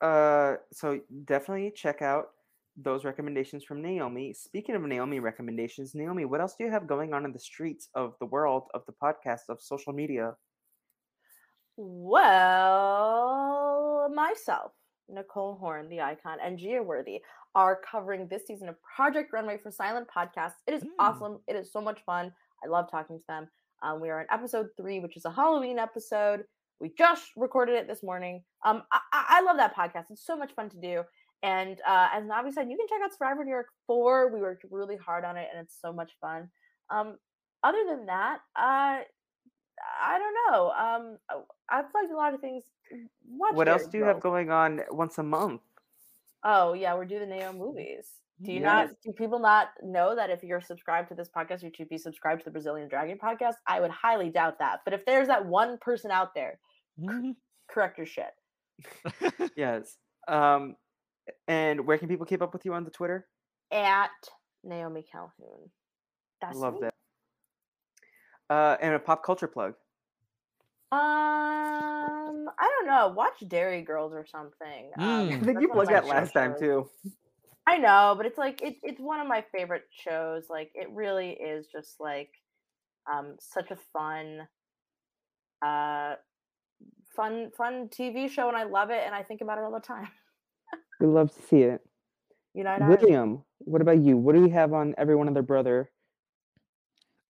Uh, 0.00 0.56
so 0.72 0.98
definitely 1.26 1.70
check 1.74 2.02
out 2.02 2.30
those 2.76 3.04
recommendations 3.04 3.62
from 3.62 3.80
Naomi. 3.82 4.32
Speaking 4.32 4.74
of 4.74 4.82
Naomi 4.82 5.20
recommendations, 5.20 5.94
Naomi, 5.94 6.24
what 6.24 6.40
else 6.40 6.56
do 6.56 6.64
you 6.64 6.70
have 6.70 6.88
going 6.88 7.14
on 7.14 7.24
in 7.24 7.32
the 7.32 7.38
streets 7.38 7.88
of 7.94 8.14
the 8.18 8.26
world 8.26 8.64
of 8.74 8.84
the 8.86 8.92
podcast 8.92 9.42
of 9.48 9.62
social 9.62 9.92
media? 9.92 10.34
Well, 11.76 13.12
myself, 14.14 14.72
Nicole 15.08 15.56
Horn, 15.56 15.88
the 15.88 16.00
icon, 16.00 16.38
and 16.42 16.58
Gia 16.58 16.82
Worthy 16.82 17.20
are 17.54 17.80
covering 17.90 18.28
this 18.28 18.46
season 18.46 18.68
of 18.68 18.76
Project 18.82 19.32
Runway 19.32 19.58
for 19.58 19.70
Silent 19.70 20.08
Podcast. 20.08 20.54
It 20.66 20.74
is 20.74 20.84
Mm. 20.84 20.90
awesome. 20.98 21.42
It 21.46 21.56
is 21.56 21.70
so 21.72 21.80
much 21.80 22.00
fun. 22.04 22.32
I 22.64 22.68
love 22.68 22.90
talking 22.90 23.18
to 23.18 23.26
them. 23.26 23.50
Um, 23.82 24.00
we 24.00 24.10
are 24.10 24.20
in 24.20 24.26
episode 24.30 24.68
three, 24.76 25.00
which 25.00 25.16
is 25.16 25.24
a 25.24 25.30
Halloween 25.30 25.78
episode. 25.78 26.46
We 26.80 26.90
just 26.90 27.30
recorded 27.36 27.74
it 27.76 27.86
this 27.86 28.02
morning. 28.02 28.44
Um, 28.64 28.84
I, 28.92 29.00
I 29.12 29.24
I 29.28 29.40
love 29.42 29.56
that 29.58 29.74
podcast. 29.74 30.10
It's 30.10 30.24
so 30.24 30.36
much 30.36 30.52
fun 30.54 30.70
to 30.70 30.80
do. 30.80 31.04
And 31.42 31.80
uh, 31.86 32.08
as 32.12 32.24
Navi 32.24 32.52
said, 32.52 32.70
you 32.70 32.76
can 32.76 32.86
check 32.88 33.00
out 33.04 33.12
Survivor 33.12 33.44
New 33.44 33.50
York 33.50 33.68
4. 33.88 34.28
We 34.32 34.40
worked 34.40 34.64
really 34.70 34.96
hard 34.96 35.24
on 35.24 35.36
it, 35.36 35.48
and 35.52 35.60
it's 35.60 35.76
so 35.80 35.92
much 35.92 36.12
fun. 36.20 36.50
Um, 36.90 37.18
other 37.64 37.84
than 37.84 38.06
that, 38.06 38.40
uh, 38.56 39.00
I 40.02 40.18
don't 40.18 40.34
know. 40.52 40.70
Um, 40.70 41.18
uh, 41.28 41.40
I've 41.70 41.86
liked 41.94 42.12
a 42.12 42.16
lot 42.16 42.34
of 42.34 42.40
things. 42.40 42.64
Watch 43.26 43.54
what 43.54 43.68
else 43.68 43.86
do 43.86 43.98
you 43.98 44.04
have 44.04 44.20
going 44.20 44.50
on 44.50 44.80
once 44.90 45.18
a 45.18 45.22
month? 45.22 45.62
Oh 46.44 46.74
yeah, 46.74 46.94
we're 46.94 47.04
doing 47.04 47.28
the 47.28 47.34
Neo 47.34 47.52
movies. 47.52 48.08
Do 48.42 48.52
you 48.52 48.60
not? 48.60 48.90
Do 49.04 49.12
people 49.12 49.38
not 49.38 49.68
know 49.82 50.16
that 50.16 50.30
if 50.30 50.42
you're 50.42 50.60
subscribed 50.60 51.08
to 51.10 51.14
this 51.14 51.28
podcast, 51.34 51.62
you 51.62 51.70
should 51.74 51.88
be 51.88 51.98
subscribed 51.98 52.40
to 52.40 52.44
the 52.46 52.50
Brazilian 52.50 52.88
Dragon 52.88 53.18
podcast? 53.22 53.54
I 53.66 53.80
would 53.80 53.90
highly 53.90 54.30
doubt 54.30 54.58
that. 54.58 54.80
But 54.84 54.94
if 54.94 55.06
there's 55.06 55.28
that 55.28 55.46
one 55.46 55.78
person 55.80 56.10
out 56.10 56.34
there, 56.34 56.58
correct 57.70 57.98
your 57.98 58.06
shit. 58.06 58.32
yes. 59.56 59.96
Um, 60.26 60.76
and 61.46 61.86
where 61.86 61.98
can 61.98 62.08
people 62.08 62.26
keep 62.26 62.42
up 62.42 62.52
with 62.52 62.64
you 62.64 62.74
on 62.74 62.84
the 62.84 62.90
Twitter? 62.90 63.28
At 63.70 64.10
Naomi 64.64 65.04
Calhoun. 65.10 65.70
That's 66.40 66.58
Love 66.58 66.74
me. 66.74 66.80
that. 66.82 66.94
Uh, 68.52 68.76
and 68.82 68.94
a 68.94 68.98
pop 68.98 69.24
culture 69.24 69.46
plug. 69.46 69.72
Um, 70.92 70.98
I 72.58 72.68
don't 72.68 72.86
know. 72.86 73.08
Watch 73.16 73.42
Derry 73.48 73.80
Girls 73.80 74.12
or 74.12 74.26
something. 74.26 74.90
Um, 74.98 75.02
Mm. 75.30 75.42
I 75.42 75.44
think 75.44 75.60
you 75.62 75.68
one 75.68 75.78
of 75.78 75.86
plugged 75.86 75.90
that 75.90 76.06
last 76.06 76.34
time 76.34 76.54
too. 76.58 76.90
I 77.66 77.78
know, 77.78 78.12
but 78.14 78.26
it's 78.26 78.36
like 78.36 78.60
it, 78.60 78.76
it's 78.82 79.00
one 79.00 79.20
of 79.20 79.26
my 79.26 79.42
favorite 79.52 79.84
shows. 79.90 80.44
Like 80.50 80.70
it 80.74 80.90
really 80.90 81.30
is 81.30 81.66
just 81.72 81.98
like 81.98 82.28
um 83.10 83.36
such 83.40 83.70
a 83.70 83.78
fun 83.94 84.46
uh 85.64 86.16
fun 87.16 87.52
fun 87.56 87.88
TV 87.88 88.28
show 88.28 88.48
and 88.48 88.56
I 88.56 88.64
love 88.64 88.90
it 88.90 89.02
and 89.06 89.14
I 89.14 89.22
think 89.22 89.40
about 89.40 89.56
it 89.56 89.64
all 89.64 89.72
the 89.72 89.80
time. 89.80 90.08
We 91.00 91.06
love 91.06 91.34
to 91.34 91.42
see 91.42 91.62
it. 91.62 91.80
You 92.54 92.64
know, 92.64 92.76
William, 92.82 93.44
what 93.60 93.80
about 93.80 94.02
you? 94.02 94.18
What 94.18 94.34
do 94.34 94.42
we 94.42 94.50
have 94.50 94.74
on 94.74 94.94
Everyone 94.98 95.26
and 95.26 95.34
Their 95.34 95.42
Brother? 95.42 95.90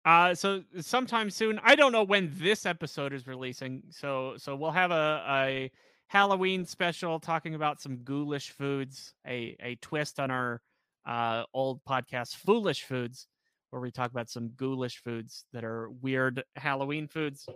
Uh, 0.03 0.33
so 0.33 0.63
sometime 0.79 1.29
soon. 1.29 1.59
I 1.63 1.75
don't 1.75 1.91
know 1.91 2.03
when 2.03 2.31
this 2.35 2.65
episode 2.65 3.13
is 3.13 3.27
releasing. 3.27 3.83
So 3.89 4.33
so 4.37 4.55
we'll 4.55 4.71
have 4.71 4.91
a, 4.91 5.23
a 5.29 5.71
Halloween 6.07 6.65
special 6.65 7.19
talking 7.19 7.55
about 7.55 7.79
some 7.81 7.97
ghoulish 7.97 8.51
foods, 8.51 9.13
a 9.27 9.55
a 9.59 9.75
twist 9.75 10.19
on 10.19 10.31
our 10.31 10.61
uh 11.05 11.43
old 11.53 11.83
podcast 11.83 12.35
Foolish 12.35 12.83
Foods, 12.83 13.27
where 13.69 13.81
we 13.81 13.91
talk 13.91 14.11
about 14.11 14.29
some 14.29 14.49
ghoulish 14.49 15.03
foods 15.03 15.45
that 15.53 15.63
are 15.63 15.89
weird 16.01 16.43
Halloween 16.55 17.07
foods. 17.07 17.47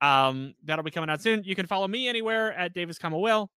Um, 0.00 0.54
that'll 0.64 0.82
be 0.82 0.90
coming 0.90 1.10
out 1.10 1.22
soon. 1.22 1.44
You 1.44 1.54
can 1.54 1.66
follow 1.66 1.86
me 1.86 2.08
anywhere 2.08 2.52
at 2.54 2.74
Davis 2.74 2.98
Comma 2.98 3.18
Will, 3.18 3.50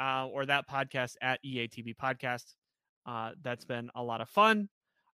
uh, 0.00 0.26
or 0.26 0.46
that 0.46 0.68
podcast 0.68 1.14
at 1.22 1.38
EATB 1.44 1.94
Podcast. 1.96 2.54
Uh, 3.06 3.32
that's 3.42 3.64
been 3.64 3.90
a 3.94 4.02
lot 4.02 4.20
of 4.20 4.28
fun. 4.28 4.68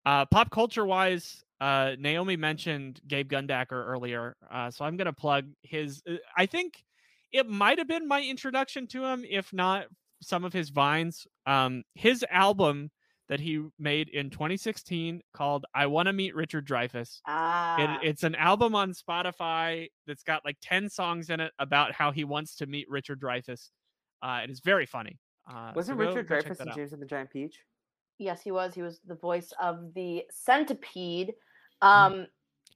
Uh, 0.09 0.25
pop 0.25 0.49
culture 0.49 0.87
wise, 0.87 1.43
uh, 1.61 1.91
Naomi 1.99 2.35
mentioned 2.35 2.99
Gabe 3.07 3.31
Gundacker 3.31 3.73
earlier, 3.85 4.35
uh, 4.49 4.71
so 4.71 4.83
I'm 4.83 4.97
gonna 4.97 5.13
plug 5.13 5.45
his. 5.61 6.01
uh, 6.09 6.15
I 6.35 6.47
think 6.47 6.83
it 7.31 7.47
might 7.47 7.77
have 7.77 7.87
been 7.87 8.07
my 8.07 8.23
introduction 8.23 8.87
to 8.87 9.05
him, 9.05 9.23
if 9.29 9.53
not 9.53 9.85
some 10.19 10.45
of 10.45 10.51
his 10.51 10.69
vines. 10.71 11.27
Um, 11.45 11.83
his 11.93 12.25
album 12.31 12.89
that 13.27 13.39
he 13.39 13.61
made 13.77 14.09
in 14.09 14.31
2016 14.31 15.21
called 15.31 15.67
"I 15.75 15.85
Want 15.85 16.07
to 16.07 16.13
Meet 16.13 16.33
Richard 16.33 16.67
Dreyfuss." 16.67 17.21
Ah, 17.27 17.77
It, 17.77 18.09
it's 18.09 18.23
an 18.23 18.33
album 18.33 18.73
on 18.73 18.93
Spotify 18.93 19.89
that's 20.07 20.23
got 20.23 20.43
like 20.43 20.57
10 20.63 20.89
songs 20.89 21.29
in 21.29 21.39
it 21.39 21.51
about 21.59 21.91
how 21.91 22.11
he 22.11 22.23
wants 22.23 22.55
to 22.55 22.65
meet 22.65 22.89
Richard 22.89 23.21
Dreyfuss. 23.21 23.69
Uh, 24.23 24.41
it 24.43 24.49
is 24.49 24.59
very 24.59 24.87
funny. 24.87 25.19
Uh, 25.47 25.73
Wasn't 25.75 25.99
so 25.99 26.03
Richard 26.03 26.27
Dreyfuss 26.27 26.65
in. 26.65 26.73
James 26.73 26.93
and 26.93 27.01
the 27.01 27.05
Giant 27.05 27.29
Peach? 27.29 27.59
Yes, 28.19 28.41
he 28.41 28.51
was. 28.51 28.75
He 28.75 28.81
was 28.83 28.99
the 29.07 29.15
voice 29.15 29.51
of 29.61 29.93
the 29.95 30.23
centipede. 30.31 31.33
Mm. 31.83 31.87
Um, 31.87 32.27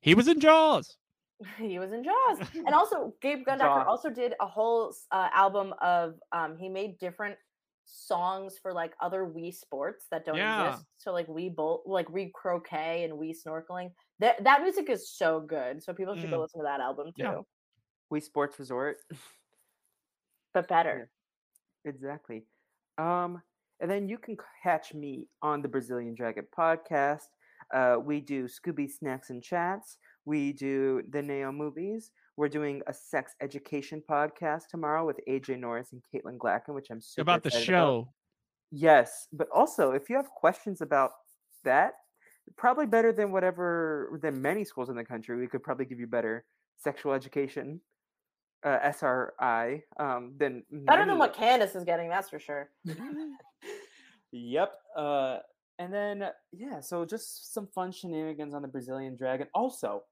He 0.01 0.15
was 0.15 0.27
in 0.27 0.39
Jaws. 0.39 0.97
he 1.57 1.77
was 1.79 1.91
in 1.91 2.03
Jaws, 2.03 2.47
and 2.55 2.69
also 2.73 3.13
Gabe 3.21 3.45
Gundacker 3.45 3.59
Jaws. 3.83 3.85
also 3.87 4.09
did 4.09 4.33
a 4.39 4.47
whole 4.47 4.93
uh, 5.11 5.29
album 5.33 5.73
of. 5.81 6.15
Um, 6.31 6.57
he 6.57 6.69
made 6.69 6.97
different 6.99 7.37
songs 7.85 8.57
for 8.61 8.71
like 8.71 8.93
other 9.01 9.25
Wii 9.25 9.53
sports 9.53 10.05
that 10.09 10.25
don't 10.25 10.37
Yeah. 10.37 10.69
exist. 10.69 10.85
So 10.99 11.11
like 11.11 11.27
Wii 11.27 11.53
bowl, 11.53 11.83
like 11.85 12.07
Wii 12.07 12.31
croquet 12.31 13.03
and 13.03 13.13
Wii 13.13 13.35
snorkeling. 13.45 13.91
That 14.19 14.41
that 14.45 14.61
music 14.61 14.89
is 14.89 15.09
so 15.11 15.41
good. 15.41 15.83
So 15.83 15.93
people 15.93 16.15
should 16.15 16.29
go 16.29 16.37
Mm. 16.37 16.41
listen 16.43 16.59
to 16.61 16.63
that 16.63 16.79
album 16.79 17.07
too, 17.07 17.23
Yeah. 17.23 17.41
Wii 18.11 18.23
Sports 18.23 18.57
Resort. 18.57 18.97
but 20.53 20.67
better. 20.69 21.09
Exactly. 21.83 22.43
Um, 22.97 23.41
and 23.83 23.91
then 23.91 24.07
you 24.07 24.17
can 24.17 24.37
catch 24.63 24.93
me 24.93 25.27
on 25.41 25.61
the 25.61 25.67
Brazilian 25.67 26.15
Dragon 26.15 26.45
podcast. 26.57 27.27
Uh, 27.73 27.97
we 28.01 28.21
do 28.21 28.45
Scooby 28.45 28.89
Snacks 28.89 29.29
and 29.29 29.43
Chats, 29.43 29.97
We 30.23 30.53
do 30.53 31.01
the 31.09 31.21
Neo 31.21 31.51
movies. 31.51 32.11
We're 32.37 32.47
doing 32.47 32.81
a 32.87 32.93
sex 32.93 33.33
education 33.41 34.01
podcast 34.09 34.69
tomorrow 34.71 35.05
with 35.05 35.19
AJ 35.27 35.59
Norris 35.59 35.91
and 35.91 36.01
Caitlin 36.01 36.37
Glacken, 36.37 36.73
which 36.73 36.87
I'm 36.91 37.01
super 37.01 37.23
About 37.23 37.43
the 37.43 37.49
excited 37.49 37.65
show. 37.65 38.07
Yes, 38.71 39.27
but 39.33 39.49
also 39.53 39.91
if 39.91 40.09
you 40.09 40.15
have 40.15 40.29
questions 40.29 40.79
about 40.79 41.11
that, 41.65 41.95
probably 42.55 42.85
better 42.85 43.11
than 43.11 43.33
whatever 43.33 44.17
than 44.21 44.41
many 44.41 44.63
schools 44.63 44.89
in 44.89 44.95
the 44.95 45.03
country, 45.03 45.37
we 45.37 45.47
could 45.47 45.61
probably 45.61 45.85
give 45.85 45.99
you 45.99 46.07
better 46.07 46.45
sexual 46.77 47.11
education, 47.11 47.81
uh, 48.63 48.79
SRI, 48.81 49.83
um, 49.99 50.33
than 50.37 50.63
Better 50.71 51.01
than 51.01 51.07
many- 51.09 51.19
what 51.19 51.33
Candace 51.33 51.75
is 51.75 51.83
getting, 51.83 52.07
that's 52.07 52.29
for 52.29 52.39
sure. 52.39 52.69
Yep. 54.33 54.73
Uh, 54.97 55.37
and 55.77 55.93
then 55.93 56.25
yeah, 56.51 56.79
so 56.81 57.05
just 57.05 57.53
some 57.53 57.67
fun 57.67 57.91
shenanigans 57.91 58.53
on 58.53 58.63
the 58.63 58.67
Brazilian 58.67 59.15
Dragon. 59.15 59.47
Also, 59.53 60.03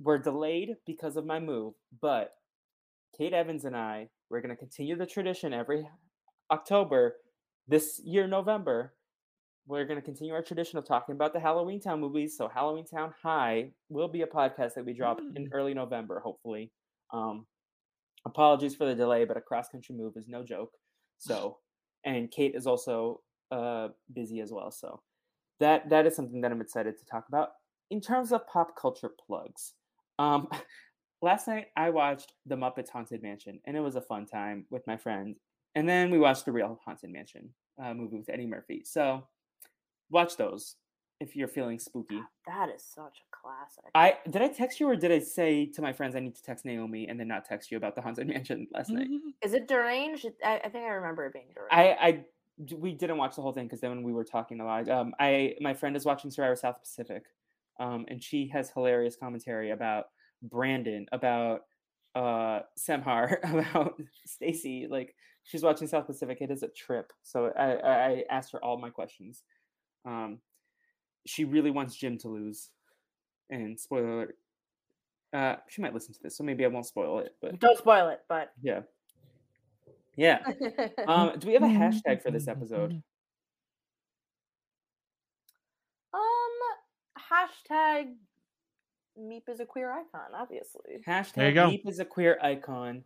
we're 0.00 0.18
delayed 0.18 0.70
because 0.86 1.16
of 1.16 1.26
my 1.26 1.38
move, 1.38 1.74
but 2.00 2.32
Kate 3.16 3.34
Evans 3.34 3.64
and 3.66 3.76
I 3.76 4.08
we're 4.30 4.40
gonna 4.40 4.56
continue 4.56 4.96
the 4.96 5.06
tradition 5.06 5.52
every 5.52 5.86
October. 6.50 7.16
This 7.68 8.00
year, 8.02 8.26
November, 8.26 8.94
we're 9.66 9.84
gonna 9.84 10.00
continue 10.00 10.32
our 10.32 10.42
tradition 10.42 10.78
of 10.78 10.86
talking 10.86 11.14
about 11.14 11.34
the 11.34 11.38
Halloweentown 11.38 12.00
movies. 12.00 12.36
So 12.36 12.48
Halloweentown 12.48 13.12
High 13.22 13.72
will 13.90 14.08
be 14.08 14.22
a 14.22 14.26
podcast 14.26 14.74
that 14.74 14.86
we 14.86 14.94
drop 14.94 15.20
in 15.36 15.50
early 15.52 15.74
November, 15.74 16.20
hopefully. 16.20 16.72
Um, 17.12 17.46
apologies 18.24 18.74
for 18.74 18.86
the 18.86 18.94
delay, 18.94 19.26
but 19.26 19.36
a 19.36 19.42
cross 19.42 19.68
country 19.68 19.94
move 19.94 20.14
is 20.16 20.26
no 20.26 20.42
joke. 20.42 20.72
So, 21.18 21.58
and 22.04 22.30
Kate 22.30 22.54
is 22.54 22.66
also 22.66 23.20
uh, 23.50 23.88
busy 24.12 24.40
as 24.40 24.52
well. 24.52 24.70
So, 24.70 25.00
that 25.60 25.88
that 25.90 26.06
is 26.06 26.16
something 26.16 26.40
that 26.40 26.50
I'm 26.52 26.60
excited 26.60 26.98
to 26.98 27.04
talk 27.04 27.28
about. 27.28 27.50
In 27.90 28.00
terms 28.00 28.32
of 28.32 28.46
pop 28.46 28.76
culture 28.76 29.10
plugs, 29.26 29.74
um, 30.18 30.48
last 31.22 31.48
night 31.48 31.66
I 31.76 31.90
watched 31.90 32.32
The 32.46 32.56
Muppets 32.56 32.90
Haunted 32.90 33.22
Mansion, 33.22 33.60
and 33.66 33.76
it 33.76 33.80
was 33.80 33.96
a 33.96 34.00
fun 34.00 34.26
time 34.26 34.66
with 34.70 34.86
my 34.86 34.96
friend. 34.96 35.36
And 35.74 35.88
then 35.88 36.10
we 36.10 36.18
watched 36.18 36.44
the 36.44 36.52
real 36.52 36.78
Haunted 36.84 37.10
Mansion 37.10 37.48
uh, 37.82 37.94
movie 37.94 38.18
with 38.18 38.28
Eddie 38.28 38.46
Murphy. 38.46 38.82
So, 38.84 39.26
watch 40.10 40.36
those 40.36 40.76
if 41.22 41.36
you're 41.36 41.48
feeling 41.48 41.78
spooky. 41.78 42.20
That 42.46 42.68
is 42.68 42.82
such 42.82 43.22
a 43.22 43.36
classic. 43.36 43.90
I 43.94 44.18
did 44.28 44.42
I 44.42 44.48
text 44.48 44.80
you 44.80 44.88
or 44.88 44.96
did 44.96 45.12
I 45.12 45.20
say 45.20 45.66
to 45.66 45.80
my 45.80 45.92
friends 45.92 46.16
I 46.16 46.20
need 46.20 46.34
to 46.34 46.42
text 46.42 46.64
Naomi 46.64 47.06
and 47.08 47.18
then 47.18 47.28
not 47.28 47.44
text 47.44 47.70
you 47.70 47.76
about 47.76 47.94
the 47.94 48.02
haunted 48.02 48.26
mansion 48.34 48.66
last 48.72 48.90
night? 48.90 49.08
Is 49.42 49.54
it 49.54 49.68
deranged? 49.68 50.26
I, 50.44 50.60
I 50.64 50.68
think 50.68 50.84
I 50.84 50.88
remember 50.88 51.24
it 51.26 51.32
being 51.32 51.46
deranged. 51.54 51.72
I, 51.72 52.08
I 52.08 52.24
we 52.76 52.92
didn't 52.92 53.16
watch 53.16 53.36
the 53.36 53.42
whole 53.42 53.52
thing 53.52 53.66
because 53.66 53.80
then 53.80 53.90
when 53.90 54.02
we 54.02 54.12
were 54.12 54.24
talking 54.24 54.60
a 54.60 54.64
lot, 54.64 54.88
um, 54.88 55.14
I 55.18 55.54
my 55.60 55.74
friend 55.74 55.96
is 55.96 56.04
watching 56.04 56.30
Survivor 56.30 56.56
South 56.56 56.80
Pacific, 56.80 57.24
um, 57.80 58.04
and 58.08 58.22
she 58.22 58.48
has 58.48 58.70
hilarious 58.70 59.16
commentary 59.16 59.70
about 59.70 60.06
Brandon, 60.42 61.06
about 61.12 61.60
uh 62.14 62.60
Semhar, 62.78 63.38
about 63.70 63.94
Stacy. 64.26 64.86
Like 64.90 65.14
she's 65.44 65.62
watching 65.62 65.86
South 65.86 66.06
Pacific. 66.06 66.38
It 66.40 66.50
is 66.50 66.62
a 66.62 66.68
trip. 66.68 67.12
So 67.22 67.52
I 67.56 67.72
I 67.72 68.06
I 68.10 68.24
asked 68.28 68.52
her 68.52 68.62
all 68.62 68.78
my 68.78 68.90
questions. 68.90 69.42
Um, 70.04 70.38
she 71.26 71.44
really 71.44 71.70
wants 71.70 71.96
Jim 71.96 72.18
to 72.18 72.28
lose, 72.28 72.70
and 73.50 73.78
spoiler 73.78 74.12
alert. 74.12 74.36
Uh, 75.32 75.56
she 75.68 75.80
might 75.80 75.94
listen 75.94 76.12
to 76.14 76.20
this, 76.22 76.36
so 76.36 76.44
maybe 76.44 76.64
I 76.64 76.68
won't 76.68 76.86
spoil 76.86 77.20
it. 77.20 77.34
But 77.40 77.58
Don't 77.58 77.78
spoil 77.78 78.08
it, 78.08 78.20
but 78.28 78.52
yeah, 78.62 78.80
yeah. 80.16 80.40
Um, 81.06 81.32
do 81.38 81.46
we 81.48 81.54
have 81.54 81.62
a 81.62 81.66
hashtag 81.66 82.22
for 82.22 82.30
this 82.30 82.48
episode? 82.48 82.92
um, 86.14 86.20
hashtag 87.18 88.14
Meap 89.16 89.48
is 89.48 89.60
a 89.60 89.66
queer 89.66 89.92
icon, 89.92 90.34
obviously. 90.34 91.02
Hashtag 91.06 91.54
go. 91.54 91.68
Meap 91.68 91.86
is 91.86 91.98
a 91.98 92.04
queer 92.04 92.38
icon. 92.42 93.04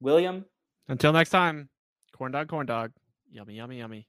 William, 0.00 0.44
Until 0.88 1.12
next 1.12 1.30
time, 1.30 1.68
corn 2.16 2.32
dog, 2.32 2.48
corn 2.48 2.66
dog. 2.66 2.92
Yummy, 3.30 3.54
yummy, 3.54 3.78
yummy. 3.78 4.08